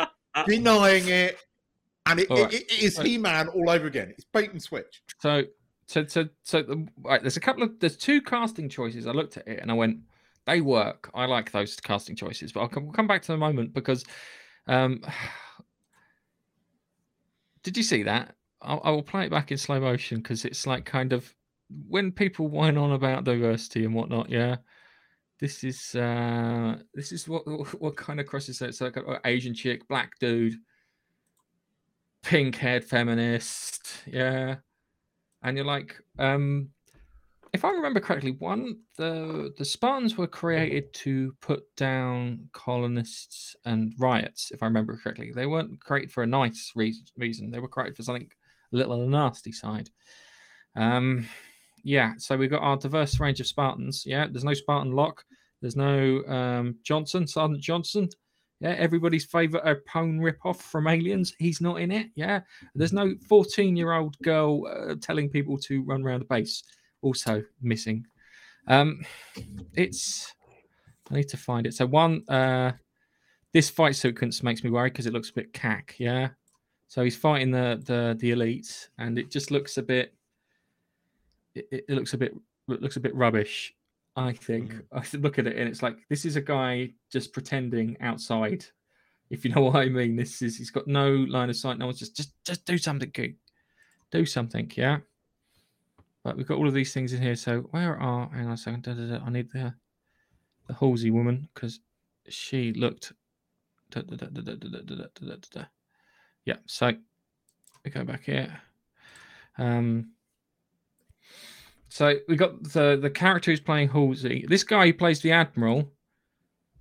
denying 0.47 1.09
it, 1.09 1.39
and 2.07 2.21
it, 2.21 2.31
right. 2.31 2.53
it, 2.53 2.63
it 2.71 2.83
is. 2.83 2.99
He-Man 2.99 3.49
all 3.49 3.71
over 3.71 3.87
again. 3.87 4.11
It's 4.11 4.25
bait 4.25 4.51
and 4.51 4.63
switch. 4.63 5.03
So, 5.21 5.45
so, 5.87 6.07
so, 6.07 6.29
so, 6.43 6.63
the, 6.63 6.87
right, 7.03 7.21
there's 7.21 7.37
a 7.37 7.41
couple 7.41 7.63
of 7.63 7.79
there's 7.81 7.97
two 7.97 8.21
casting 8.21 8.69
choices. 8.69 9.07
I 9.07 9.13
looked 9.13 9.37
at 9.37 9.47
it 9.49 9.61
and 9.61 9.71
I 9.71 9.75
went, 9.75 9.99
they 10.47 10.61
work. 10.61 11.11
I 11.15 11.27
like 11.27 11.51
those 11.53 11.77
casting 11.77 12.17
choices, 12.17 12.53
but 12.53 12.61
I'll 12.61 12.69
come, 12.69 12.85
we'll 12.85 12.93
come 12.93 13.07
back 13.07 13.23
to 13.23 13.33
the 13.33 13.39
moment 13.39 13.73
because. 13.73 14.05
Um, 14.67 15.03
did 17.63 17.77
you 17.77 17.83
see 17.83 18.03
that? 18.03 18.35
I'll, 18.61 18.81
I 18.85 18.91
will 18.91 19.03
play 19.03 19.25
it 19.27 19.31
back 19.31 19.51
in 19.53 19.59
slow 19.59 19.81
motion 19.81 20.19
because 20.19 20.45
it's 20.45 20.67
like 20.67 20.85
kind 20.85 21.13
of 21.13 21.35
when 21.89 22.13
people 22.13 22.49
whine 22.49 22.77
on 22.77 22.93
about 22.93 23.25
diversity 23.25 23.85
and 23.85 23.95
whatnot. 23.95 24.31
Yeah, 24.31 24.57
this 25.45 25.63
is 25.63 25.95
uh 25.95 26.79
this 26.95 27.13
is 27.13 27.29
what 27.29 27.43
what 27.79 27.97
kind 27.99 28.19
of 28.19 28.27
crosses. 28.27 28.57
So 28.57 28.85
like 28.87 28.97
an 28.97 29.19
Asian 29.27 29.53
chick, 29.53 29.87
black 29.89 30.19
dude, 30.19 30.55
pink 32.23 32.57
haired 32.57 32.83
feminist. 32.83 33.93
Yeah, 34.07 34.57
and 35.43 35.55
you're 35.55 35.67
like, 35.67 36.01
um, 36.19 36.71
if 37.53 37.63
I 37.63 37.73
remember 37.73 38.01
correctly, 38.01 38.31
one 38.39 38.79
the 38.97 39.53
the 39.59 39.67
Spartans 39.67 40.17
were 40.17 40.27
created 40.27 40.95
to 40.95 41.35
put 41.43 41.63
down 41.77 42.49
colonists 42.53 43.55
and 43.67 43.93
riots. 43.99 44.51
If 44.51 44.63
I 44.63 44.67
remember 44.67 44.97
correctly, 44.97 45.31
they 45.31 45.45
weren't 45.45 45.79
created 45.79 46.11
for 46.11 46.23
a 46.23 46.27
nice 46.27 46.73
reason. 46.75 47.51
They 47.51 47.61
were 47.61 47.69
created 47.69 47.99
for 47.99 48.03
something 48.03 48.31
a 48.73 48.77
little 48.77 48.95
on 48.95 49.01
the 49.01 49.19
nasty 49.19 49.53
side. 49.53 49.91
Um, 50.75 51.29
yeah. 51.85 52.15
So 52.19 52.37
we've 52.37 52.51
got 52.51 52.63
our 52.63 52.77
diverse 52.77 53.21
range 53.21 53.41
of 53.41 53.47
Spartans. 53.47 54.05
Yeah. 54.05 54.27
There's 54.31 54.45
no 54.45 54.55
Spartan 54.55 54.93
Locke. 54.93 55.25
There's 55.61 55.77
no 55.77 56.23
um, 56.27 56.77
Johnson, 56.83 57.27
Sergeant 57.27 57.63
Johnson. 57.63 58.09
Yeah, 58.61 58.77
everybody's 58.79 59.25
favorite 59.25 59.65
Apone 59.65 60.21
ripoff 60.21 60.57
from 60.57 60.87
Aliens. 60.87 61.35
He's 61.39 61.61
not 61.61 61.81
in 61.81 61.91
it. 61.91 62.09
Yeah, 62.15 62.41
there's 62.75 62.93
no 62.93 63.15
14 63.29 63.77
year 63.77 63.93
old 63.93 64.17
girl 64.19 64.67
uh, 64.67 64.95
telling 65.01 65.29
people 65.29 65.59
to 65.59 65.83
run 65.83 66.03
around 66.03 66.21
the 66.21 66.27
base 66.27 66.63
also 67.03 67.43
missing. 67.61 68.07
Um, 68.69 69.05
it's 69.75 70.33
I 71.11 71.15
need 71.15 71.29
to 71.29 71.37
find 71.37 71.67
it. 71.67 71.75
So 71.75 71.87
one, 71.87 72.25
uh, 72.29 72.73
this 73.53 73.69
fight 73.71 73.97
sequence 73.97 74.43
makes 74.43 74.65
me 74.65 74.71
worry 74.71 74.91
because 74.91 75.07
it 75.07 75.13
looks 75.13 75.31
a 75.31 75.35
bit 75.35 75.53
cack. 75.53 75.95
Yeah. 75.99 76.29
So 76.89 77.03
he's 77.03 77.17
fighting 77.17 77.51
the 77.51 77.83
the 77.85 78.17
the 78.19 78.33
elites, 78.33 78.89
and 78.99 79.19
it 79.19 79.31
just 79.31 79.51
looks 79.51 79.79
a 79.79 79.83
bit. 79.83 80.15
It, 81.55 81.67
it 81.71 81.91
looks 81.91 82.15
a 82.15 82.19
bit 82.19 82.35
it 82.69 82.83
looks 82.83 82.97
a 82.97 83.01
bit 83.01 83.15
rubbish. 83.15 83.75
I 84.17 84.33
think 84.33 84.73
mm-hmm. 84.73 84.99
I 84.99 85.17
look 85.19 85.39
at 85.39 85.47
it 85.47 85.57
and 85.57 85.69
it's 85.69 85.83
like 85.83 85.97
this 86.09 86.25
is 86.25 86.37
a 86.37 86.41
guy 86.41 86.91
just 87.13 87.33
pretending 87.33 87.97
outside. 88.01 88.65
If 89.31 89.45
you 89.45 89.53
know 89.53 89.63
what 89.63 89.77
I 89.77 89.89
mean, 89.89 90.17
this 90.17 90.43
is 90.43 90.57
he's 90.57 90.71
got 90.71 90.87
no 90.87 91.11
line 91.11 91.51
of 91.51 91.57
sight. 91.57 91.79
No 91.79 91.87
one's 91.87 91.99
just 91.99 92.17
just 92.17 92.33
just 92.45 92.65
do 92.65 92.79
something 92.79 93.11
good, 93.13 93.35
do 94.11 94.25
something. 94.25 94.71
Yeah. 94.77 94.99
But 96.23 96.37
we've 96.37 96.47
got 96.47 96.59
all 96.59 96.69
of 96.69 96.75
these 96.75 96.95
things 96.95 97.13
in 97.13 97.21
here. 97.21 97.37
So 97.37 97.61
where 97.71 97.99
are? 98.01 98.31
Hang 98.31 98.47
on 98.47 98.53
a 98.53 98.57
second. 98.57 98.85
Da, 98.85 98.95
da, 98.95 99.19
da, 99.19 99.25
I 99.25 99.31
need 99.31 99.51
the 99.53 99.75
the 100.69 100.75
Halsey 100.75 101.11
woman 101.11 101.49
because 101.55 101.81
she 102.29 102.73
looked. 102.73 103.13
Yeah. 106.45 106.57
So 106.67 106.93
we 107.85 107.91
go 107.91 108.05
back 108.05 108.25
here. 108.25 108.61
Um. 109.59 110.13
So 111.95 112.17
we 112.27 112.35
got 112.35 112.61
the 112.61 112.99
the 113.01 113.09
character 113.09 113.53
who's 113.53 113.61
playing 113.61 113.89
Halsey. 113.89 114.45
This 114.49 114.65
guy 114.65 114.87
who 114.87 114.93
plays 114.93 115.21
the 115.21 115.31
admiral 115.31 115.93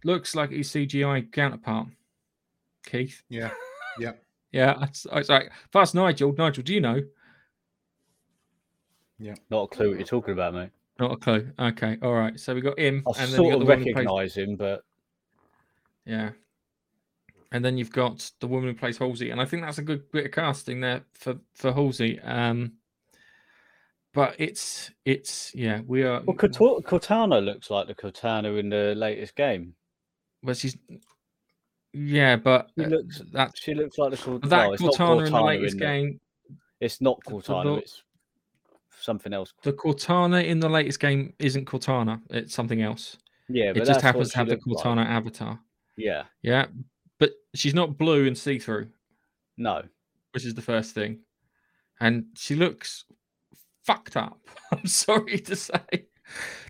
looks 0.03 0.33
like 0.33 0.49
his 0.49 0.69
CGI 0.69 1.31
counterpart. 1.31 1.89
Keith. 2.83 3.21
Yeah. 3.29 3.51
Yeah. 3.99 4.13
yeah. 4.51 4.75
It's, 4.81 5.05
it's 5.11 5.29
like 5.29 5.51
fast 5.71 5.93
Nigel. 5.93 6.33
Nigel, 6.35 6.63
do 6.63 6.73
you 6.73 6.81
know? 6.81 6.99
Yeah. 9.19 9.35
Not 9.51 9.65
a 9.65 9.67
clue 9.67 9.89
what 9.89 9.99
you're 9.99 10.07
talking 10.07 10.33
about, 10.33 10.55
mate. 10.55 10.71
Not 10.97 11.11
a 11.11 11.17
clue. 11.17 11.47
Okay. 11.59 11.99
All 12.01 12.13
right. 12.13 12.39
So 12.39 12.55
we 12.55 12.61
got 12.61 12.79
him. 12.79 13.03
I 13.05 13.21
and 13.21 13.29
sort 13.29 13.51
then 13.51 13.61
of 13.61 13.67
recognise 13.67 14.35
him, 14.35 14.55
but 14.55 14.83
yeah. 16.07 16.31
And 17.51 17.63
then 17.63 17.77
you've 17.77 17.91
got 17.91 18.31
the 18.39 18.47
woman 18.47 18.67
who 18.67 18.73
plays 18.73 18.97
Halsey, 18.97 19.29
and 19.29 19.39
I 19.39 19.45
think 19.45 19.61
that's 19.61 19.77
a 19.77 19.83
good 19.83 20.11
bit 20.11 20.25
of 20.25 20.31
casting 20.31 20.81
there 20.81 21.03
for 21.13 21.35
for 21.53 21.71
Halsey. 21.71 22.19
Um, 22.21 22.71
but 24.13 24.35
it's 24.37 24.91
it's 25.05 25.53
yeah, 25.55 25.81
we 25.87 26.03
are. 26.03 26.21
Well, 26.25 26.37
Cortana 26.37 27.43
looks 27.43 27.69
like 27.69 27.87
the 27.87 27.95
Cortana 27.95 28.59
in 28.59 28.69
the 28.69 28.93
latest 28.95 29.35
game. 29.35 29.73
Well, 30.43 30.55
she's 30.55 30.77
yeah, 31.93 32.35
but 32.35 32.69
she 32.77 32.85
uh, 32.85 32.89
looks 32.89 33.21
that 33.31 33.51
she 33.55 33.73
looks 33.73 33.97
like 33.97 34.11
the 34.11 34.17
Cortana. 34.17 34.49
That 34.49 34.69
Cortana, 34.71 34.97
Cortana, 34.97 35.25
in 35.25 35.33
the 35.33 35.41
latest 35.41 35.73
in 35.73 35.79
game. 35.79 36.19
It's 36.79 37.01
not 37.01 37.19
Cortana. 37.25 37.79
It's 37.79 38.03
something 38.99 39.33
else. 39.33 39.53
The 39.63 39.73
Cortana 39.73 40.45
in 40.45 40.59
the 40.59 40.69
latest 40.69 40.99
game 40.99 41.33
isn't 41.39 41.65
Cortana; 41.65 42.21
it's 42.29 42.53
something 42.53 42.81
else. 42.81 43.17
Yeah, 43.49 43.71
it 43.75 43.85
just 43.85 44.01
happens 44.01 44.31
to 44.31 44.37
have 44.37 44.47
the 44.47 44.57
Cortana 44.57 44.97
like. 44.97 45.07
avatar. 45.07 45.59
Yeah, 45.97 46.23
yeah, 46.41 46.67
but 47.19 47.31
she's 47.55 47.73
not 47.73 47.97
blue 47.97 48.27
and 48.27 48.37
see 48.37 48.59
through. 48.59 48.89
No, 49.57 49.83
which 50.33 50.45
is 50.45 50.53
the 50.53 50.61
first 50.61 50.93
thing, 50.93 51.19
and 51.99 52.25
she 52.35 52.55
looks 52.55 53.05
fucked 53.83 54.17
up. 54.17 54.39
I'm 54.71 54.87
sorry 54.87 55.39
to 55.39 55.55
say. 55.55 56.05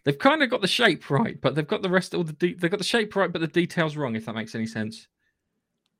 They've 0.03 0.17
kind 0.17 0.43
of 0.43 0.49
got 0.49 0.61
the 0.61 0.67
shape 0.67 1.09
right, 1.09 1.39
but 1.39 1.55
they've 1.55 1.67
got 1.67 1.81
the 1.81 1.89
rest 1.89 2.13
all 2.13 2.23
the 2.23 2.33
de- 2.33 2.55
they've 2.55 2.71
got 2.71 2.79
the 2.79 2.83
shape 2.83 3.15
right, 3.15 3.31
but 3.31 3.39
the 3.39 3.47
details 3.47 3.95
wrong. 3.95 4.15
If 4.15 4.25
that 4.25 4.35
makes 4.35 4.55
any 4.55 4.65
sense. 4.65 5.07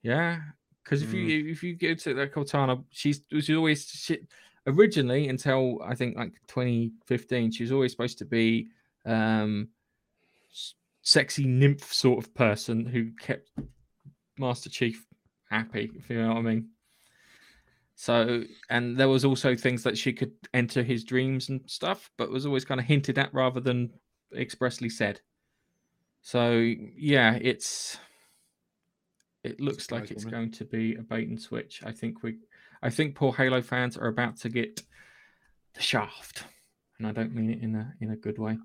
Yeah, 0.01 0.39
because 0.83 1.01
if 1.01 1.09
mm. 1.09 1.25
you 1.25 1.51
if 1.51 1.63
you 1.63 1.75
go 1.75 1.93
to 1.93 2.13
that 2.13 2.33
Cortana, 2.33 2.83
she's 2.89 3.21
she's 3.31 3.51
always 3.51 3.87
she, 3.87 4.19
originally 4.67 5.29
until 5.29 5.81
I 5.83 5.95
think 5.95 6.17
like 6.17 6.33
2015, 6.47 7.51
she 7.51 7.63
was 7.63 7.71
always 7.71 7.91
supposed 7.91 8.17
to 8.17 8.25
be 8.25 8.67
um 9.05 9.69
sexy 11.01 11.45
nymph 11.45 11.93
sort 11.93 12.23
of 12.23 12.33
person 12.33 12.85
who 12.85 13.11
kept 13.19 13.49
Master 14.37 14.69
Chief 14.69 15.05
happy, 15.49 15.91
if 15.95 16.09
you 16.09 16.21
know 16.21 16.29
what 16.29 16.37
I 16.37 16.41
mean. 16.41 16.69
So, 17.95 18.43
and 18.69 18.97
there 18.97 19.09
was 19.09 19.23
also 19.23 19.55
things 19.55 19.83
that 19.83 19.97
she 19.97 20.13
could 20.13 20.33
enter 20.53 20.83
his 20.83 21.03
dreams 21.03 21.49
and 21.49 21.61
stuff, 21.65 22.09
but 22.17 22.31
was 22.31 22.45
always 22.45 22.65
kind 22.65 22.79
of 22.79 22.85
hinted 22.85 23.19
at 23.19 23.33
rather 23.33 23.59
than 23.59 23.91
expressly 24.35 24.89
said. 24.89 25.21
So, 26.21 26.51
yeah, 26.51 27.37
it's 27.41 27.97
it 29.43 29.59
looks 29.59 29.91
like 29.91 30.09
it's 30.09 30.25
going 30.25 30.51
to 30.51 30.65
be 30.65 30.95
a 30.95 31.01
bait 31.01 31.27
and 31.27 31.39
switch. 31.39 31.81
I 31.85 31.91
think 31.91 32.23
we 32.23 32.37
I 32.81 32.89
think 32.89 33.15
poor 33.15 33.33
Halo 33.33 33.61
fans 33.61 33.97
are 33.97 34.07
about 34.07 34.37
to 34.37 34.49
get 34.49 34.81
the 35.73 35.81
Shaft, 35.81 36.45
and 36.97 37.07
I 37.07 37.11
don't 37.11 37.33
mean 37.33 37.49
it 37.49 37.61
in 37.61 37.75
a 37.75 37.93
in 38.01 38.11
a 38.11 38.15
good 38.15 38.39
way. 38.39 38.57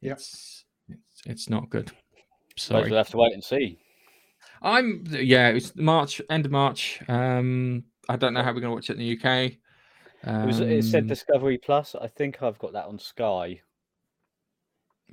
Yep. 0.00 0.16
It's 0.18 0.64
it's, 0.88 1.22
it's 1.26 1.50
not 1.50 1.70
good. 1.70 1.92
Suppose 2.56 2.80
Sorry. 2.82 2.90
we'll 2.90 2.98
have 2.98 3.10
to 3.10 3.16
wait 3.16 3.32
and 3.32 3.44
see. 3.44 3.78
I'm 4.62 5.04
yeah, 5.10 5.48
it's 5.48 5.74
March, 5.76 6.20
end 6.30 6.46
of 6.46 6.52
March. 6.52 7.00
Um, 7.08 7.84
I 8.08 8.16
don't 8.16 8.34
know 8.34 8.42
how 8.42 8.52
we're 8.52 8.60
gonna 8.60 8.74
watch 8.74 8.90
it 8.90 8.98
in 8.98 8.98
the 9.00 9.12
UK. 9.18 9.52
It, 10.26 10.46
was, 10.46 10.60
it 10.60 10.84
said 10.84 11.02
Um, 11.02 11.08
Discovery 11.08 11.58
Plus. 11.58 11.94
I 11.94 12.06
think 12.08 12.42
I've 12.42 12.58
got 12.58 12.72
that 12.72 12.86
on 12.86 12.98
Sky. 12.98 13.60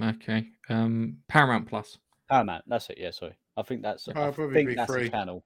okay. 0.02 0.48
Um, 0.70 1.18
Paramount 1.28 1.68
Plus, 1.68 1.98
Paramount. 2.30 2.64
That's 2.68 2.90
it. 2.90 2.98
Yeah, 2.98 3.12
sorry. 3.12 3.36
I 3.58 3.62
think 3.64 3.82
that's. 3.82 4.08
Oh, 4.08 4.12
I 4.28 4.32
probably 4.32 4.54
think 4.56 4.70
be 4.70 4.76
that's 4.76 4.92
free. 4.92 5.04
the 5.06 5.10
channel. 5.10 5.44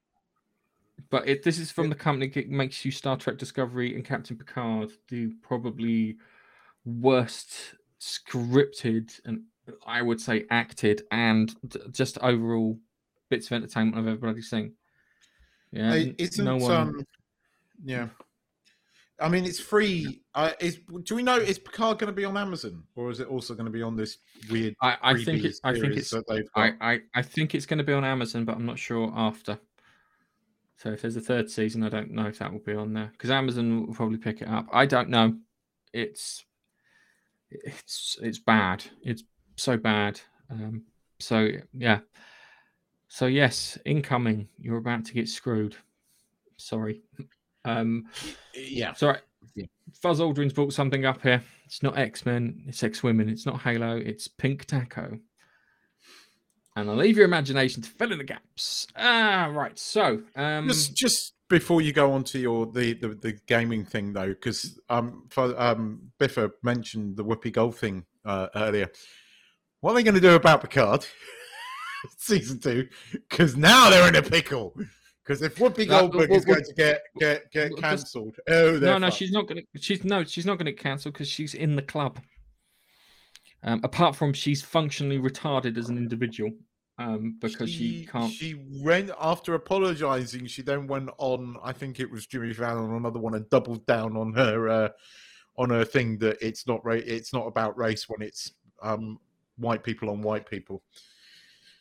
but 1.10 1.26
if 1.26 1.42
this 1.42 1.58
is 1.58 1.70
from 1.72 1.88
the 1.88 1.94
company 1.96 2.28
that 2.28 2.48
makes 2.48 2.84
you 2.84 2.90
Star 2.92 3.16
Trek 3.16 3.38
Discovery 3.38 3.94
and 3.94 4.04
Captain 4.04 4.36
Picard, 4.36 4.90
the 5.08 5.32
probably 5.42 6.16
worst 6.84 7.74
scripted 8.00 9.18
and 9.24 9.42
I 9.84 10.00
would 10.02 10.20
say 10.20 10.44
acted 10.50 11.02
and 11.10 11.52
just 11.90 12.18
overall 12.18 12.78
bits 13.28 13.46
of 13.46 13.52
entertainment 13.54 13.98
I've 13.98 14.06
ever 14.06 14.16
bloody 14.20 14.42
seen. 14.42 14.74
Yeah, 15.72 15.90
Hey, 15.92 16.14
isn't 16.18 16.44
no 16.44 16.56
one. 16.56 16.70
um, 16.72 17.06
yeah. 17.84 18.08
I 19.18 19.28
mean, 19.28 19.46
it's 19.46 19.60
free. 19.60 20.20
Uh, 20.34 20.52
is 20.60 20.78
do 21.04 21.14
we 21.14 21.22
know 21.22 21.36
is 21.36 21.58
Picard 21.58 21.98
going 21.98 22.08
to 22.08 22.12
be 22.12 22.24
on 22.24 22.36
Amazon 22.36 22.82
or 22.96 23.10
is 23.10 23.20
it 23.20 23.28
also 23.28 23.54
going 23.54 23.64
to 23.64 23.72
be 23.72 23.82
on 23.82 23.96
this 23.96 24.18
weird? 24.50 24.74
I, 24.82 24.96
I 25.02 25.14
think 25.14 25.42
freebie 25.42 25.44
it, 25.44 25.60
I 25.64 25.72
think 25.72 25.96
it's 25.96 26.14
I. 26.54 26.72
I, 26.80 27.00
I 27.14 27.22
think 27.22 27.54
it's 27.54 27.64
going 27.64 27.78
to 27.78 27.84
be 27.84 27.94
on 27.94 28.04
Amazon, 28.04 28.44
but 28.44 28.56
I'm 28.56 28.66
not 28.66 28.78
sure 28.78 29.10
after. 29.16 29.58
So 30.76 30.90
if 30.90 31.00
there's 31.00 31.16
a 31.16 31.22
third 31.22 31.50
season, 31.50 31.82
I 31.82 31.88
don't 31.88 32.10
know 32.10 32.26
if 32.26 32.38
that 32.38 32.52
will 32.52 32.60
be 32.60 32.74
on 32.74 32.92
there 32.92 33.10
because 33.12 33.30
Amazon 33.30 33.86
will 33.86 33.94
probably 33.94 34.18
pick 34.18 34.42
it 34.42 34.48
up. 34.48 34.66
I 34.70 34.84
don't 34.84 35.08
know. 35.08 35.34
It's 35.94 36.44
it's 37.50 38.18
it's 38.20 38.38
bad. 38.38 38.84
It's 39.02 39.24
so 39.56 39.78
bad. 39.78 40.20
Um, 40.50 40.82
so 41.18 41.48
yeah. 41.72 42.00
So 43.08 43.24
yes, 43.24 43.78
incoming. 43.86 44.48
You're 44.58 44.76
about 44.76 45.06
to 45.06 45.14
get 45.14 45.28
screwed. 45.28 45.76
Sorry. 46.58 47.00
Um, 47.66 48.04
yeah. 48.54 48.94
Sorry. 48.94 49.18
Yeah. 49.54 49.66
Fuzz 50.00 50.20
Aldrin's 50.20 50.52
brought 50.52 50.72
something 50.72 51.04
up 51.04 51.22
here. 51.22 51.42
It's 51.66 51.82
not 51.82 51.98
X 51.98 52.24
Men. 52.24 52.62
It's 52.66 52.82
X 52.82 53.02
Women. 53.02 53.28
It's 53.28 53.46
not 53.46 53.60
Halo. 53.62 53.96
It's 53.96 54.28
Pink 54.28 54.64
Taco. 54.66 55.18
And 56.76 56.90
I'll 56.90 56.96
leave 56.96 57.16
your 57.16 57.24
imagination 57.24 57.82
to 57.82 57.88
fill 57.88 58.12
in 58.12 58.18
the 58.18 58.24
gaps. 58.24 58.86
Ah, 58.96 59.50
right. 59.50 59.78
So, 59.78 60.22
um, 60.36 60.68
just 60.68 60.94
just 60.94 61.32
before 61.48 61.80
you 61.80 61.92
go 61.92 62.12
on 62.12 62.22
to 62.24 62.38
your 62.38 62.66
the 62.66 62.92
the, 62.92 63.08
the 63.08 63.38
gaming 63.46 63.84
thing 63.84 64.12
though, 64.12 64.28
because 64.28 64.78
um 64.90 65.24
for, 65.30 65.58
um 65.60 66.12
Biffa 66.20 66.50
mentioned 66.62 67.16
the 67.16 67.24
Whoopi 67.24 67.52
Gold 67.52 67.76
thing 67.76 68.04
uh, 68.24 68.48
earlier. 68.54 68.90
What 69.80 69.92
are 69.92 69.94
they 69.94 70.02
going 70.02 70.14
to 70.14 70.20
do 70.20 70.34
about 70.34 70.62
Picard 70.62 71.06
season 72.18 72.58
two? 72.58 72.88
Because 73.12 73.56
now 73.56 73.88
they're 73.88 74.08
in 74.08 74.16
a 74.16 74.22
pickle. 74.22 74.74
Because 75.26 75.42
if 75.42 75.56
Whoopi 75.56 75.88
Goldberg 75.88 76.30
is 76.30 76.44
going 76.44 76.62
to 76.62 76.74
get 76.74 77.00
get 77.18 77.50
get 77.50 77.76
cancelled, 77.78 78.36
oh, 78.48 78.78
no, 78.78 78.98
no, 78.98 79.06
fucked. 79.06 79.16
she's 79.16 79.32
not 79.32 79.48
gonna. 79.48 79.62
She's 79.80 80.04
no, 80.04 80.22
she's 80.22 80.46
not 80.46 80.56
gonna 80.58 80.72
cancel 80.72 81.10
because 81.10 81.28
she's 81.28 81.54
in 81.54 81.74
the 81.74 81.82
club. 81.82 82.20
Um, 83.64 83.80
apart 83.82 84.14
from 84.14 84.32
she's 84.32 84.62
functionally 84.62 85.18
retarded 85.18 85.76
as 85.78 85.88
an 85.88 85.96
individual, 85.96 86.52
um, 86.98 87.36
because 87.40 87.68
she, 87.68 88.06
can't. 88.06 88.32
She 88.32 88.54
went 88.84 89.10
after 89.20 89.54
apologising. 89.54 90.46
She 90.46 90.62
then 90.62 90.86
went 90.86 91.10
on. 91.18 91.56
I 91.64 91.72
think 91.72 91.98
it 91.98 92.08
was 92.08 92.26
Jimmy 92.26 92.52
Fallon 92.52 92.90
or 92.90 92.96
another 92.96 93.18
one, 93.18 93.34
and 93.34 93.50
doubled 93.50 93.84
down 93.86 94.16
on 94.16 94.32
her 94.34 94.68
uh, 94.68 94.88
on 95.58 95.70
her 95.70 95.84
thing 95.84 96.18
that 96.18 96.36
it's 96.40 96.68
not 96.68 96.84
ra- 96.84 96.92
It's 96.94 97.32
not 97.32 97.48
about 97.48 97.76
race 97.76 98.08
when 98.08 98.22
it's 98.22 98.52
um, 98.80 99.18
white 99.56 99.82
people 99.82 100.10
on 100.10 100.22
white 100.22 100.48
people. 100.48 100.84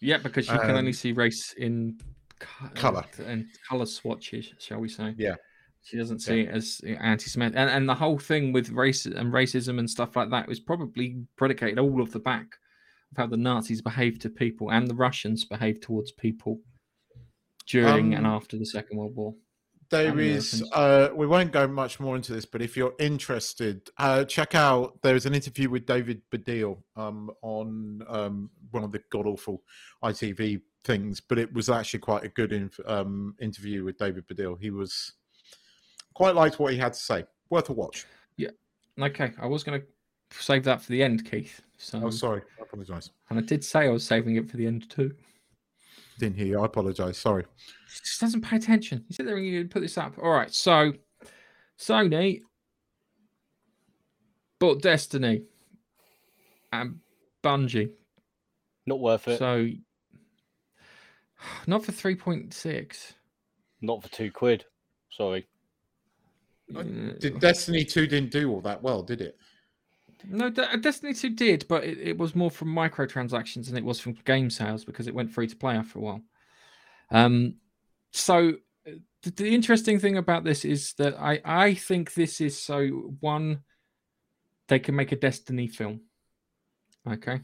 Yeah, 0.02 0.18
because 0.18 0.48
you 0.48 0.58
can 0.58 0.72
only 0.72 0.90
Um, 0.90 0.94
see 0.94 1.12
race 1.12 1.54
in 1.54 2.00
co- 2.40 2.70
colour. 2.76 3.06
uh, 3.20 3.24
and 3.24 3.46
color 3.68 3.86
swatches, 3.86 4.54
shall 4.60 4.80
we 4.80 4.90
say? 4.90 5.14
Yeah. 5.18 5.36
She 5.84 5.98
doesn't 5.98 6.20
see 6.20 6.42
it 6.42 6.50
as 6.50 6.82
anti-Semitic, 6.84 7.56
and 7.56 7.70
and 7.70 7.88
the 7.88 7.94
whole 7.94 8.18
thing 8.18 8.52
with 8.52 8.70
race 8.72 9.06
and 9.06 9.32
racism 9.32 9.78
and 9.78 9.88
stuff 9.90 10.16
like 10.16 10.32
that 10.32 10.48
was 10.48 10.60
probably 10.60 11.24
predicated 11.38 11.78
all 11.78 12.02
of 12.02 12.12
the 12.12 12.20
back 12.20 12.48
of 13.12 13.18
how 13.18 13.28
the 13.28 13.38
Nazis 13.38 13.84
behaved 13.84 14.22
to 14.24 14.30
people 14.32 14.72
and 14.72 14.88
the 14.88 14.96
Russians 14.96 15.46
behaved 15.46 15.84
towards 15.84 16.12
people 16.12 16.60
during 17.68 18.16
and 18.16 18.26
Um, 18.26 18.34
after 18.34 18.58
the 18.58 18.66
Second 18.66 18.98
World 18.98 19.16
War. 19.16 19.36
There 19.90 20.20
is. 20.20 20.64
Uh, 20.74 21.10
we 21.14 21.28
won't 21.28 21.52
go 21.52 21.68
much 21.68 22.00
more 22.00 22.16
into 22.16 22.34
this, 22.34 22.46
but 22.46 22.62
if 22.62 22.76
you're 22.76 22.94
interested, 23.00 23.90
uh, 23.98 24.24
check 24.26 24.56
out. 24.56 25.00
There's 25.02 25.26
an 25.26 25.34
interview 25.36 25.70
with 25.70 25.86
David 25.86 26.22
Baddiel 26.32 26.78
um, 26.96 27.30
on 27.42 28.04
um, 28.08 28.50
one 28.72 28.84
of 28.84 28.92
the 28.92 29.02
god 29.12 29.28
awful 29.28 29.62
ITV 30.04 30.62
things, 30.84 31.22
but 31.22 31.38
it 31.38 31.54
was 31.54 31.70
actually 31.70 32.00
quite 32.00 32.24
a 32.24 32.30
good 32.30 32.52
inf- 32.54 32.80
um, 32.86 33.36
interview 33.40 33.84
with 33.84 33.98
David 33.98 34.28
Baddiel. 34.28 34.58
He 34.60 34.72
was 34.72 35.14
quite 36.14 36.36
liked 36.36 36.60
what 36.60 36.74
he 36.74 36.80
had 36.80 36.94
to 36.94 37.00
say. 37.00 37.26
Worth 37.50 37.70
a 37.70 37.74
watch. 37.74 38.06
Yeah. 38.38 38.50
Okay, 39.00 39.32
I 39.40 39.46
was 39.46 39.64
going 39.64 39.82
to 39.82 39.88
save 40.42 40.64
that 40.64 40.82
for 40.82 40.92
the 40.92 41.04
end, 41.04 41.30
Keith. 41.30 41.62
So, 41.78 42.02
Oh, 42.04 42.10
sorry. 42.10 42.42
I 42.60 42.64
apologise. 42.64 43.12
and 43.30 43.38
I 43.38 43.42
did 43.42 43.64
say 43.64 43.82
I 43.82 43.90
was 43.90 44.04
saving 44.06 44.38
it 44.38 44.50
for 44.50 44.58
the 44.58 44.66
end 44.66 44.90
too. 44.90 45.14
Didn't 46.20 46.38
hear 46.38 46.46
you. 46.48 46.62
I 46.62 46.66
apologise. 46.66 47.18
Sorry. 47.18 47.46
He 47.88 48.00
just 48.04 48.22
doesn't 48.22 48.42
pay 48.42 48.56
attention. 48.56 49.04
You 49.08 49.16
sit 49.16 49.26
there 49.26 49.38
and 49.38 49.46
you 49.46 49.66
put 49.68 49.82
this 49.82 49.98
up. 49.98 50.18
All 50.22 50.32
right, 50.32 50.54
so 50.54 50.94
Sony 51.80 52.42
bought 54.60 54.82
Destiny 54.82 55.44
and 56.72 57.00
Bungie. 57.44 57.92
Not 58.86 59.00
worth 59.00 59.28
it. 59.28 59.40
So 59.40 59.68
not 61.68 61.84
for 61.84 61.92
three 61.92 62.16
point 62.16 62.54
six. 62.54 63.14
Not 63.82 64.02
for 64.02 64.10
two 64.10 64.32
quid. 64.32 64.66
Sorry. 65.10 65.48
Did 67.20 67.40
Destiny 67.40 67.86
2 67.86 68.08
didn't 68.08 68.32
do 68.32 68.52
all 68.52 68.62
that 68.62 68.82
well, 68.82 69.04
did 69.04 69.22
it? 69.22 69.38
No, 70.28 70.50
Destiny 70.50 71.14
2 71.14 71.30
did, 71.32 71.66
but 71.68 71.84
it, 71.84 71.98
it 72.00 72.18
was 72.18 72.36
more 72.36 72.52
from 72.52 72.70
microtransactions 72.70 73.68
than 73.68 73.78
it 73.78 73.84
was 73.84 74.00
from 74.00 74.14
game 74.26 74.50
sales 74.50 74.86
because 74.86 75.08
it 75.08 75.16
went 75.16 75.32
free 75.32 75.48
to 75.48 75.56
play 75.56 75.76
after 75.76 76.00
a 76.00 76.02
while. 76.02 76.22
Um, 77.12 77.56
so 78.12 78.54
uh, 78.88 78.92
the, 79.24 79.32
the 79.32 79.54
interesting 79.54 80.00
thing 80.00 80.18
about 80.18 80.44
this 80.44 80.66
is 80.66 80.94
that 80.98 81.20
I, 81.20 81.42
I 81.44 81.74
think 81.74 82.14
this 82.14 82.42
is 82.42 82.58
so 82.58 82.88
one, 83.20 83.64
they 84.68 84.80
can 84.80 84.96
make 84.96 85.12
a 85.12 85.18
Destiny 85.18 85.68
film. 85.68 86.02
Okay. 87.08 87.42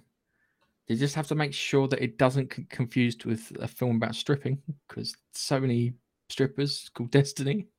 They 0.87 0.95
just 0.95 1.15
have 1.15 1.27
to 1.27 1.35
make 1.35 1.53
sure 1.53 1.87
that 1.87 2.03
it 2.03 2.17
doesn't 2.17 2.55
get 2.55 2.69
confused 2.69 3.25
with 3.25 3.51
a 3.59 3.67
film 3.67 3.97
about 3.97 4.15
stripping 4.15 4.61
because 4.87 5.15
so 5.33 5.59
many 5.59 5.93
strippers 6.29 6.89
called 6.93 7.11
Destiny. 7.11 7.67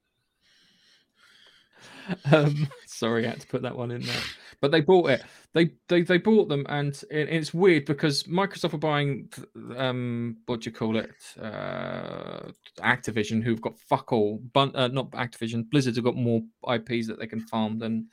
Um, 2.32 2.68
sorry, 3.02 3.26
I 3.26 3.30
had 3.30 3.40
to 3.40 3.46
put 3.48 3.62
that 3.62 3.76
one 3.76 3.90
in 3.90 4.02
there. 4.02 4.22
But 4.60 4.70
they 4.70 4.80
bought 4.80 5.10
it. 5.10 5.24
They 5.54 5.72
they 5.88 6.02
they 6.02 6.18
bought 6.18 6.48
them, 6.48 6.64
and 6.68 6.94
it, 7.10 7.28
it's 7.28 7.52
weird 7.52 7.84
because 7.84 8.22
Microsoft 8.24 8.74
are 8.74 8.78
buying, 8.78 9.28
um, 9.76 10.36
what 10.46 10.60
do 10.60 10.70
you 10.70 10.76
call 10.76 10.96
it, 10.96 11.16
uh, 11.40 12.52
Activision, 12.78 13.42
who've 13.42 13.60
got 13.60 13.76
fuck 13.76 14.12
all. 14.12 14.38
Bun- 14.52 14.76
uh, 14.76 14.86
not 14.86 15.10
Activision. 15.10 15.68
Blizzard 15.68 15.96
have 15.96 16.04
got 16.04 16.14
more 16.14 16.42
IPs 16.72 17.08
that 17.08 17.18
they 17.18 17.26
can 17.26 17.40
farm 17.40 17.76
than 17.80 18.06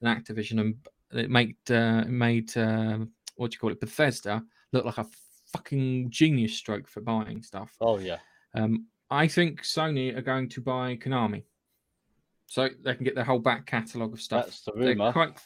than 0.00 0.16
Activision, 0.16 0.60
and 0.60 0.74
it 1.12 1.30
made 1.30 1.56
uh, 1.68 2.04
made 2.06 2.56
uh, 2.56 2.98
what 3.34 3.50
do 3.50 3.56
you 3.56 3.58
call 3.58 3.72
it, 3.72 3.80
Bethesda 3.80 4.44
look 4.72 4.84
like 4.84 4.98
a 4.98 5.06
fucking 5.52 6.10
genius 6.10 6.54
stroke 6.54 6.86
for 6.86 7.00
buying 7.00 7.42
stuff. 7.42 7.72
Oh 7.80 7.98
yeah. 7.98 8.18
Um, 8.54 8.86
I 9.10 9.26
think 9.26 9.62
Sony 9.62 10.16
are 10.16 10.22
going 10.22 10.48
to 10.50 10.60
buy 10.60 10.96
Konami, 10.96 11.42
so 12.48 12.70
they 12.82 12.94
can 12.94 13.04
get 13.04 13.14
their 13.14 13.24
whole 13.24 13.38
back 13.38 13.66
catalogue 13.66 14.14
of 14.14 14.22
stuff. 14.22 14.46
That's 14.46 14.62
the. 14.64 15.12
Quite, 15.12 15.38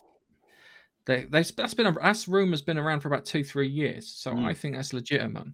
they, 1.04 1.24
they, 1.24 1.42
that's 1.42 1.74
been 1.74 1.86
a, 1.86 1.92
that's 1.92 2.28
rumor's 2.28 2.62
been 2.62 2.78
around 2.78 3.00
for 3.00 3.08
about 3.08 3.24
two 3.24 3.42
three 3.44 3.68
years, 3.68 4.08
so 4.08 4.32
Mm. 4.32 4.44
I 4.44 4.54
think 4.54 4.76
that's 4.76 4.92
legitimate. 4.92 5.48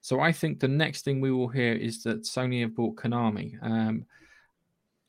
So 0.00 0.20
I 0.20 0.32
think 0.32 0.60
the 0.60 0.68
next 0.68 1.04
thing 1.04 1.20
we 1.20 1.30
will 1.30 1.48
hear 1.48 1.74
is 1.74 2.02
that 2.04 2.22
Sony 2.22 2.62
have 2.62 2.74
bought 2.74 2.96
Konami, 2.96 3.62
um, 3.62 4.06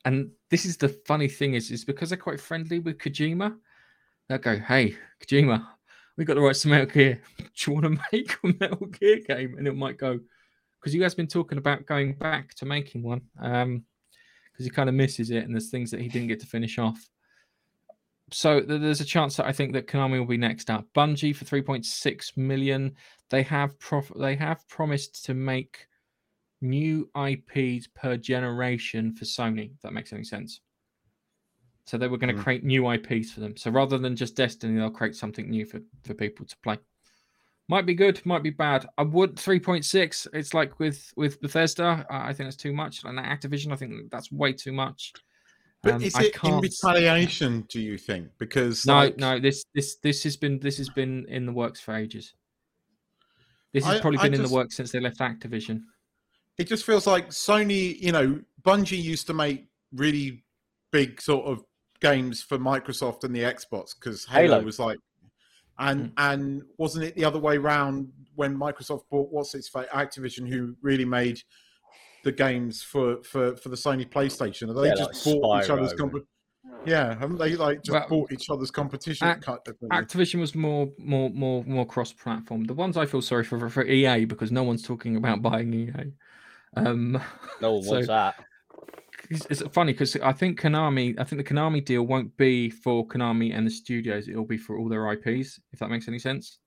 and 0.04 0.30
this 0.50 0.66
is 0.66 0.76
the 0.76 0.90
funny 1.06 1.28
thing 1.28 1.54
is 1.54 1.70
is 1.70 1.84
because 1.84 2.10
they're 2.10 2.18
quite 2.18 2.40
friendly 2.40 2.78
with 2.78 2.98
Kojima. 2.98 3.56
They'll 4.28 4.38
go, 4.38 4.58
"Hey, 4.58 4.96
Kojima, 5.22 5.66
we 6.18 6.26
got 6.26 6.34
the 6.34 6.42
rights 6.42 6.60
to 6.62 6.68
Metal 6.68 6.86
Gear. 6.86 7.22
Do 7.38 7.44
you 7.66 7.72
want 7.72 7.84
to 7.86 7.98
make 8.12 8.36
a 8.44 8.48
Metal 8.60 8.86
Gear 8.86 9.20
game?" 9.26 9.56
And 9.56 9.66
it 9.66 9.74
might 9.74 9.96
go 9.96 10.20
because 10.78 10.94
you 10.94 11.00
guys 11.00 11.12
have 11.12 11.16
been 11.16 11.26
talking 11.26 11.56
about 11.56 11.86
going 11.86 12.12
back 12.14 12.52
to 12.56 12.66
making 12.66 13.02
one 13.02 13.22
um 13.40 13.84
because 14.60 14.66
he 14.66 14.74
kind 14.74 14.90
of 14.90 14.94
misses 14.94 15.30
it 15.30 15.44
and 15.44 15.54
there's 15.54 15.70
things 15.70 15.90
that 15.90 16.02
he 16.02 16.08
didn't 16.08 16.28
get 16.28 16.38
to 16.38 16.46
finish 16.46 16.78
off 16.78 17.08
so 18.30 18.60
th- 18.60 18.78
there's 18.82 19.00
a 19.00 19.06
chance 19.06 19.36
that 19.36 19.46
i 19.46 19.52
think 19.52 19.72
that 19.72 19.86
konami 19.86 20.18
will 20.18 20.26
be 20.26 20.36
next 20.36 20.68
up 20.68 20.84
bungie 20.94 21.34
for 21.34 21.46
3.6 21.46 22.36
million 22.36 22.92
they 23.30 23.42
have 23.42 23.78
prof- 23.78 24.12
they 24.18 24.36
have 24.36 24.68
promised 24.68 25.24
to 25.24 25.32
make 25.32 25.86
new 26.60 27.08
ips 27.16 27.88
per 27.94 28.18
generation 28.18 29.14
for 29.14 29.24
sony 29.24 29.72
if 29.72 29.80
that 29.80 29.94
makes 29.94 30.12
any 30.12 30.24
sense 30.24 30.60
So 31.86 31.96
they 31.98 32.06
were 32.06 32.18
going 32.18 32.34
to 32.36 32.40
Mm. 32.40 32.44
create 32.44 32.62
new 32.62 32.86
IPs 32.86 33.32
for 33.32 33.40
them. 33.40 33.56
So 33.56 33.70
rather 33.70 33.98
than 33.98 34.14
just 34.14 34.36
Destiny, 34.36 34.76
they'll 34.78 34.90
create 35.00 35.16
something 35.16 35.50
new 35.50 35.64
for, 35.66 35.80
for 36.04 36.14
people 36.14 36.46
to 36.46 36.56
play. 36.62 36.78
Might 37.70 37.86
be 37.86 37.94
good, 37.94 38.20
might 38.26 38.42
be 38.42 38.50
bad. 38.50 38.84
I 38.98 39.02
would 39.04 39.36
3.6. 39.36 40.26
It's 40.32 40.54
like 40.54 40.80
with 40.80 41.12
with 41.14 41.40
Bethesda. 41.40 42.04
I 42.10 42.30
I 42.30 42.32
think 42.32 42.48
that's 42.48 42.56
too 42.56 42.72
much. 42.72 43.04
And 43.04 43.16
Activision, 43.16 43.72
I 43.72 43.76
think 43.76 44.10
that's 44.10 44.32
way 44.32 44.52
too 44.52 44.72
much. 44.72 45.12
But 45.84 45.94
Um, 45.94 46.02
is 46.02 46.18
it 46.18 46.36
in 46.42 46.58
retaliation? 46.58 47.60
Do 47.68 47.80
you 47.80 47.96
think? 47.96 48.26
Because 48.38 48.84
No, 48.84 48.94
like, 48.94 49.18
no. 49.18 49.38
This 49.38 49.64
this 49.72 49.94
this 50.02 50.24
has 50.24 50.36
been 50.36 50.58
this 50.58 50.78
has 50.78 50.88
been 50.88 51.24
in 51.28 51.46
the 51.46 51.52
works 51.52 51.80
for 51.80 51.94
ages. 51.94 52.34
This 53.72 53.84
has 53.84 53.98
I- 53.98 54.00
probably 54.00 54.18
I 54.18 54.22
been 54.24 54.34
in 54.34 54.42
the 54.42 54.48
works 54.48 54.74
since 54.74 54.90
they 54.90 54.98
left 54.98 55.20
Activision. 55.20 55.82
it 56.58 56.64
just 56.66 56.84
feels 56.84 57.06
like 57.06 57.28
Sony, 57.28 57.96
you 58.00 58.10
know, 58.10 58.40
Bungie 58.62 59.00
used 59.00 59.28
to 59.28 59.32
make 59.32 59.68
really 59.92 60.42
big 60.90 61.20
sort 61.22 61.46
of 61.46 61.64
games 62.00 62.42
for 62.42 62.58
Microsoft 62.58 63.22
and 63.22 63.32
the 63.34 63.42
Xbox 63.42 63.94
because 63.94 64.24
Halo, 64.26 64.54
Halo. 64.56 64.64
was 64.64 64.80
like, 64.80 64.98
and 65.80 66.10
Mm. 66.10 66.12
and 66.18 66.62
wasn't 66.78 67.04
it 67.04 67.14
the 67.16 67.24
other 67.24 67.38
way 67.40 67.58
round 67.58 68.12
when 68.36 68.56
Microsoft 68.56 69.02
bought 69.10 69.30
what's 69.32 69.54
its 69.54 69.68
fa- 69.68 69.88
Activision, 69.92 70.46
who 70.48 70.76
really 70.82 71.04
made 71.04 71.42
the 72.22 72.32
games 72.32 72.82
for 72.82 73.22
for 73.24 73.56
for 73.56 73.68
the 73.70 73.76
Sony 73.76 74.08
PlayStation? 74.08 74.68
Have 74.68 74.76
they 74.76 74.88
Yeah, 74.88 74.94
just 74.94 75.26
like 75.26 75.40
bought 75.40 75.64
each 75.64 75.70
other's 75.70 75.92
Spyro 75.94 75.98
comp- 75.98 76.26
Yeah, 76.86 77.18
haven't 77.18 77.38
they 77.38 77.56
like 77.56 77.82
just 77.82 77.90
Well, 77.98 78.08
bought 78.08 78.32
each 78.32 78.48
other's 78.50 78.70
competition? 78.70 79.26
Ac- 79.26 79.40
kind? 79.40 79.58
Activision 79.90 80.38
was 80.40 80.54
more 80.54 80.90
more 80.98 81.30
more 81.30 81.64
more 81.64 81.86
cross 81.86 82.12
platform. 82.12 82.64
The 82.64 82.74
ones 82.74 82.96
I 82.96 83.06
feel 83.06 83.22
sorry 83.22 83.44
for 83.44 83.68
for 83.68 83.84
EA 83.84 84.24
because 84.26 84.52
no 84.52 84.62
one's 84.62 84.82
talking 84.82 85.16
about 85.16 85.40
buying 85.42 85.72
EA. 85.72 86.12
Um 86.76 87.18
No 87.60 87.72
one 87.74 87.82
so- 87.84 87.90
wants 87.92 88.06
that. 88.08 88.34
It's, 89.30 89.46
it's 89.46 89.62
funny 89.72 89.92
because 89.92 90.16
I 90.16 90.32
think 90.32 90.60
Konami, 90.60 91.18
I 91.18 91.24
think 91.24 91.46
the 91.46 91.54
Konami 91.54 91.84
deal 91.84 92.02
won't 92.02 92.36
be 92.36 92.68
for 92.68 93.06
Konami 93.06 93.56
and 93.56 93.64
the 93.64 93.70
studios. 93.70 94.28
It'll 94.28 94.44
be 94.44 94.58
for 94.58 94.76
all 94.76 94.88
their 94.88 95.10
IPs, 95.12 95.60
if 95.72 95.78
that 95.78 95.88
makes 95.88 96.08
any 96.08 96.18
sense. 96.18 96.58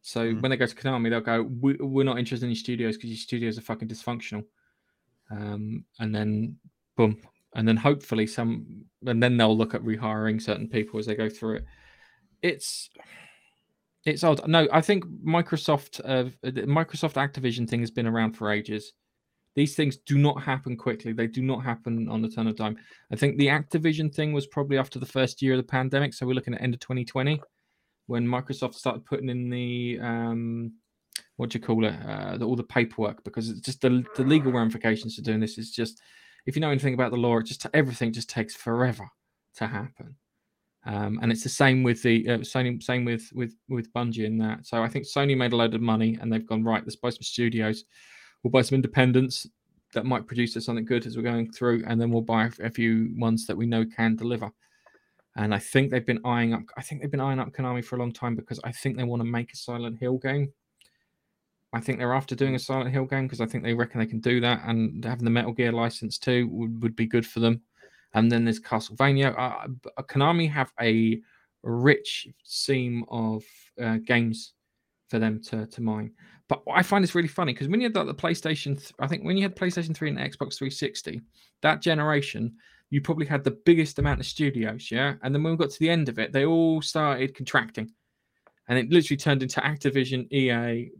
So 0.00 0.32
Mm. 0.32 0.40
when 0.40 0.50
they 0.50 0.56
go 0.56 0.66
to 0.66 0.74
Konami, 0.74 1.10
they'll 1.10 1.20
go, 1.20 1.42
we, 1.42 1.74
"We're 1.74 2.04
not 2.04 2.18
interested 2.18 2.46
in 2.46 2.50
your 2.50 2.56
studios 2.56 2.96
because 2.96 3.10
your 3.10 3.16
studios 3.16 3.58
are 3.58 3.62
fucking 3.62 3.88
dysfunctional." 3.88 4.44
Um, 5.30 5.84
and 5.98 6.14
then, 6.14 6.58
boom, 6.96 7.20
and 7.54 7.66
then 7.66 7.76
hopefully 7.76 8.26
some, 8.26 8.84
and 9.06 9.22
then 9.22 9.36
they'll 9.36 9.56
look 9.56 9.74
at 9.74 9.82
rehiring 9.82 10.40
certain 10.40 10.68
people 10.68 10.98
as 11.00 11.06
they 11.06 11.14
go 11.14 11.28
through 11.28 11.56
it. 11.56 11.64
It's 12.42 12.90
it's 14.04 14.24
odd. 14.24 14.46
No, 14.48 14.66
I 14.72 14.80
think 14.80 15.04
Microsoft, 15.24 16.00
uh, 16.04 16.30
the 16.42 16.62
Microsoft 16.62 17.14
Activision 17.14 17.68
thing 17.68 17.80
has 17.80 17.90
been 17.92 18.06
around 18.06 18.32
for 18.32 18.50
ages 18.50 18.92
these 19.54 19.74
things 19.74 19.98
do 20.06 20.18
not 20.18 20.42
happen 20.42 20.76
quickly. 20.76 21.12
They 21.12 21.26
do 21.26 21.42
not 21.42 21.62
happen 21.62 22.08
on 22.08 22.22
the 22.22 22.28
turn 22.28 22.46
of 22.46 22.56
time. 22.56 22.76
I 23.10 23.16
think 23.16 23.36
the 23.36 23.48
Activision 23.48 24.14
thing 24.14 24.32
was 24.32 24.46
probably 24.46 24.78
after 24.78 24.98
the 24.98 25.06
first 25.06 25.42
year 25.42 25.52
of 25.52 25.58
the 25.58 25.62
pandemic. 25.62 26.14
So 26.14 26.26
we're 26.26 26.34
looking 26.34 26.54
at 26.54 26.62
end 26.62 26.74
of 26.74 26.80
2020 26.80 27.40
when 28.06 28.26
Microsoft 28.26 28.74
started 28.74 29.04
putting 29.04 29.28
in 29.28 29.50
the 29.50 29.98
um, 30.00 30.72
what 31.36 31.50
do 31.50 31.58
you 31.58 31.64
call 31.64 31.84
it? 31.84 31.94
Uh, 32.06 32.38
the, 32.38 32.46
all 32.46 32.56
the 32.56 32.62
paperwork 32.62 33.22
because 33.24 33.50
it's 33.50 33.60
just 33.60 33.80
the, 33.82 34.04
the 34.16 34.24
legal 34.24 34.52
ramifications 34.52 35.18
of 35.18 35.24
doing 35.24 35.40
this 35.40 35.58
is 35.58 35.70
just 35.70 36.00
if 36.46 36.56
you 36.56 36.60
know 36.60 36.70
anything 36.70 36.94
about 36.94 37.10
the 37.12 37.16
law, 37.18 37.38
it 37.38 37.46
just 37.46 37.66
everything 37.74 38.12
just 38.12 38.30
takes 38.30 38.54
forever 38.54 39.08
to 39.56 39.66
happen. 39.66 40.16
Um, 40.84 41.20
and 41.22 41.30
it's 41.30 41.44
the 41.44 41.48
same 41.48 41.84
with 41.84 42.02
the 42.02 42.28
uh, 42.28 42.38
Sony, 42.38 42.82
same 42.82 43.04
with 43.04 43.30
with 43.34 43.54
with 43.68 43.92
Bungie 43.92 44.24
in 44.24 44.38
that. 44.38 44.66
So 44.66 44.82
I 44.82 44.88
think 44.88 45.06
Sony 45.06 45.36
made 45.36 45.52
a 45.52 45.56
load 45.56 45.74
of 45.74 45.80
money 45.80 46.18
and 46.20 46.32
they've 46.32 46.46
gone 46.46 46.64
right. 46.64 46.82
Let's 46.82 46.96
buy 46.96 47.10
some 47.10 47.22
studios 47.22 47.84
we'll 48.42 48.50
buy 48.50 48.62
some 48.62 48.76
independents 48.76 49.46
that 49.94 50.06
might 50.06 50.26
produce 50.26 50.56
us 50.56 50.64
something 50.64 50.84
good 50.84 51.06
as 51.06 51.16
we're 51.16 51.22
going 51.22 51.50
through, 51.50 51.84
and 51.86 52.00
then 52.00 52.10
we'll 52.10 52.22
buy 52.22 52.50
a 52.62 52.70
few 52.70 53.12
ones 53.16 53.46
that 53.46 53.56
we 53.56 53.66
know 53.66 53.84
can 53.84 54.16
deliver. 54.16 54.50
And 55.36 55.54
I 55.54 55.58
think 55.58 55.90
they've 55.90 56.04
been 56.04 56.20
eyeing 56.24 56.54
up. 56.54 56.62
I 56.76 56.82
think 56.82 57.00
they've 57.00 57.10
been 57.10 57.20
eyeing 57.20 57.38
up 57.38 57.52
Konami 57.52 57.84
for 57.84 57.96
a 57.96 57.98
long 57.98 58.12
time 58.12 58.34
because 58.34 58.60
I 58.64 58.72
think 58.72 58.96
they 58.96 59.04
want 59.04 59.20
to 59.20 59.28
make 59.28 59.52
a 59.52 59.56
Silent 59.56 59.98
Hill 59.98 60.18
game. 60.18 60.52
I 61.72 61.80
think 61.80 61.98
they're 61.98 62.12
after 62.12 62.34
doing 62.34 62.54
a 62.54 62.58
Silent 62.58 62.90
Hill 62.90 63.06
game 63.06 63.26
because 63.26 63.40
I 63.40 63.46
think 63.46 63.64
they 63.64 63.72
reckon 63.72 64.00
they 64.00 64.06
can 64.06 64.20
do 64.20 64.40
that, 64.40 64.62
and 64.66 65.04
having 65.04 65.24
the 65.24 65.30
Metal 65.30 65.52
Gear 65.52 65.72
license 65.72 66.18
too 66.18 66.48
would, 66.48 66.82
would 66.82 66.96
be 66.96 67.06
good 67.06 67.26
for 67.26 67.40
them. 67.40 67.62
And 68.14 68.30
then 68.30 68.44
there's 68.44 68.60
Castlevania. 68.60 69.34
Uh, 69.38 69.68
uh, 69.96 70.02
Konami 70.02 70.50
have 70.50 70.70
a 70.80 71.20
rich 71.62 72.28
seam 72.44 73.04
of 73.08 73.42
uh, 73.82 73.96
games 74.04 74.52
for 75.12 75.18
them 75.18 75.38
to 75.42 75.66
to 75.66 75.82
mine. 75.82 76.10
But 76.48 76.62
I 76.72 76.82
find 76.82 77.04
this 77.04 77.14
really 77.14 77.28
funny 77.28 77.52
because 77.52 77.68
when 77.68 77.82
you 77.82 77.86
had 77.86 77.94
like, 77.94 78.06
the 78.06 78.14
PlayStation, 78.14 78.78
th- 78.78 78.94
I 78.98 79.06
think 79.06 79.24
when 79.24 79.36
you 79.36 79.42
had 79.42 79.54
PlayStation 79.54 79.94
3 79.94 80.08
and 80.08 80.18
Xbox 80.18 80.56
360, 80.56 81.20
that 81.60 81.82
generation, 81.82 82.54
you 82.88 83.02
probably 83.02 83.26
had 83.26 83.44
the 83.44 83.58
biggest 83.66 83.98
amount 83.98 84.20
of 84.20 84.26
studios, 84.26 84.90
yeah. 84.90 85.14
And 85.22 85.34
then 85.34 85.42
when 85.42 85.52
we 85.52 85.58
got 85.58 85.70
to 85.70 85.78
the 85.78 85.90
end 85.90 86.08
of 86.08 86.18
it, 86.18 86.32
they 86.32 86.46
all 86.46 86.80
started 86.80 87.36
contracting, 87.36 87.90
and 88.68 88.78
it 88.78 88.90
literally 88.90 89.18
turned 89.18 89.42
into 89.42 89.60
Activision, 89.60 90.32
EA, 90.32 90.90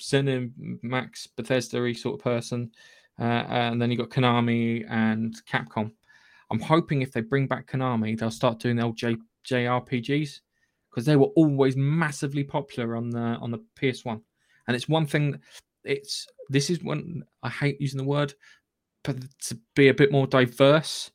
Cinemax, 0.00 1.28
Bethesda 1.36 1.94
sort 1.94 2.18
of 2.18 2.24
person, 2.24 2.72
uh, 3.20 3.44
and 3.48 3.80
then 3.80 3.92
you 3.92 3.96
got 3.96 4.10
Konami 4.10 4.84
and 4.90 5.34
Capcom. 5.48 5.92
I'm 6.50 6.60
hoping 6.60 7.02
if 7.02 7.12
they 7.12 7.20
bring 7.20 7.46
back 7.46 7.70
Konami, 7.70 8.18
they'll 8.18 8.32
start 8.32 8.58
doing 8.58 8.76
the 8.76 8.84
old 8.84 8.96
J- 8.96 9.16
JRPGs 9.48 10.40
because 10.98 11.06
they 11.06 11.14
were 11.14 11.26
always 11.36 11.76
massively 11.76 12.42
popular 12.42 12.96
on 12.96 13.08
the 13.08 13.20
on 13.20 13.52
the 13.52 13.64
PS1. 13.80 14.20
And 14.66 14.74
it's 14.74 14.88
one 14.88 15.06
thing. 15.06 15.38
It's 15.84 16.26
this 16.48 16.70
is 16.70 16.82
one 16.82 17.22
I 17.44 17.48
hate 17.48 17.80
using 17.80 17.98
the 17.98 18.04
word, 18.04 18.34
but 19.04 19.16
to 19.42 19.56
be 19.76 19.88
a 19.88 19.94
bit 19.94 20.10
more 20.10 20.26
diverse 20.26 21.12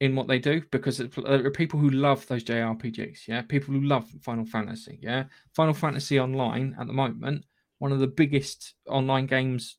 in 0.00 0.14
what 0.14 0.28
they 0.28 0.38
do 0.38 0.60
because 0.70 1.00
it- 1.00 1.16
uh, 1.16 1.38
there 1.38 1.46
are 1.46 1.50
people 1.50 1.80
who 1.80 1.88
love 1.88 2.26
those 2.26 2.44
JRPGs. 2.44 3.26
Yeah, 3.26 3.40
people 3.40 3.72
who 3.72 3.80
love 3.80 4.06
Final 4.20 4.44
Fantasy. 4.44 4.98
Yeah, 5.00 5.24
Final 5.54 5.72
Fantasy 5.72 6.20
Online 6.20 6.76
at 6.78 6.86
the 6.86 6.92
moment, 6.92 7.46
one 7.78 7.92
of 7.92 8.00
the 8.00 8.06
biggest 8.06 8.74
online 8.88 9.24
games, 9.24 9.78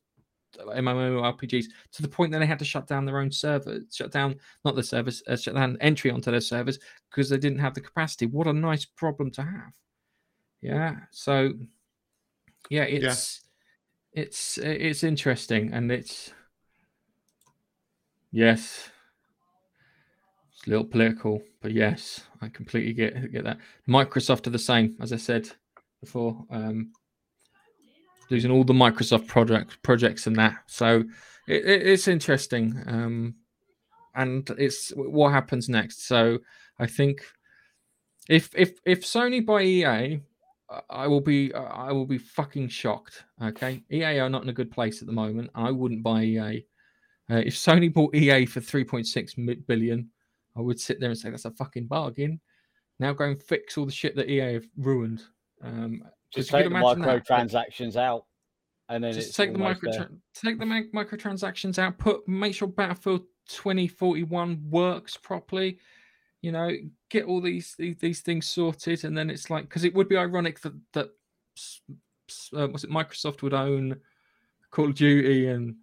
MMORPGs, 0.58 1.66
to 1.92 2.02
the 2.02 2.08
point 2.08 2.32
that 2.32 2.38
they 2.38 2.46
had 2.46 2.58
to 2.58 2.64
shut 2.64 2.86
down 2.86 3.04
their 3.04 3.18
own 3.18 3.30
servers, 3.30 3.84
shut 3.92 4.12
down 4.12 4.36
not 4.64 4.74
the 4.74 4.82
service, 4.82 5.22
uh, 5.28 5.36
shut 5.36 5.54
down 5.54 5.76
entry 5.80 6.10
onto 6.10 6.30
their 6.30 6.40
servers 6.40 6.78
because 7.10 7.28
they 7.28 7.38
didn't 7.38 7.58
have 7.58 7.74
the 7.74 7.80
capacity. 7.80 8.26
What 8.26 8.46
a 8.46 8.52
nice 8.52 8.84
problem 8.84 9.30
to 9.32 9.42
have. 9.42 9.74
Yeah, 10.62 10.96
so 11.10 11.52
yeah, 12.70 12.84
it's 12.84 13.42
it's 14.12 14.58
it's 14.58 15.04
interesting 15.04 15.72
and 15.72 15.92
it's 15.92 16.32
yes, 18.32 18.90
it's 20.52 20.66
a 20.66 20.70
little 20.70 20.86
political, 20.86 21.42
but 21.60 21.72
yes, 21.72 22.22
I 22.40 22.48
completely 22.48 22.94
get 22.94 23.32
get 23.32 23.44
that. 23.44 23.58
Microsoft 23.88 24.46
are 24.46 24.50
the 24.50 24.58
same, 24.58 24.96
as 25.00 25.12
I 25.12 25.16
said 25.16 25.50
before. 26.00 26.44
Um, 26.50 26.92
losing 28.30 28.50
all 28.50 28.64
the 28.64 28.72
Microsoft 28.72 29.26
project 29.26 29.82
projects 29.82 30.26
and 30.26 30.36
that, 30.36 30.56
so 30.66 31.04
it, 31.46 31.64
it, 31.64 31.86
it's 31.86 32.08
interesting. 32.08 32.82
Um, 32.86 33.34
and 34.16 34.48
it's 34.58 34.90
what 34.96 35.32
happens 35.32 35.68
next. 35.68 36.06
So 36.06 36.38
I 36.78 36.86
think 36.86 37.22
if 38.28 38.50
if 38.54 38.78
if 38.84 39.02
Sony 39.02 39.44
buy 39.44 39.62
EA, 39.62 40.20
I- 40.90 41.06
will 41.06 41.20
be 41.20 41.54
I 41.54 41.92
will 41.92 42.06
be 42.06 42.18
fucking 42.18 42.68
shocked. 42.68 43.24
Okay, 43.42 43.84
EA 43.92 44.18
are 44.20 44.30
not 44.30 44.42
in 44.42 44.48
a 44.48 44.54
good 44.54 44.70
place 44.70 45.00
at 45.00 45.06
the 45.06 45.12
moment. 45.12 45.50
I 45.54 45.70
wouldn't 45.70 46.02
buy 46.02 46.22
EA. 46.24 46.66
Uh, 47.30 47.42
if 47.44 47.54
Sony 47.54 47.92
bought 47.92 48.14
EA 48.14 48.46
for 48.46 48.60
3.6 48.60 49.66
billion, 49.66 50.08
I 50.56 50.60
would 50.60 50.78
sit 50.78 51.00
there 51.00 51.10
and 51.10 51.18
say 51.18 51.30
that's 51.30 51.44
a 51.44 51.50
fucking 51.50 51.86
bargain. 51.86 52.40
Now 53.00 53.12
go 53.12 53.24
and 53.24 53.42
fix 53.42 53.76
all 53.76 53.84
the 53.84 53.92
shit 53.92 54.14
that 54.16 54.30
EA 54.30 54.54
have 54.54 54.66
ruined. 54.76 55.22
Um, 55.60 56.02
Just 56.36 56.50
take 56.50 56.68
the 56.68 56.76
imagine 56.76 57.02
that, 57.02 57.24
microtransactions 57.24 57.96
out, 57.96 58.26
and 58.88 59.02
then 59.02 59.12
just 59.12 59.34
take 59.34 59.52
the 59.52 59.58
micro 59.58 59.90
there. 59.90 60.10
take 60.34 60.58
the 60.58 60.64
microtransactions 60.64 61.78
out. 61.78 61.98
Put 61.98 62.26
make 62.28 62.54
sure 62.54 62.68
Battlefield 62.68 63.22
2041 63.48 64.66
works 64.70 65.16
properly. 65.16 65.78
You 66.42 66.52
know, 66.52 66.70
get 67.08 67.24
all 67.24 67.40
these 67.40 67.74
these, 67.78 67.96
these 67.96 68.20
things 68.20 68.46
sorted, 68.46 69.04
and 69.04 69.16
then 69.16 69.30
it's 69.30 69.50
like 69.50 69.64
because 69.64 69.84
it 69.84 69.94
would 69.94 70.08
be 70.08 70.16
ironic 70.16 70.60
that 70.60 70.74
that 70.92 71.10
uh, 72.56 72.68
was 72.68 72.84
it 72.84 72.90
Microsoft 72.90 73.42
would 73.42 73.54
own 73.54 73.96
Call 74.70 74.88
of 74.90 74.94
Duty 74.94 75.48
and 75.48 75.76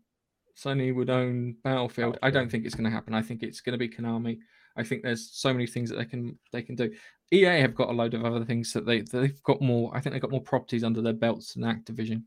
Sony 0.55 0.93
would 0.93 1.09
own 1.09 1.55
Battlefield. 1.63 2.17
I 2.21 2.29
don't 2.29 2.49
think 2.49 2.65
it's 2.65 2.75
going 2.75 2.85
to 2.85 2.95
happen. 2.95 3.13
I 3.13 3.21
think 3.21 3.43
it's 3.43 3.61
going 3.61 3.73
to 3.73 3.77
be 3.77 3.89
Konami. 3.89 4.39
I 4.75 4.83
think 4.83 5.03
there's 5.03 5.29
so 5.31 5.53
many 5.53 5.67
things 5.67 5.89
that 5.89 5.97
they 5.97 6.05
can 6.05 6.37
they 6.51 6.61
can 6.61 6.75
do. 6.75 6.91
EA 7.31 7.61
have 7.61 7.75
got 7.75 7.89
a 7.89 7.93
load 7.93 8.13
of 8.13 8.25
other 8.25 8.45
things 8.45 8.73
that 8.73 8.85
they 8.85 9.01
they've 9.01 9.41
got 9.43 9.61
more. 9.61 9.95
I 9.95 9.99
think 9.99 10.13
they've 10.13 10.21
got 10.21 10.31
more 10.31 10.41
properties 10.41 10.83
under 10.83 11.01
their 11.01 11.13
belts 11.13 11.53
than 11.53 11.63
Activision. 11.63 12.23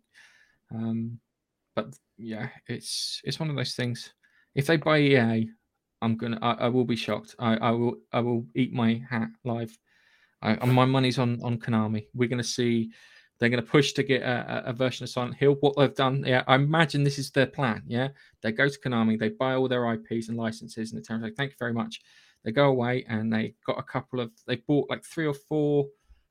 Um, 0.74 1.18
but 1.74 1.94
yeah, 2.18 2.48
it's 2.66 3.20
it's 3.24 3.38
one 3.40 3.50
of 3.50 3.56
those 3.56 3.74
things. 3.74 4.12
If 4.54 4.66
they 4.66 4.76
buy 4.76 4.98
EA, 4.98 5.48
I'm 6.02 6.16
gonna 6.16 6.38
I, 6.40 6.52
I 6.52 6.68
will 6.68 6.84
be 6.84 6.96
shocked. 6.96 7.34
I, 7.38 7.56
I 7.56 7.70
will 7.70 7.96
I 8.12 8.20
will 8.20 8.46
eat 8.54 8.72
my 8.72 9.02
hat 9.08 9.28
live. 9.44 9.76
I, 10.42 10.64
my 10.66 10.84
money's 10.84 11.18
on 11.18 11.40
on 11.42 11.58
Konami. 11.58 12.06
We're 12.14 12.28
gonna 12.28 12.44
see. 12.44 12.90
They're 13.38 13.50
going 13.50 13.62
to 13.62 13.70
push 13.70 13.92
to 13.92 14.02
get 14.02 14.22
a, 14.22 14.70
a- 14.70 14.72
version 14.72 15.04
of 15.04 15.10
Silent 15.10 15.34
Hill. 15.34 15.58
What 15.60 15.76
they've 15.76 15.94
done, 15.94 16.24
yeah, 16.26 16.42
I 16.46 16.54
imagine 16.54 17.04
this 17.04 17.18
is 17.18 17.30
their 17.30 17.44
plan. 17.44 17.82
Yeah, 17.86 18.08
they 18.40 18.50
go 18.50 18.66
to 18.66 18.80
Konami, 18.80 19.18
they 19.18 19.28
buy 19.28 19.56
all 19.56 19.68
their 19.68 19.92
IPs 19.92 20.30
and 20.30 20.38
licenses, 20.38 20.94
and 20.94 21.04
the 21.04 21.18
like, 21.18 21.34
thank 21.34 21.50
you 21.50 21.56
very 21.58 21.74
much. 21.74 22.00
They 22.46 22.52
go 22.52 22.68
away 22.68 23.04
and 23.08 23.30
they 23.32 23.54
got 23.66 23.76
a 23.76 23.82
couple 23.82 24.20
of. 24.20 24.30
They 24.46 24.56
bought 24.68 24.88
like 24.88 25.04
three 25.04 25.26
or 25.26 25.34
four 25.34 25.86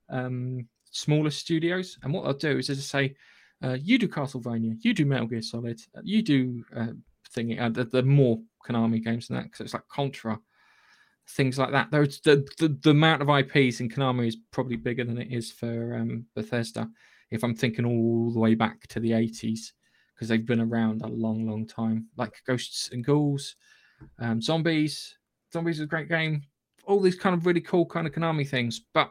um, 0.09 0.65
smaller 0.89 1.29
studios, 1.29 1.99
and 2.01 2.13
what 2.13 2.23
they'll 2.23 2.53
do 2.53 2.57
is 2.57 2.67
they 2.67 2.75
just 2.75 2.89
say, 2.89 3.17
uh, 3.61 3.77
"You 3.79 3.99
do 3.99 4.07
Castlevania, 4.07 4.77
you 4.79 4.93
do 4.93 5.05
Metal 5.05 5.27
Gear 5.27 5.41
Solid, 5.41 5.81
uh, 5.95 5.99
you 6.05 6.21
do 6.21 6.63
uh, 6.73 6.93
thingy." 7.35 7.59
Uh, 7.59 7.67
the, 7.67 7.83
the 7.83 8.01
more 8.01 8.39
Konami 8.65 9.03
games 9.03 9.27
than 9.27 9.35
that 9.35 9.43
because 9.43 9.59
it's 9.59 9.73
like 9.73 9.85
Contra, 9.89 10.39
things 11.31 11.59
like 11.59 11.71
that. 11.71 11.91
Those 11.91 12.21
the, 12.21 12.47
the 12.59 12.69
the 12.81 12.91
amount 12.91 13.21
of 13.21 13.29
IPs 13.29 13.81
in 13.81 13.89
Konami 13.89 14.27
is 14.29 14.37
probably 14.51 14.77
bigger 14.77 15.03
than 15.03 15.17
it 15.17 15.33
is 15.33 15.51
for 15.51 15.95
um, 15.95 16.25
Bethesda. 16.33 16.89
If 17.29 17.43
I'm 17.43 17.55
thinking 17.55 17.83
all 17.83 18.31
the 18.31 18.39
way 18.39 18.55
back 18.55 18.87
to 18.87 19.01
the 19.01 19.11
80s, 19.11 19.73
because 20.15 20.29
they've 20.29 20.45
been 20.45 20.61
around 20.61 21.01
a 21.01 21.07
long, 21.07 21.45
long 21.45 21.67
time, 21.67 22.07
like 22.15 22.41
Ghosts 22.47 22.89
and 22.93 23.03
Ghouls, 23.03 23.57
um, 24.19 24.41
Zombies. 24.41 25.17
Zombies 25.55 25.77
is 25.77 25.83
a 25.83 25.87
great 25.87 26.09
game. 26.09 26.43
All 26.85 26.99
these 26.99 27.15
kind 27.15 27.33
of 27.33 27.45
really 27.45 27.61
cool 27.61 27.85
kind 27.85 28.05
of 28.05 28.13
Konami 28.13 28.47
things, 28.47 28.81
but 28.93 29.09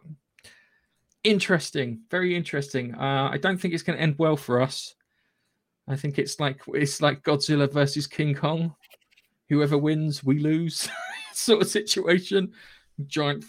interesting, 1.25 2.03
very 2.11 2.37
interesting. 2.37 2.95
Uh, 2.95 3.31
I 3.33 3.39
don't 3.39 3.59
think 3.59 3.73
it's 3.73 3.83
going 3.83 3.97
to 3.97 4.03
end 4.03 4.17
well 4.19 4.37
for 4.37 4.61
us. 4.61 4.95
I 5.89 5.97
think 5.97 6.19
it's 6.19 6.39
like 6.39 6.61
it's 6.69 7.01
like 7.01 7.23
Godzilla 7.23 7.71
versus 7.73 8.07
King 8.07 8.35
Kong. 8.35 8.75
Whoever 9.49 9.79
wins, 9.79 10.23
we 10.23 10.39
lose, 10.39 10.89
sort 11.33 11.63
of 11.63 11.69
situation. 11.69 12.53
Giant. 13.07 13.45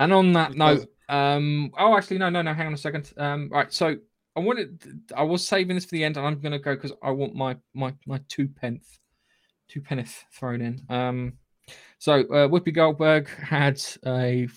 And 0.00 0.12
on 0.12 0.32
that 0.32 0.54
note, 0.54 0.88
um, 1.08 1.70
oh, 1.78 1.96
actually, 1.96 2.18
no, 2.18 2.30
no, 2.30 2.42
no. 2.42 2.52
Hang 2.52 2.66
on 2.66 2.74
a 2.74 2.78
second. 2.78 3.12
Um, 3.16 3.48
right. 3.50 3.72
So 3.72 3.96
I 4.36 4.40
wanted, 4.40 4.82
I 5.16 5.22
was 5.22 5.46
saving 5.46 5.76
this 5.76 5.84
for 5.84 5.92
the 5.92 6.04
end, 6.04 6.16
and 6.16 6.26
I'm 6.26 6.40
going 6.40 6.52
to 6.52 6.58
go 6.58 6.74
because 6.74 6.92
I 7.02 7.10
want 7.10 7.34
my 7.34 7.56
my 7.74 7.94
my 8.06 8.20
two 8.28 8.48
pence, 8.48 8.98
two 9.68 9.80
penneth 9.80 10.24
thrown 10.32 10.60
in. 10.60 10.82
Um, 10.88 11.34
so 11.98 12.20
uh, 12.20 12.48
Whoopi 12.48 12.74
Goldberg 12.74 13.28
had 13.28 13.82
a 14.06 14.48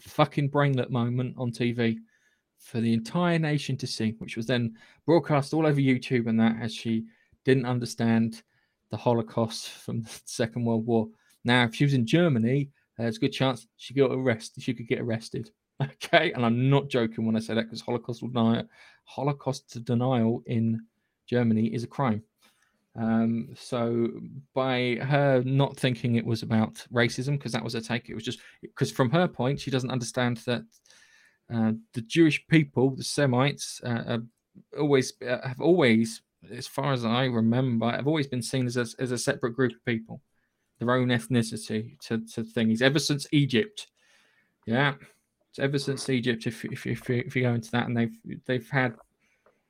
fucking 0.00 0.50
brainlet 0.50 0.90
moment 0.90 1.34
on 1.38 1.50
TV 1.50 1.98
for 2.58 2.80
the 2.80 2.92
entire 2.92 3.38
nation 3.38 3.76
to 3.76 3.86
see, 3.86 4.14
which 4.18 4.36
was 4.36 4.46
then 4.46 4.74
broadcast 5.06 5.52
all 5.52 5.66
over 5.66 5.80
YouTube 5.80 6.26
and 6.26 6.40
that 6.40 6.56
as 6.60 6.74
she 6.74 7.04
didn't 7.44 7.66
understand 7.66 8.42
the 8.90 8.96
Holocaust 8.96 9.68
from 9.68 10.02
the 10.02 10.10
Second 10.24 10.64
World 10.64 10.86
War. 10.86 11.08
Now, 11.44 11.64
if 11.64 11.74
she 11.74 11.84
was 11.84 11.94
in 11.94 12.06
Germany, 12.06 12.70
there's 12.96 13.16
a 13.16 13.20
good 13.20 13.32
chance 13.32 13.66
she 13.76 13.92
got 13.92 14.12
arrested. 14.12 14.62
She 14.62 14.74
could 14.74 14.88
get 14.88 15.00
arrested. 15.00 15.50
Okay, 15.82 16.30
and 16.32 16.46
I'm 16.46 16.70
not 16.70 16.88
joking 16.88 17.26
when 17.26 17.34
I 17.34 17.40
say 17.40 17.52
that 17.52 17.64
because 17.64 17.80
Holocaust 17.80 18.20
denial, 18.20 18.62
Holocaust 19.06 19.84
denial 19.84 20.44
in 20.46 20.80
Germany 21.26 21.66
is 21.66 21.82
a 21.82 21.88
crime. 21.88 22.22
Um, 22.96 23.48
so 23.56 24.08
by 24.54 24.98
her 25.02 25.42
not 25.44 25.76
thinking 25.76 26.14
it 26.14 26.24
was 26.24 26.42
about 26.42 26.74
racism, 26.92 27.32
because 27.32 27.52
that 27.52 27.64
was 27.64 27.74
her 27.74 27.80
take, 27.80 28.08
it 28.08 28.14
was 28.14 28.22
just 28.22 28.38
because 28.62 28.92
from 28.92 29.10
her 29.10 29.26
point, 29.26 29.60
she 29.60 29.70
doesn't 29.70 29.90
understand 29.90 30.36
that 30.46 30.62
uh, 31.52 31.72
the 31.92 32.02
Jewish 32.02 32.46
people, 32.46 32.90
the 32.90 33.02
Semites, 33.02 33.80
uh, 33.84 34.18
always 34.78 35.12
uh, 35.28 35.46
have 35.46 35.60
always, 35.60 36.22
as 36.52 36.68
far 36.68 36.92
as 36.92 37.04
I 37.04 37.24
remember, 37.24 37.90
have 37.90 38.06
always 38.06 38.28
been 38.28 38.42
seen 38.42 38.66
as 38.66 38.76
a, 38.76 38.86
as 39.00 39.10
a 39.10 39.18
separate 39.18 39.56
group 39.56 39.72
of 39.72 39.84
people, 39.84 40.20
their 40.78 40.92
own 40.92 41.08
ethnicity 41.08 41.98
to, 42.06 42.24
to 42.34 42.44
things 42.44 42.80
ever 42.80 43.00
since 43.00 43.26
Egypt. 43.32 43.88
Yeah, 44.66 44.94
It's 45.50 45.58
ever 45.60 45.78
since 45.78 46.08
Egypt, 46.08 46.46
if, 46.46 46.64
if, 46.64 46.84
if, 46.84 47.08
if 47.08 47.36
you 47.36 47.42
go 47.42 47.54
into 47.54 47.70
that, 47.70 47.86
and 47.86 47.96
they've 47.96 48.16
they've 48.44 48.68
had 48.70 48.94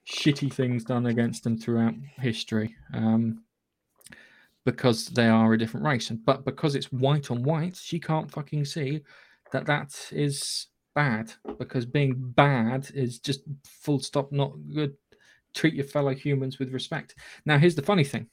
shitty 0.09 0.53
things 0.53 0.85
done 0.85 1.07
against 1.07 1.45
them 1.45 1.57
throughout 1.57 1.95
history 2.17 2.75
um, 2.93 3.43
because 4.65 5.07
they 5.09 5.29
are 5.29 5.53
a 5.53 5.59
different 5.59 5.87
race. 5.87 6.11
But 6.11 6.45
because 6.45 6.75
it's 6.75 6.93
white 6.93 7.31
on 7.31 7.43
white, 7.43 7.77
she 7.77 7.99
can't 7.99 8.31
fucking 8.31 8.65
see 8.65 9.03
that 9.53 9.67
that 9.67 9.95
is 10.11 10.67
bad 10.95 11.33
because 11.59 11.87
being 11.87 12.15
bad 12.17 12.91
is 12.95 13.19
just 13.19 13.43
full 13.65 13.99
stop 13.99 14.31
not 14.33 14.53
good. 14.73 14.95
Treat 15.55 15.75
your 15.75 15.85
fellow 15.85 16.15
humans 16.15 16.59
with 16.59 16.73
respect. 16.73 17.15
Now, 17.47 17.59
here's 17.59 17.75
the 17.75 17.83
funny 17.83 18.05
thing 18.05 18.29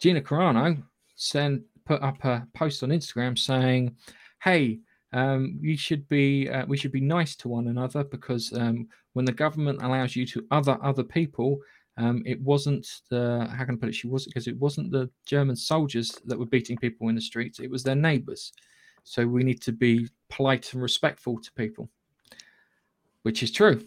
Gina 0.00 0.20
Carano 0.20 0.82
sent 1.16 1.62
put 1.84 2.02
up 2.02 2.24
a 2.24 2.46
post 2.54 2.82
on 2.82 2.90
Instagram 2.90 3.38
saying, 3.38 3.96
Hey, 4.42 4.80
um, 5.12 5.58
we 5.62 5.76
should 5.76 6.06
be 6.08 6.48
uh, 6.48 6.66
we 6.66 6.76
should 6.76 6.92
be 6.92 7.00
nice 7.00 7.36
to 7.36 7.48
one 7.48 7.68
another 7.68 8.04
because 8.04 8.52
um, 8.52 8.88
when 9.16 9.24
the 9.24 9.32
government 9.32 9.80
allows 9.80 10.14
you 10.14 10.26
to 10.26 10.46
other 10.50 10.76
other 10.82 11.02
people, 11.02 11.58
um, 11.96 12.22
it 12.26 12.38
wasn't 12.42 12.86
the 13.08 13.48
how 13.50 13.64
can 13.64 13.76
I 13.76 13.78
put 13.78 13.88
it? 13.88 13.94
She 13.94 14.08
was 14.08 14.26
because 14.26 14.46
it 14.46 14.58
wasn't 14.58 14.92
the 14.92 15.08
German 15.24 15.56
soldiers 15.56 16.10
that 16.26 16.38
were 16.38 16.44
beating 16.44 16.76
people 16.76 17.08
in 17.08 17.14
the 17.14 17.20
streets; 17.22 17.58
it 17.58 17.70
was 17.70 17.82
their 17.82 17.94
neighbours. 17.94 18.52
So 19.04 19.26
we 19.26 19.42
need 19.42 19.62
to 19.62 19.72
be 19.72 20.06
polite 20.28 20.70
and 20.74 20.82
respectful 20.82 21.40
to 21.40 21.50
people, 21.54 21.88
which 23.22 23.42
is 23.42 23.50
true. 23.50 23.82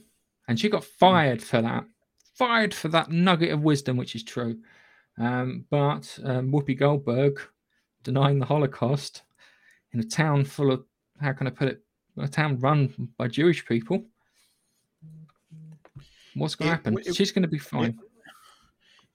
And 0.48 0.60
she 0.60 0.68
got 0.68 0.84
fired 0.84 1.44
for 1.44 1.62
that, 1.62 1.86
fired 2.34 2.74
for 2.74 2.88
that 2.88 3.12
nugget 3.12 3.52
of 3.52 3.62
wisdom, 3.62 3.98
which 3.98 4.16
is 4.16 4.24
true. 4.24 4.58
Um, 5.20 5.66
but 5.70 6.18
um, 6.24 6.52
Whoopi 6.52 6.76
Goldberg 6.76 7.40
denying 8.02 8.40
the 8.40 8.48
Holocaust 8.48 9.22
in 9.92 10.00
a 10.00 10.04
town 10.04 10.44
full 10.44 10.72
of 10.72 10.86
how 11.22 11.34
can 11.34 11.46
I 11.46 11.52
put 11.52 11.68
it? 11.68 11.84
A 12.18 12.28
town 12.28 12.58
run 12.60 13.10
by 13.20 13.28
Jewish 13.28 13.64
people. 13.68 14.06
What's 16.36 16.56
going 16.56 16.70
to 16.70 16.76
happen? 16.76 16.98
It, 17.06 17.16
She's 17.16 17.32
going 17.32 17.44
to 17.44 17.50
be 17.50 17.58
fine. 17.58 17.98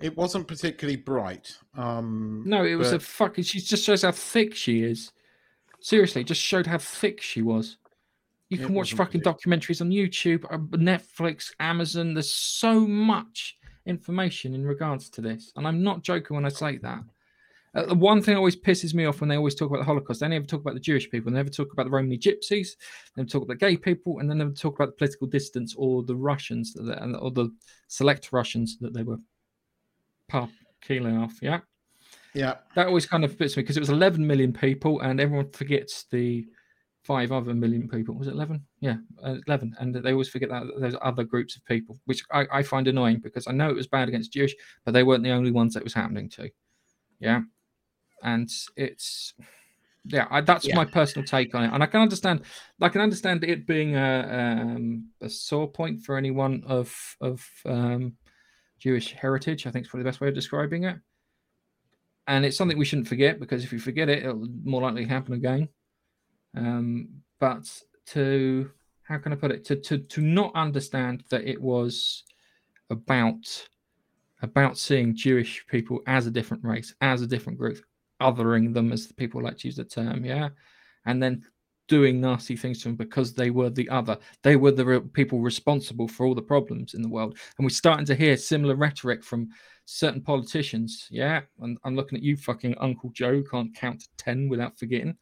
It, 0.01 0.07
it, 0.07 0.17
wasn't 0.17 0.49
particularly 0.49 0.97
bright. 0.97 1.57
Um, 1.77 2.43
no, 2.47 2.65
it 2.65 2.75
was 2.75 2.91
but... 2.91 2.97
a 2.97 3.01
fucking. 3.01 3.45
She 3.45 3.61
just 3.61 3.85
shows 3.85 4.03
how 4.03 4.13
thick 4.13 4.55
she 4.55 4.83
is. 4.83 5.13
Seriously, 5.81 6.25
just 6.25 6.41
showed 6.41 6.67
how 6.67 6.79
thick 6.79 7.21
she 7.21 7.43
was. 7.43 7.79
You 8.51 8.59
can 8.59 8.75
watch 8.75 8.95
fucking 8.95 9.23
documentaries 9.23 9.81
on 9.81 9.91
YouTube, 9.91 10.45
uh, 10.51 10.59
Netflix, 10.77 11.51
Amazon. 11.59 12.15
There's 12.15 12.31
so 12.31 12.81
much 12.81 13.57
information 13.87 14.55
in 14.55 14.65
regards 14.65 15.11
to 15.11 15.21
this, 15.21 15.53
and 15.57 15.67
I'm 15.67 15.83
not 15.83 16.03
joking 16.03 16.37
when 16.37 16.45
I 16.45 16.51
say 16.51 16.79
that. 16.79 17.03
Uh, 17.75 17.87
the 17.87 17.95
one 17.95 18.23
thing 18.23 18.37
always 18.37 18.57
pisses 18.57 18.95
me 18.95 19.05
off 19.05 19.21
when 19.21 19.29
they 19.29 19.37
always 19.37 19.55
talk 19.55 19.69
about 19.69 19.79
the 19.79 19.85
Holocaust, 19.85 20.21
they 20.21 20.29
never 20.29 20.47
talk 20.47 20.61
about 20.61 20.75
the 20.75 20.81
Jewish 20.81 21.11
people, 21.11 21.31
they 21.31 21.37
never 21.37 21.51
talk 21.51 21.73
about 21.73 21.85
the 21.85 21.91
Romani 21.91 22.19
gypsies, 22.19 22.69
they 23.15 23.23
never 23.23 23.29
talk 23.29 23.43
about 23.43 23.59
gay 23.59 23.77
people, 23.77 24.21
and 24.21 24.31
then 24.31 24.39
never 24.39 24.53
talk 24.53 24.77
about 24.77 24.87
the 24.87 24.93
political 24.93 25.27
dissidents 25.27 25.75
or 25.77 26.03
the 26.05 26.15
Russians 26.15 26.77
or 26.77 27.31
the 27.31 27.53
select 27.89 28.33
Russians 28.33 28.79
that 28.79 28.95
they 28.95 29.03
were 29.03 29.19
killing 30.81 31.17
off. 31.19 31.39
Yeah. 31.43 31.61
Yeah. 32.33 32.55
That 32.75 32.89
always 32.89 33.07
kind 33.07 33.25
of 33.25 33.37
fits 33.37 33.57
me 33.57 33.63
because 33.63 33.77
it 33.77 33.81
was 33.81 33.91
11 33.91 34.25
million 34.25 34.53
people, 34.53 35.01
and 35.01 35.21
everyone 35.21 35.51
forgets 35.51 36.05
the 36.11 36.47
five 37.03 37.33
other 37.33 37.55
million 37.55 37.89
people. 37.89 38.15
Was 38.15 38.29
it 38.29 38.35
11? 38.35 38.65
Yeah, 38.81 38.97
uh, 39.23 39.37
11. 39.47 39.77
And 39.79 39.95
they 39.95 40.13
always 40.13 40.29
forget 40.29 40.49
that 40.49 40.65
there's 40.79 40.97
other 41.03 41.23
groups 41.23 41.55
of 41.57 41.65
people, 41.67 41.99
which 42.07 42.23
I, 42.31 42.47
I 42.51 42.63
find 42.63 42.89
annoying 42.89 43.19
because 43.19 43.47
I 43.47 43.53
know 43.53 43.69
it 43.69 43.77
was 43.77 43.87
bad 43.87 44.09
against 44.09 44.33
Jewish, 44.33 44.55
but 44.85 44.93
they 44.93 45.03
weren't 45.03 45.23
the 45.23 45.33
only 45.33 45.51
ones 45.51 45.75
that 45.75 45.85
was 45.85 45.93
happening 45.93 46.29
to. 46.31 46.51
Yeah 47.21 47.43
and 48.25 48.51
it's 48.77 49.35
yeah, 50.07 50.27
I, 50.31 50.43
that's 50.43 50.67
yeah. 50.67 50.77
my 50.77 50.85
personal 50.85 51.25
take 51.25 51.55
on 51.55 51.65
it, 51.65 51.73
and 51.73 51.83
I 51.83 51.87
can 51.87 52.01
understand. 52.01 52.43
I 52.81 52.89
can 52.91 53.01
understand 53.01 53.43
it 53.43 53.67
being 53.67 53.97
a 53.97 54.63
um, 54.67 55.09
a 55.21 55.31
sore 55.31 55.71
point 55.71 56.03
for 56.03 56.17
anyone 56.17 56.63
of 56.67 57.17
of 57.21 57.47
um, 57.65 58.15
Jewish 58.79 59.13
heritage. 59.13 59.67
I 59.67 59.71
think 59.71 59.87
is 59.87 59.89
probably 59.89 60.03
the 60.03 60.09
best 60.09 60.21
way 60.21 60.29
of 60.29 60.35
describing 60.35 60.85
it. 60.85 60.97
And 62.27 62.45
it's 62.45 62.57
something 62.57 62.79
we 62.79 62.87
shouldn't 62.87 63.09
forget 63.09 63.39
because 63.39 63.65
if 63.65 63.73
we 63.73 63.79
forget 63.79 64.09
it, 64.09 64.25
it'll 64.25 64.47
more 64.63 64.81
likely 64.81 65.05
happen 65.05 65.35
again. 65.35 65.69
Um, 66.57 67.09
but 67.39 67.71
to 68.09 68.71
how 69.03 69.19
can 69.19 69.33
I 69.33 69.37
put 69.37 69.53
it? 69.53 69.65
To 69.67 69.77
to 69.77 69.99
to 69.99 70.21
not 70.21 70.55
understand 70.55 71.25
that 71.31 71.45
it 71.45 71.61
was 71.61 72.25
about 72.91 73.69
about 74.43 74.77
seeing 74.77 75.17
Jewish 75.17 75.65
people 75.67 76.01
as 76.07 76.27
a 76.27 76.31
different 76.31 76.63
race, 76.63 76.95
as 77.01 77.23
a 77.23 77.27
different 77.27 77.59
group, 77.59 77.79
othering 78.21 78.75
them, 78.75 78.93
as 78.93 79.11
people 79.13 79.43
like 79.43 79.59
to 79.59 79.69
use 79.69 79.77
the 79.77 79.85
term, 79.85 80.25
yeah, 80.25 80.51
and 81.07 81.23
then 81.23 81.45
doing 81.89 82.21
nasty 82.21 82.57
things 82.57 82.79
to 82.79 82.89
them 82.89 82.97
because 82.97 83.35
they 83.35 83.51
were 83.51 83.71
the 83.71 83.89
other. 83.91 84.17
They 84.43 84.57
were 84.57 84.73
the 84.73 85.01
people 85.13 85.41
responsible 85.41 86.09
for 86.09 86.27
all 86.27 86.35
the 86.35 86.43
problems 86.43 86.95
in 86.95 87.03
the 87.03 87.09
world. 87.09 87.37
And 87.59 87.65
we're 87.65 87.71
starting 87.71 88.07
to 88.07 88.15
hear 88.15 88.37
similar 88.37 88.75
rhetoric 88.75 89.23
from 89.23 89.51
certain 89.85 90.23
politicians. 90.23 91.09
Yeah. 91.11 91.43
And 91.61 91.79
I'm 91.85 91.97
looking 91.97 92.17
at 92.17 92.25
you, 92.25 92.37
fucking 92.37 92.77
Uncle 92.79 93.11
Joe, 93.11 93.43
can't 93.51 93.75
count 93.75 94.01
to 94.01 94.09
10 94.19 94.49
without 94.49 94.79
forgetting. 94.79 95.17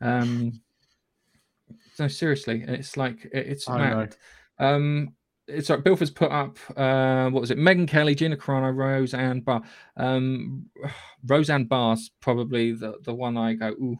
Um, 0.00 0.60
no, 1.98 2.08
seriously. 2.08 2.64
It's 2.66 2.96
like, 2.96 3.28
it's 3.32 3.68
I 3.68 3.78
mad. 3.78 4.16
Um, 4.58 5.14
like 5.68 5.84
Bilford's 5.84 6.10
put 6.10 6.30
up 6.30 6.58
uh 6.76 7.28
what 7.30 7.40
was 7.40 7.50
it 7.50 7.58
Megyn 7.58 7.88
Kelly, 7.88 8.14
Gina 8.14 8.36
Carano, 8.36 8.74
Roseanne 8.74 9.40
Barr. 9.40 9.62
Um 9.96 10.66
Roseanne 11.26 11.64
Barr's 11.64 12.10
probably 12.20 12.72
the, 12.72 12.98
the 13.02 13.14
one 13.14 13.36
I 13.36 13.54
go, 13.54 13.68
ooh, 13.68 13.98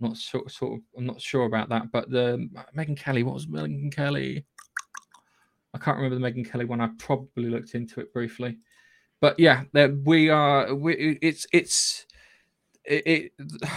not 0.00 0.16
sure 0.16 0.48
sort 0.48 0.74
of 0.74 0.80
I'm 0.96 1.06
not 1.06 1.20
sure 1.20 1.44
about 1.44 1.68
that. 1.70 1.90
But 1.92 2.10
the 2.10 2.48
Megyn 2.76 2.96
Kelly, 2.96 3.22
what 3.22 3.34
was 3.34 3.46
Megyn 3.46 3.94
Kelly? 3.94 4.44
I 5.74 5.78
can't 5.78 5.96
remember 5.96 6.16
the 6.16 6.32
Megyn 6.32 6.50
Kelly 6.50 6.64
one. 6.64 6.80
I 6.80 6.90
probably 6.98 7.48
looked 7.48 7.74
into 7.74 8.00
it 8.00 8.12
briefly. 8.12 8.58
But 9.20 9.38
yeah, 9.38 9.64
we 10.04 10.30
are 10.30 10.74
we 10.74 11.18
it's 11.22 11.46
it's 11.52 12.06
it, 12.84 13.06
it 13.06 13.32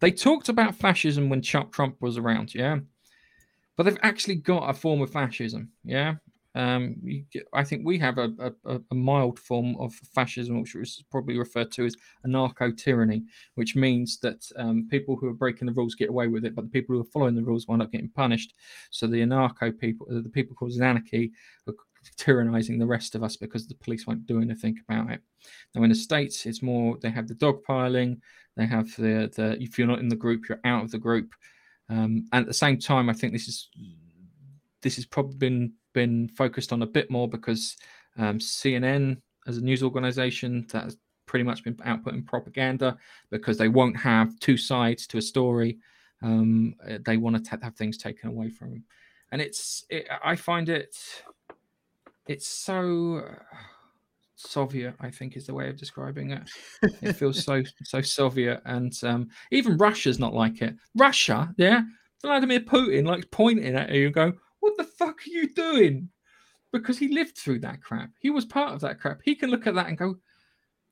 They 0.00 0.10
talked 0.10 0.50
about 0.50 0.74
fascism 0.74 1.30
when 1.30 1.40
Trump 1.40 1.96
was 2.00 2.18
around, 2.18 2.54
yeah, 2.54 2.80
but 3.76 3.84
they've 3.84 3.98
actually 4.02 4.36
got 4.36 4.70
a 4.70 4.74
form 4.74 5.02
of 5.02 5.10
fascism, 5.10 5.70
yeah. 5.84 6.14
Um, 6.56 6.96
I 7.52 7.64
think 7.64 7.84
we 7.84 7.98
have 7.98 8.16
a, 8.16 8.30
a, 8.64 8.80
a, 8.90 8.94
mild 8.94 9.38
form 9.38 9.76
of 9.78 9.92
fascism, 10.14 10.58
which 10.62 10.74
is 10.74 11.04
probably 11.10 11.38
referred 11.38 11.70
to 11.72 11.84
as 11.84 11.94
anarcho 12.26 12.74
tyranny, 12.74 13.24
which 13.56 13.76
means 13.76 14.18
that 14.20 14.42
um, 14.56 14.88
people 14.90 15.16
who 15.16 15.28
are 15.28 15.34
breaking 15.34 15.66
the 15.66 15.74
rules 15.74 15.94
get 15.94 16.08
away 16.08 16.28
with 16.28 16.46
it, 16.46 16.54
but 16.54 16.62
the 16.62 16.70
people 16.70 16.94
who 16.94 17.02
are 17.02 17.12
following 17.12 17.34
the 17.34 17.42
rules 17.42 17.68
wind 17.68 17.82
up 17.82 17.92
getting 17.92 18.08
punished. 18.08 18.54
So 18.90 19.06
the 19.06 19.20
anarcho 19.20 19.78
people, 19.78 20.06
the 20.08 20.30
people 20.30 20.56
causing 20.56 20.82
anarchy, 20.82 21.32
are 21.68 21.74
tyrannizing 22.16 22.78
the 22.78 22.86
rest 22.86 23.14
of 23.14 23.22
us 23.22 23.36
because 23.36 23.66
the 23.66 23.74
police 23.74 24.06
won't 24.06 24.26
do 24.26 24.40
anything 24.40 24.78
about 24.88 25.10
it. 25.10 25.20
Now, 25.74 25.82
in 25.82 25.90
the 25.90 25.94
states, 25.94 26.46
it's 26.46 26.62
more 26.62 26.96
they 27.02 27.10
have 27.10 27.28
the 27.28 27.34
dogpiling, 27.34 28.18
they 28.56 28.66
have 28.66 28.94
the 28.96 29.30
the 29.36 29.58
if 29.60 29.78
you're 29.78 29.86
not 29.86 29.98
in 29.98 30.08
the 30.08 30.16
group, 30.16 30.48
you're 30.48 30.60
out 30.64 30.84
of 30.84 30.90
the 30.90 30.98
group. 30.98 31.34
Um, 31.88 32.26
and 32.32 32.42
at 32.42 32.46
the 32.46 32.54
same 32.54 32.78
time, 32.78 33.08
I 33.08 33.12
think 33.12 33.32
this 33.32 33.48
is 33.48 33.68
this 34.82 34.96
has 34.96 35.06
probably 35.06 35.36
been 35.36 35.72
been 35.92 36.28
focused 36.28 36.72
on 36.72 36.82
a 36.82 36.86
bit 36.86 37.10
more 37.10 37.28
because 37.28 37.76
um, 38.18 38.38
CNN, 38.38 39.20
as 39.46 39.58
a 39.58 39.64
news 39.64 39.82
organization, 39.82 40.66
that 40.72 40.84
has 40.84 40.96
pretty 41.26 41.44
much 41.44 41.64
been 41.64 41.74
outputting 41.76 42.24
propaganda 42.24 42.96
because 43.30 43.58
they 43.58 43.68
won't 43.68 43.96
have 43.96 44.38
two 44.40 44.56
sides 44.56 45.06
to 45.08 45.18
a 45.18 45.22
story. 45.22 45.78
Um, 46.22 46.74
uh, 46.88 46.98
they 47.04 47.16
want 47.16 47.36
to 47.36 47.50
t- 47.50 47.62
have 47.62 47.76
things 47.76 47.98
taken 47.98 48.30
away 48.30 48.50
from 48.50 48.70
them, 48.70 48.84
and 49.32 49.40
it's 49.40 49.84
it, 49.90 50.08
I 50.24 50.34
find 50.34 50.68
it 50.68 50.96
it's 52.26 52.48
so 52.48 53.22
Soviet, 54.36 54.94
I 55.00 55.10
think 55.10 55.36
is 55.36 55.46
the 55.46 55.54
way 55.54 55.68
of 55.68 55.76
describing 55.76 56.30
it. 56.30 56.42
It 57.02 57.12
feels 57.16 57.42
so 57.44 57.62
so 57.82 58.00
Soviet, 58.02 58.62
and 58.64 58.92
um, 59.02 59.28
even 59.50 59.76
Russia's 59.78 60.18
not 60.18 60.34
like 60.34 60.62
it. 60.62 60.76
Russia, 60.94 61.52
yeah, 61.56 61.82
Vladimir 62.22 62.60
Putin 62.60 63.06
like 63.06 63.30
pointing 63.30 63.74
at 63.74 63.90
you 63.90 64.06
and 64.06 64.14
going, 64.14 64.38
what 64.60 64.76
the 64.76 64.84
fuck 64.84 65.20
are 65.20 65.30
you 65.30 65.48
doing? 65.54 66.08
Because 66.72 66.98
he 66.98 67.08
lived 67.08 67.38
through 67.38 67.60
that 67.60 67.82
crap. 67.82 68.10
He 68.18 68.30
was 68.30 68.44
part 68.44 68.74
of 68.74 68.80
that 68.80 69.00
crap. 69.00 69.20
He 69.24 69.34
can 69.34 69.50
look 69.50 69.66
at 69.66 69.74
that 69.76 69.86
and 69.86 69.96
go, 69.96 70.16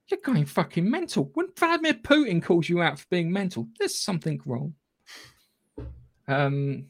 You're 0.09 0.21
going 0.25 0.47
fucking 0.47 0.89
mental. 0.89 1.31
When 1.35 1.49
Vladimir 1.59 1.95
Putin 1.95 2.43
calls 2.43 2.69
you 2.69 2.81
out 2.83 2.99
for 2.99 3.07
being 3.11 3.33
mental, 3.33 3.69
there's 3.79 3.99
something 3.99 4.41
wrong. 4.47 4.75
Um 6.29 6.87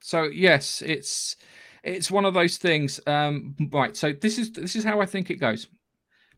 so 0.00 0.24
yes, 0.24 0.82
it's 0.82 1.36
it's 1.82 2.10
one 2.10 2.24
of 2.24 2.34
those 2.34 2.56
things. 2.56 3.00
Um, 3.06 3.56
right. 3.72 3.96
So 3.96 4.12
this 4.12 4.38
is 4.38 4.52
this 4.52 4.76
is 4.76 4.84
how 4.84 5.00
I 5.00 5.06
think 5.06 5.30
it 5.30 5.36
goes. 5.36 5.68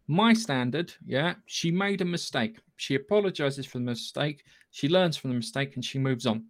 My 0.07 0.35
standard, 0.35 0.93
yeah, 1.07 1.35
she 1.47 1.71
made 1.71 2.01
a 2.01 2.05
mistake. 2.05 2.59
She 2.77 2.95
apologizes 2.95 3.67
for 3.67 3.79
the 3.79 3.85
mistake. 3.85 4.45
She 4.71 4.89
learns 4.89 5.17
from 5.17 5.31
the 5.31 5.37
mistake 5.37 5.77
and 5.77 5.85
she 5.85 5.99
moves 5.99 6.27
on. 6.27 6.47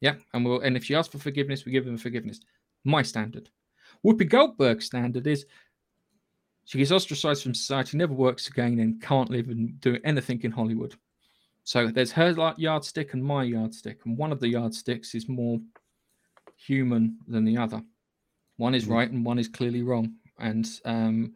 Yeah, 0.00 0.14
and 0.32 0.44
we'll 0.44 0.60
and 0.60 0.76
if 0.76 0.84
she 0.84 0.94
asks 0.94 1.12
for 1.12 1.18
forgiveness, 1.18 1.64
we 1.64 1.72
give 1.72 1.84
them 1.84 1.98
forgiveness. 1.98 2.40
My 2.84 3.02
standard. 3.02 3.50
Whoopi 4.04 4.28
Goldberg's 4.28 4.86
standard 4.86 5.26
is 5.26 5.46
she 6.66 6.78
gets 6.78 6.92
ostracized 6.92 7.42
from 7.42 7.54
society, 7.54 7.96
never 7.96 8.14
works 8.14 8.48
again, 8.48 8.78
and 8.80 9.00
can't 9.00 9.30
live 9.30 9.48
and 9.48 9.78
do 9.80 9.98
anything 10.04 10.42
in 10.42 10.50
Hollywood. 10.50 10.94
So 11.64 11.88
there's 11.88 12.12
her 12.12 12.54
yardstick 12.56 13.14
and 13.14 13.24
my 13.24 13.44
yardstick, 13.44 14.00
and 14.04 14.16
one 14.16 14.32
of 14.32 14.40
the 14.40 14.48
yardsticks 14.48 15.14
is 15.14 15.28
more 15.28 15.58
human 16.56 17.18
than 17.26 17.44
the 17.44 17.56
other. 17.56 17.82
One 18.56 18.74
is 18.74 18.86
mm. 18.86 18.90
right 18.90 19.10
and 19.10 19.24
one 19.24 19.38
is 19.38 19.48
clearly 19.48 19.82
wrong. 19.82 20.14
And 20.38 20.68
um, 20.84 21.34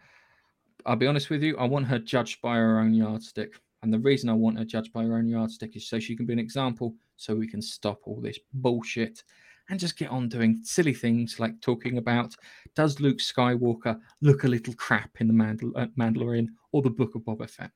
I'll 0.86 0.96
be 0.96 1.06
honest 1.06 1.30
with 1.30 1.42
you, 1.42 1.56
I 1.56 1.64
want 1.64 1.86
her 1.86 1.98
judged 1.98 2.40
by 2.40 2.56
her 2.56 2.80
own 2.80 2.94
yardstick. 2.94 3.54
And 3.82 3.92
the 3.92 3.98
reason 3.98 4.28
I 4.28 4.34
want 4.34 4.58
her 4.58 4.64
judged 4.64 4.92
by 4.92 5.04
her 5.04 5.16
own 5.16 5.28
yardstick 5.28 5.76
is 5.76 5.88
so 5.88 6.00
she 6.00 6.16
can 6.16 6.26
be 6.26 6.32
an 6.32 6.38
example 6.38 6.94
so 7.16 7.34
we 7.34 7.48
can 7.48 7.62
stop 7.62 8.00
all 8.04 8.20
this 8.20 8.38
bullshit 8.52 9.22
and 9.70 9.78
just 9.78 9.98
get 9.98 10.10
on 10.10 10.28
doing 10.28 10.60
silly 10.62 10.94
things 10.94 11.38
like 11.38 11.60
talking 11.60 11.98
about 11.98 12.34
does 12.74 13.00
Luke 13.00 13.18
Skywalker 13.18 13.98
look 14.20 14.44
a 14.44 14.48
little 14.48 14.74
crap 14.74 15.10
in 15.20 15.28
the 15.28 15.34
Mandal- 15.34 15.76
uh, 15.76 15.86
Mandalorian 15.98 16.48
or 16.72 16.82
the 16.82 16.90
Book 16.90 17.14
of 17.14 17.22
Boba 17.22 17.48
Fett? 17.48 17.70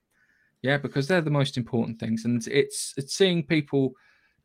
Yeah, 0.62 0.78
because 0.78 1.06
they're 1.06 1.20
the 1.20 1.30
most 1.30 1.56
important 1.56 1.98
things, 1.98 2.24
and 2.24 2.46
it's 2.46 2.94
it's 2.96 3.14
seeing 3.14 3.42
people 3.42 3.94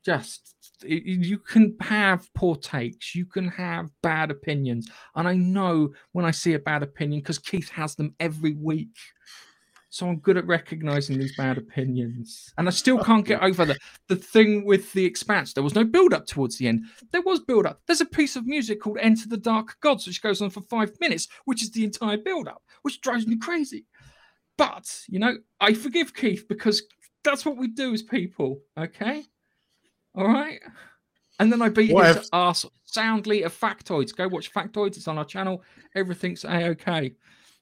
just 0.07 0.55
you 0.85 1.37
can 1.37 1.75
have 1.81 2.31
poor 2.33 2.55
takes, 2.55 3.13
you 3.13 3.25
can 3.25 3.49
have 3.49 3.89
bad 4.01 4.31
opinions, 4.31 4.89
and 5.15 5.27
I 5.27 5.33
know 5.33 5.89
when 6.13 6.23
I 6.23 6.31
see 6.31 6.53
a 6.53 6.59
bad 6.59 6.81
opinion 6.81 7.19
because 7.21 7.39
Keith 7.39 7.69
has 7.69 7.95
them 7.95 8.15
every 8.19 8.53
week. 8.53 8.95
So 9.89 10.07
I'm 10.07 10.19
good 10.19 10.37
at 10.37 10.45
recognizing 10.45 11.17
these 11.17 11.35
bad 11.35 11.57
opinions. 11.57 12.53
And 12.57 12.67
I 12.67 12.71
still 12.71 13.01
can't 13.03 13.25
get 13.25 13.41
over 13.41 13.65
the, 13.65 13.77
the 14.09 14.17
thing 14.17 14.65
with 14.65 14.91
the 14.93 15.05
expanse. 15.05 15.53
There 15.53 15.63
was 15.63 15.75
no 15.75 15.85
build 15.85 16.13
up 16.13 16.27
towards 16.27 16.57
the 16.57 16.67
end. 16.67 16.83
There 17.11 17.21
was 17.21 17.39
build 17.39 17.65
up. 17.65 17.81
There's 17.87 18.01
a 18.01 18.05
piece 18.05 18.35
of 18.35 18.45
music 18.45 18.81
called 18.81 18.97
Enter 18.99 19.29
the 19.29 19.37
Dark 19.37 19.77
Gods, 19.79 20.05
which 20.05 20.21
goes 20.21 20.41
on 20.41 20.49
for 20.49 20.61
five 20.61 20.91
minutes, 20.99 21.29
which 21.45 21.63
is 21.63 21.71
the 21.71 21.85
entire 21.85 22.17
build 22.17 22.47
up, 22.47 22.61
which 22.81 23.01
drives 23.01 23.25
me 23.25 23.37
crazy. 23.37 23.85
But, 24.57 25.03
you 25.07 25.19
know, 25.19 25.37
I 25.61 25.73
forgive 25.73 26.13
Keith 26.13 26.45
because 26.47 26.83
that's 27.23 27.45
what 27.45 27.57
we 27.57 27.67
do 27.67 27.93
as 27.93 28.03
people. 28.03 28.59
Okay. 28.77 29.23
All 30.17 30.27
right. 30.27 30.59
And 31.39 31.51
then 31.51 31.61
I 31.61 31.69
beat 31.69 31.93
what 31.93 32.07
his 32.07 32.17
if... 32.17 32.29
ass 32.33 32.65
soundly 32.85 33.43
of 33.43 33.57
factoids. 33.57 34.15
Go 34.15 34.27
watch 34.27 34.51
factoids. 34.51 34.97
It's 34.97 35.07
on 35.07 35.19
our 35.19 35.25
channel. 35.25 35.63
Everything's 35.95 36.43
a 36.43 36.69
okay. 36.69 37.13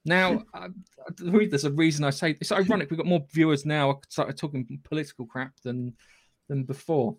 Now, 0.05 0.43
uh, 0.53 0.69
there's 1.17 1.65
a 1.65 1.71
reason 1.71 2.05
I 2.05 2.11
say 2.11 2.37
it's 2.39 2.51
ironic. 2.51 2.89
We've 2.89 2.97
got 2.97 3.07
more 3.07 3.25
viewers 3.33 3.65
now. 3.65 3.91
I 3.91 3.93
started 4.07 4.37
talking 4.37 4.79
political 4.83 5.25
crap 5.25 5.59
than 5.63 5.95
than 6.47 6.63
before. 6.63 7.17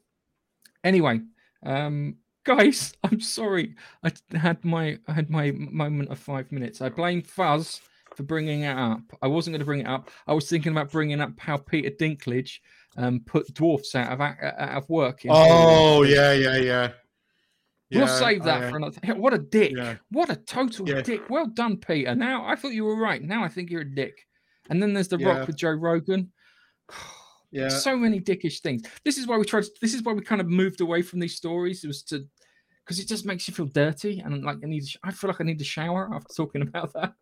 Anyway, 0.82 1.20
um, 1.64 2.16
guys, 2.44 2.94
I'm 3.04 3.20
sorry. 3.20 3.74
I 4.02 4.12
had 4.34 4.64
my 4.64 4.98
I 5.06 5.12
had 5.12 5.28
my 5.28 5.50
moment 5.50 6.10
of 6.10 6.18
five 6.18 6.50
minutes. 6.50 6.80
I 6.80 6.88
blame 6.88 7.22
Fuzz 7.22 7.80
for 8.14 8.22
bringing 8.22 8.62
it 8.62 8.76
up. 8.76 9.02
I 9.20 9.26
wasn't 9.26 9.52
going 9.52 9.60
to 9.60 9.66
bring 9.66 9.80
it 9.80 9.88
up. 9.88 10.10
I 10.26 10.32
was 10.32 10.48
thinking 10.48 10.72
about 10.72 10.90
bringing 10.90 11.20
up 11.20 11.38
how 11.38 11.58
Peter 11.58 11.90
Dinklage 11.90 12.60
um, 12.96 13.20
put 13.24 13.52
dwarfs 13.54 13.94
out 13.94 14.12
of 14.12 14.20
out 14.20 14.76
of 14.76 14.88
work. 14.88 15.20
Oh 15.28 16.02
yeah, 16.02 16.32
yeah, 16.32 16.56
yeah. 16.56 16.92
Yeah, 17.88 18.00
we'll 18.00 18.08
save 18.08 18.42
that 18.42 18.64
uh, 18.64 18.70
for 18.70 18.76
another. 18.78 19.14
What 19.14 19.32
a 19.32 19.38
dick! 19.38 19.72
Yeah. 19.76 19.96
What 20.10 20.28
a 20.28 20.36
total 20.36 20.88
yeah. 20.88 21.02
dick! 21.02 21.30
Well 21.30 21.46
done, 21.46 21.76
Peter. 21.76 22.14
Now 22.14 22.44
I 22.44 22.56
thought 22.56 22.72
you 22.72 22.84
were 22.84 22.96
right. 22.96 23.22
Now 23.22 23.44
I 23.44 23.48
think 23.48 23.70
you're 23.70 23.82
a 23.82 23.94
dick. 23.94 24.26
And 24.68 24.82
then 24.82 24.92
there's 24.92 25.08
the 25.08 25.18
Rock 25.18 25.46
with 25.46 25.56
Joe 25.56 25.70
Rogan. 25.70 26.32
yeah, 27.52 27.68
so 27.68 27.96
many 27.96 28.20
dickish 28.20 28.60
things. 28.60 28.82
This 29.04 29.18
is 29.18 29.26
why 29.26 29.38
we 29.38 29.44
tried. 29.44 29.64
To, 29.64 29.70
this 29.80 29.94
is 29.94 30.02
why 30.02 30.12
we 30.12 30.22
kind 30.22 30.40
of 30.40 30.48
moved 30.48 30.80
away 30.80 31.02
from 31.02 31.20
these 31.20 31.36
stories. 31.36 31.84
It 31.84 31.88
was 31.88 32.02
to 32.04 32.26
because 32.84 32.98
it 32.98 33.06
just 33.06 33.24
makes 33.24 33.46
you 33.46 33.54
feel 33.54 33.66
dirty 33.66 34.20
and 34.20 34.44
like 34.44 34.58
I 34.64 34.66
need. 34.66 34.84
I 35.04 35.12
feel 35.12 35.28
like 35.28 35.40
I 35.40 35.44
need 35.44 35.60
a 35.60 35.64
shower 35.64 36.10
after 36.12 36.34
talking 36.34 36.62
about 36.62 36.92
that 36.94 37.14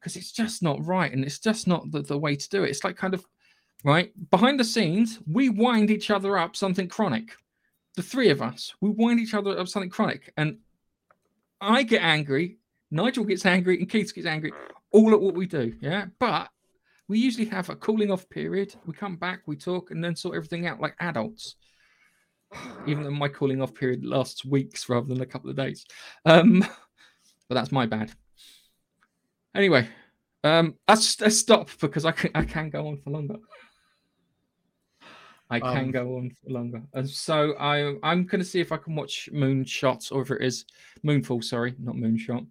because 0.00 0.16
it's 0.16 0.32
just 0.32 0.62
not 0.62 0.84
right 0.84 1.12
and 1.12 1.24
it's 1.24 1.38
just 1.38 1.66
not 1.66 1.90
the, 1.90 2.02
the 2.02 2.18
way 2.18 2.36
to 2.36 2.48
do 2.48 2.64
it. 2.64 2.70
It's 2.70 2.84
like 2.84 2.96
kind 2.96 3.14
of 3.14 3.24
right 3.84 4.12
behind 4.30 4.58
the 4.58 4.64
scenes. 4.64 5.20
We 5.30 5.50
wind 5.50 5.90
each 5.90 6.10
other 6.10 6.36
up 6.36 6.56
something 6.56 6.88
chronic 6.88 7.36
the 7.94 8.02
three 8.02 8.30
of 8.30 8.42
us, 8.42 8.74
we 8.80 8.90
wind 8.90 9.20
each 9.20 9.34
other 9.34 9.58
up 9.58 9.68
something 9.68 9.90
chronic. 9.90 10.32
And 10.36 10.58
I 11.60 11.82
get 11.84 12.02
angry, 12.02 12.58
Nigel 12.90 13.24
gets 13.24 13.46
angry, 13.46 13.78
and 13.78 13.88
Keith 13.88 14.14
gets 14.14 14.26
angry 14.26 14.52
all 14.90 15.12
at 15.12 15.20
what 15.20 15.34
we 15.34 15.46
do. 15.46 15.74
Yeah. 15.80 16.06
But 16.18 16.48
we 17.08 17.18
usually 17.18 17.46
have 17.46 17.68
a 17.68 17.76
cooling 17.76 18.10
off 18.10 18.28
period. 18.28 18.74
We 18.86 18.94
come 18.94 19.16
back, 19.16 19.42
we 19.46 19.56
talk, 19.56 19.90
and 19.90 20.02
then 20.02 20.16
sort 20.16 20.36
everything 20.36 20.66
out 20.66 20.80
like 20.80 20.96
adults. 21.00 21.56
Even 22.86 23.04
though 23.04 23.10
my 23.10 23.28
cooling 23.28 23.62
off 23.62 23.74
period 23.74 24.04
lasts 24.04 24.44
weeks 24.44 24.88
rather 24.88 25.06
than 25.06 25.20
a 25.20 25.26
couple 25.26 25.50
of 25.50 25.56
days. 25.56 25.86
Um, 26.24 26.60
but 27.48 27.54
that's 27.54 27.72
my 27.72 27.86
bad. 27.86 28.12
Anyway, 29.54 29.88
um, 30.42 30.74
let's, 30.88 31.20
let's 31.20 31.38
stop 31.38 31.70
because 31.80 32.04
I 32.04 32.10
can, 32.10 32.32
I 32.34 32.44
can 32.44 32.70
go 32.70 32.88
on 32.88 32.98
for 32.98 33.10
longer. 33.10 33.36
I 35.54 35.60
can 35.60 35.84
um, 35.84 35.90
go 35.92 36.16
on 36.16 36.30
for 36.30 36.50
longer. 36.50 36.82
And 36.94 37.08
so 37.08 37.54
I 37.58 37.96
I'm 38.02 38.24
gonna 38.26 38.44
see 38.44 38.60
if 38.60 38.72
I 38.72 38.76
can 38.76 38.96
watch 38.96 39.28
Moonshot 39.32 40.10
or 40.10 40.22
if 40.22 40.30
it 40.30 40.42
is 40.42 40.64
Moonfall, 41.04 41.44
sorry, 41.44 41.74
not 41.78 41.94
Moonshot. 41.94 42.46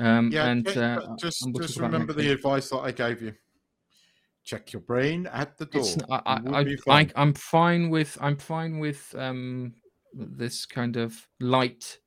Um 0.00 0.30
yeah, 0.32 0.46
and 0.48 0.66
uh, 0.66 1.00
just 1.18 1.46
just 1.56 1.78
remember 1.78 2.12
the 2.12 2.32
advice 2.32 2.68
that 2.70 2.78
I 2.78 2.90
gave 2.90 3.22
you. 3.22 3.32
Check 4.44 4.72
your 4.72 4.82
brain 4.82 5.26
at 5.26 5.56
the 5.56 5.66
door. 5.66 5.86
I, 6.10 6.20
I, 6.26 6.76
I, 6.88 7.08
I'm 7.16 7.32
fine 7.32 7.88
with 7.90 8.18
I'm 8.20 8.36
fine 8.36 8.78
with 8.78 9.14
um 9.16 9.74
this 10.12 10.66
kind 10.66 10.96
of 10.96 11.26
light 11.40 11.98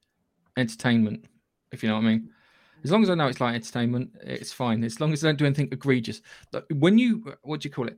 entertainment, 0.58 1.26
if 1.72 1.82
you 1.82 1.90
know 1.90 1.96
what 1.96 2.04
I 2.04 2.08
mean. 2.10 2.30
As 2.84 2.92
long 2.92 3.04
as 3.04 3.10
I 3.10 3.16
know 3.16 3.28
it's 3.28 3.42
light 3.42 3.56
entertainment, 3.56 4.12
it's 4.22 4.54
fine. 4.54 4.84
As 4.84 5.00
long 5.00 5.12
as 5.12 5.24
I 5.24 5.30
don't 5.30 5.40
do 5.40 5.46
anything 5.46 5.70
egregious. 5.72 6.22
When 6.70 6.98
you 6.98 7.34
what 7.42 7.62
do 7.62 7.70
you 7.70 7.74
call 7.74 7.88
it? 7.88 7.98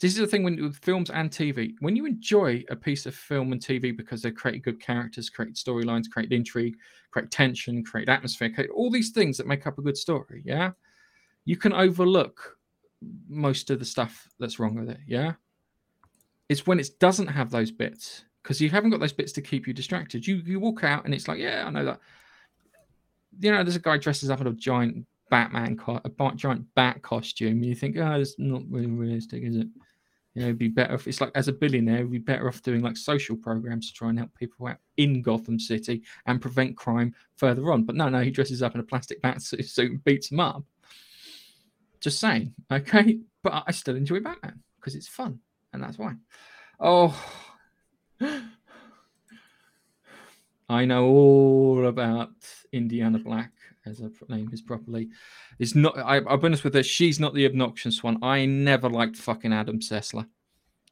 This 0.00 0.12
is 0.12 0.18
the 0.18 0.26
thing 0.26 0.42
when 0.42 0.60
with 0.62 0.78
films 0.78 1.10
and 1.10 1.30
TV. 1.30 1.74
When 1.80 1.94
you 1.94 2.06
enjoy 2.06 2.64
a 2.70 2.76
piece 2.76 3.04
of 3.04 3.14
film 3.14 3.52
and 3.52 3.60
TV 3.60 3.94
because 3.94 4.22
they 4.22 4.30
create 4.30 4.62
good 4.62 4.80
characters, 4.80 5.28
create 5.28 5.54
storylines, 5.54 6.10
create 6.10 6.32
intrigue, 6.32 6.76
create 7.10 7.30
tension, 7.30 7.84
create 7.84 8.08
atmosphere, 8.08 8.50
create 8.50 8.70
all 8.70 8.90
these 8.90 9.10
things 9.10 9.36
that 9.36 9.46
make 9.46 9.66
up 9.66 9.78
a 9.78 9.82
good 9.82 9.98
story, 9.98 10.42
yeah, 10.44 10.70
you 11.44 11.56
can 11.56 11.74
overlook 11.74 12.56
most 13.28 13.70
of 13.70 13.78
the 13.78 13.84
stuff 13.84 14.26
that's 14.38 14.58
wrong 14.58 14.74
with 14.74 14.88
it, 14.88 15.00
yeah. 15.06 15.32
It's 16.48 16.66
when 16.66 16.80
it 16.80 16.90
doesn't 16.98 17.28
have 17.28 17.50
those 17.50 17.70
bits 17.70 18.24
because 18.42 18.60
you 18.60 18.70
haven't 18.70 18.90
got 18.90 19.00
those 19.00 19.12
bits 19.12 19.32
to 19.32 19.42
keep 19.42 19.66
you 19.66 19.74
distracted. 19.74 20.26
You 20.26 20.36
you 20.36 20.58
walk 20.58 20.82
out 20.82 21.04
and 21.04 21.14
it's 21.14 21.28
like, 21.28 21.38
yeah, 21.38 21.64
I 21.66 21.70
know 21.70 21.84
that. 21.84 22.00
You 23.38 23.52
know, 23.52 23.62
there's 23.62 23.76
a 23.76 23.80
guy 23.80 23.98
dresses 23.98 24.30
up 24.30 24.40
in 24.40 24.46
a 24.46 24.52
giant 24.52 25.06
Batman, 25.30 25.76
co- 25.76 26.00
a 26.04 26.34
giant 26.34 26.66
bat 26.74 27.02
costume. 27.02 27.62
You 27.62 27.74
think, 27.74 27.96
oh, 27.96 28.20
it's 28.20 28.34
not 28.38 28.62
really 28.68 28.86
realistic, 28.86 29.44
is 29.44 29.56
it? 29.56 29.68
You 30.34 30.42
know, 30.42 30.48
it'd 30.48 30.58
be 30.58 30.68
better 30.68 30.94
if 30.94 31.08
it's 31.08 31.20
like 31.20 31.32
as 31.34 31.48
a 31.48 31.52
billionaire, 31.52 31.98
it'd 31.98 32.10
be 32.12 32.18
better 32.18 32.46
off 32.46 32.62
doing 32.62 32.82
like 32.82 32.96
social 32.96 33.36
programs 33.36 33.88
to 33.88 33.94
try 33.94 34.10
and 34.10 34.18
help 34.18 34.32
people 34.34 34.68
out 34.68 34.78
in 34.96 35.22
Gotham 35.22 35.58
City 35.58 36.02
and 36.26 36.40
prevent 36.40 36.76
crime 36.76 37.14
further 37.36 37.72
on. 37.72 37.84
But 37.84 37.96
no, 37.96 38.08
no, 38.08 38.20
he 38.20 38.30
dresses 38.30 38.62
up 38.62 38.74
in 38.74 38.80
a 38.80 38.84
plastic 38.84 39.20
bat 39.20 39.42
suit 39.42 39.78
and 39.78 40.04
beats 40.04 40.28
them 40.28 40.40
up. 40.40 40.64
Just 42.00 42.20
saying, 42.20 42.54
okay. 42.70 43.18
But 43.42 43.64
I 43.66 43.72
still 43.72 43.96
enjoy 43.96 44.20
Batman 44.20 44.60
because 44.76 44.94
it's 44.94 45.08
fun, 45.08 45.40
and 45.72 45.82
that's 45.82 45.98
why. 45.98 46.14
Oh, 46.78 47.14
I 50.68 50.84
know 50.84 51.06
all 51.06 51.86
about 51.86 52.30
Indiana 52.72 53.18
Black, 53.18 53.50
as 53.86 53.98
her 54.00 54.10
name 54.28 54.50
is 54.52 54.60
properly. 54.62 55.08
It's 55.58 55.74
not. 55.74 55.96
I, 55.98 56.18
I'll 56.20 56.36
be 56.36 56.46
honest 56.46 56.64
with 56.64 56.74
her. 56.74 56.82
She's 56.82 57.18
not 57.20 57.34
the 57.34 57.46
obnoxious 57.46 58.02
one. 58.02 58.22
I 58.22 58.46
never 58.46 58.88
liked 58.88 59.16
fucking 59.16 59.52
Adam 59.52 59.80
Sessler. 59.80 60.26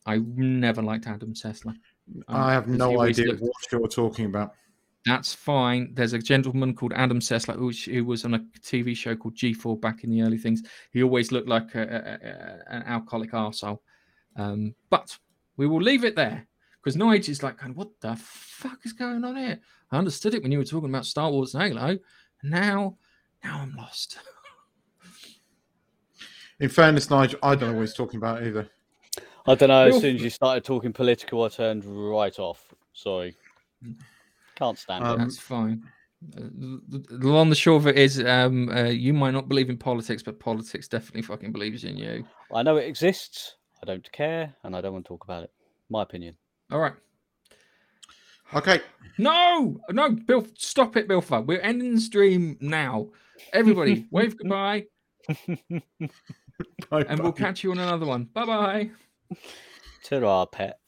I 0.07 0.19
never 0.37 0.83
liked 0.83 1.07
Adam 1.07 1.35
Sessler. 1.35 1.75
I 2.29 2.53
have 2.53 2.67
no 2.69 3.01
idea 3.01 3.27
looked- 3.29 3.43
what 3.43 3.53
you're 3.73 3.89
talking 3.89 4.25
about. 4.27 4.55
that's 5.05 5.35
fine. 5.35 5.91
There's 5.95 6.15
a 6.15 6.19
gentleman 6.19 6.75
called 6.75 6.93
Adam 6.95 7.21
Sessler 7.21 7.57
who, 7.57 7.71
who 7.93 8.05
was 8.05 8.25
on 8.25 8.35
a 8.35 8.39
TV 8.61 8.97
show 8.97 9.15
called 9.17 9.37
G4 9.37 9.81
back 9.81 10.05
in 10.05 10.11
the 10.11 10.23
early 10.23 10.39
things. 10.39 10.63
He 10.93 11.03
always 11.03 11.31
looked 11.31 11.49
like 11.49 11.75
a, 11.75 11.83
a- 11.83 12.27
a- 12.29 12.77
an 12.77 12.83
alcoholic 12.85 13.33
arsehole. 13.33 13.79
Um, 14.37 14.75
but 14.91 15.17
we 15.57 15.67
will 15.67 15.81
leave 15.83 16.05
it 16.05 16.17
there 16.17 16.47
because 16.83 16.97
Nige 16.97 17.29
is 17.29 17.43
like, 17.43 17.61
what 17.75 17.89
the 18.01 18.17
fuck 18.17 18.79
is 18.85 18.93
going 18.93 19.25
on 19.25 19.37
here? 19.37 19.61
I 19.91 19.99
understood 19.99 20.35
it 20.35 20.43
when 20.43 20.53
you 20.53 20.59
were 20.59 20.65
talking 20.65 20.89
about 20.91 21.07
Star 21.07 21.31
Wars 21.31 21.55
and 21.55 21.63
Halo. 21.63 21.99
And 22.43 22.51
now, 22.51 22.97
now 23.45 23.61
I'm 23.61 23.75
lost. 23.77 24.19
In 26.61 26.69
fairness, 26.69 27.09
Nigel, 27.11 27.39
I 27.43 27.55
don't 27.55 27.71
know 27.71 27.75
what 27.77 27.83
he's 27.83 27.95
talking 27.95 28.17
about 28.19 28.43
either. 28.43 28.69
I 29.47 29.55
don't 29.55 29.69
know. 29.69 29.87
As 29.89 30.01
soon 30.01 30.17
as 30.17 30.23
you 30.23 30.31
started 30.31 30.65
talking 30.65 30.93
political, 30.93 31.45
I 31.45 31.49
turned 31.49 31.85
right 31.85 32.37
off. 32.39 32.75
Sorry. 32.93 33.37
Can't 34.57 34.77
stand 34.77 35.05
Um, 35.05 35.15
it. 35.15 35.19
That's 35.25 35.39
fine. 35.39 35.85
The, 36.21 36.81
the 37.09 37.29
long 37.29 37.43
and 37.43 37.53
the 37.53 37.57
short 37.57 37.83
of 37.83 37.87
it 37.87 37.97
is, 37.97 38.19
um, 38.25 38.69
uh, 38.71 38.85
you 38.85 39.15
might 39.15 39.31
not 39.31 39.49
believe 39.49 39.71
in 39.71 39.77
politics, 39.77 40.23
but 40.23 40.41
politics 40.41 40.89
definitely 40.89 41.23
fucking 41.23 41.53
believes 41.53 41.85
in 41.85 41.97
you. 41.97 42.27
I 42.53 42.65
know 42.65 42.77
it 42.77 42.87
exists. 42.89 43.55
I 43.81 43.87
don't 43.87 44.11
care, 44.11 44.53
and 44.65 44.75
I 44.75 44.81
don't 44.81 44.93
want 44.93 45.05
to 45.05 45.09
talk 45.09 45.23
about 45.23 45.45
it. 45.45 45.53
My 45.89 46.03
opinion. 46.03 46.37
All 46.73 46.81
right. 46.81 46.95
Okay. 48.55 48.81
No, 49.19 49.81
no, 49.91 50.11
Bill, 50.11 50.47
stop 50.57 50.97
it, 50.97 51.09
Bilfa. 51.09 51.45
We're 51.45 51.61
ending 51.61 51.95
the 51.95 52.01
stream 52.01 52.57
now. 52.61 53.09
Everybody, 53.53 54.07
wave 54.11 54.37
goodbye, 54.39 54.87
and 56.91 57.21
we'll 57.21 57.33
catch 57.33 57.65
you 57.65 57.73
on 57.73 57.79
another 57.79 58.07
one. 58.07 58.25
Bye 58.25 58.45
bye. 58.47 58.91
Ta-ra, 60.05 60.47
pet. 60.47 60.79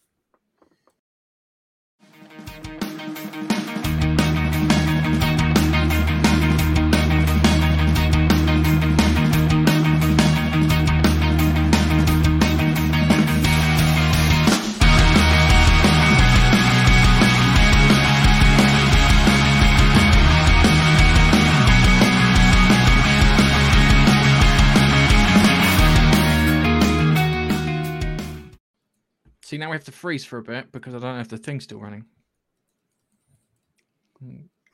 See, 29.50 29.58
now 29.58 29.68
we 29.68 29.74
have 29.74 29.82
to 29.86 29.90
freeze 29.90 30.24
for 30.24 30.38
a 30.38 30.42
bit 30.44 30.70
because 30.70 30.94
I 30.94 31.00
don't 31.00 31.16
know 31.16 31.20
if 31.20 31.26
the 31.26 31.36
thing's 31.36 31.64
still 31.64 31.80
running. 31.80 32.04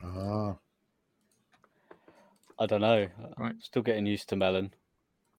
Ah. 0.05 0.55
I 2.59 2.67
don't 2.67 2.83
know. 2.83 3.09
Right. 3.39 3.55
Still 3.61 3.81
getting 3.81 4.05
used 4.05 4.29
to 4.29 4.37
melon. 4.37 4.75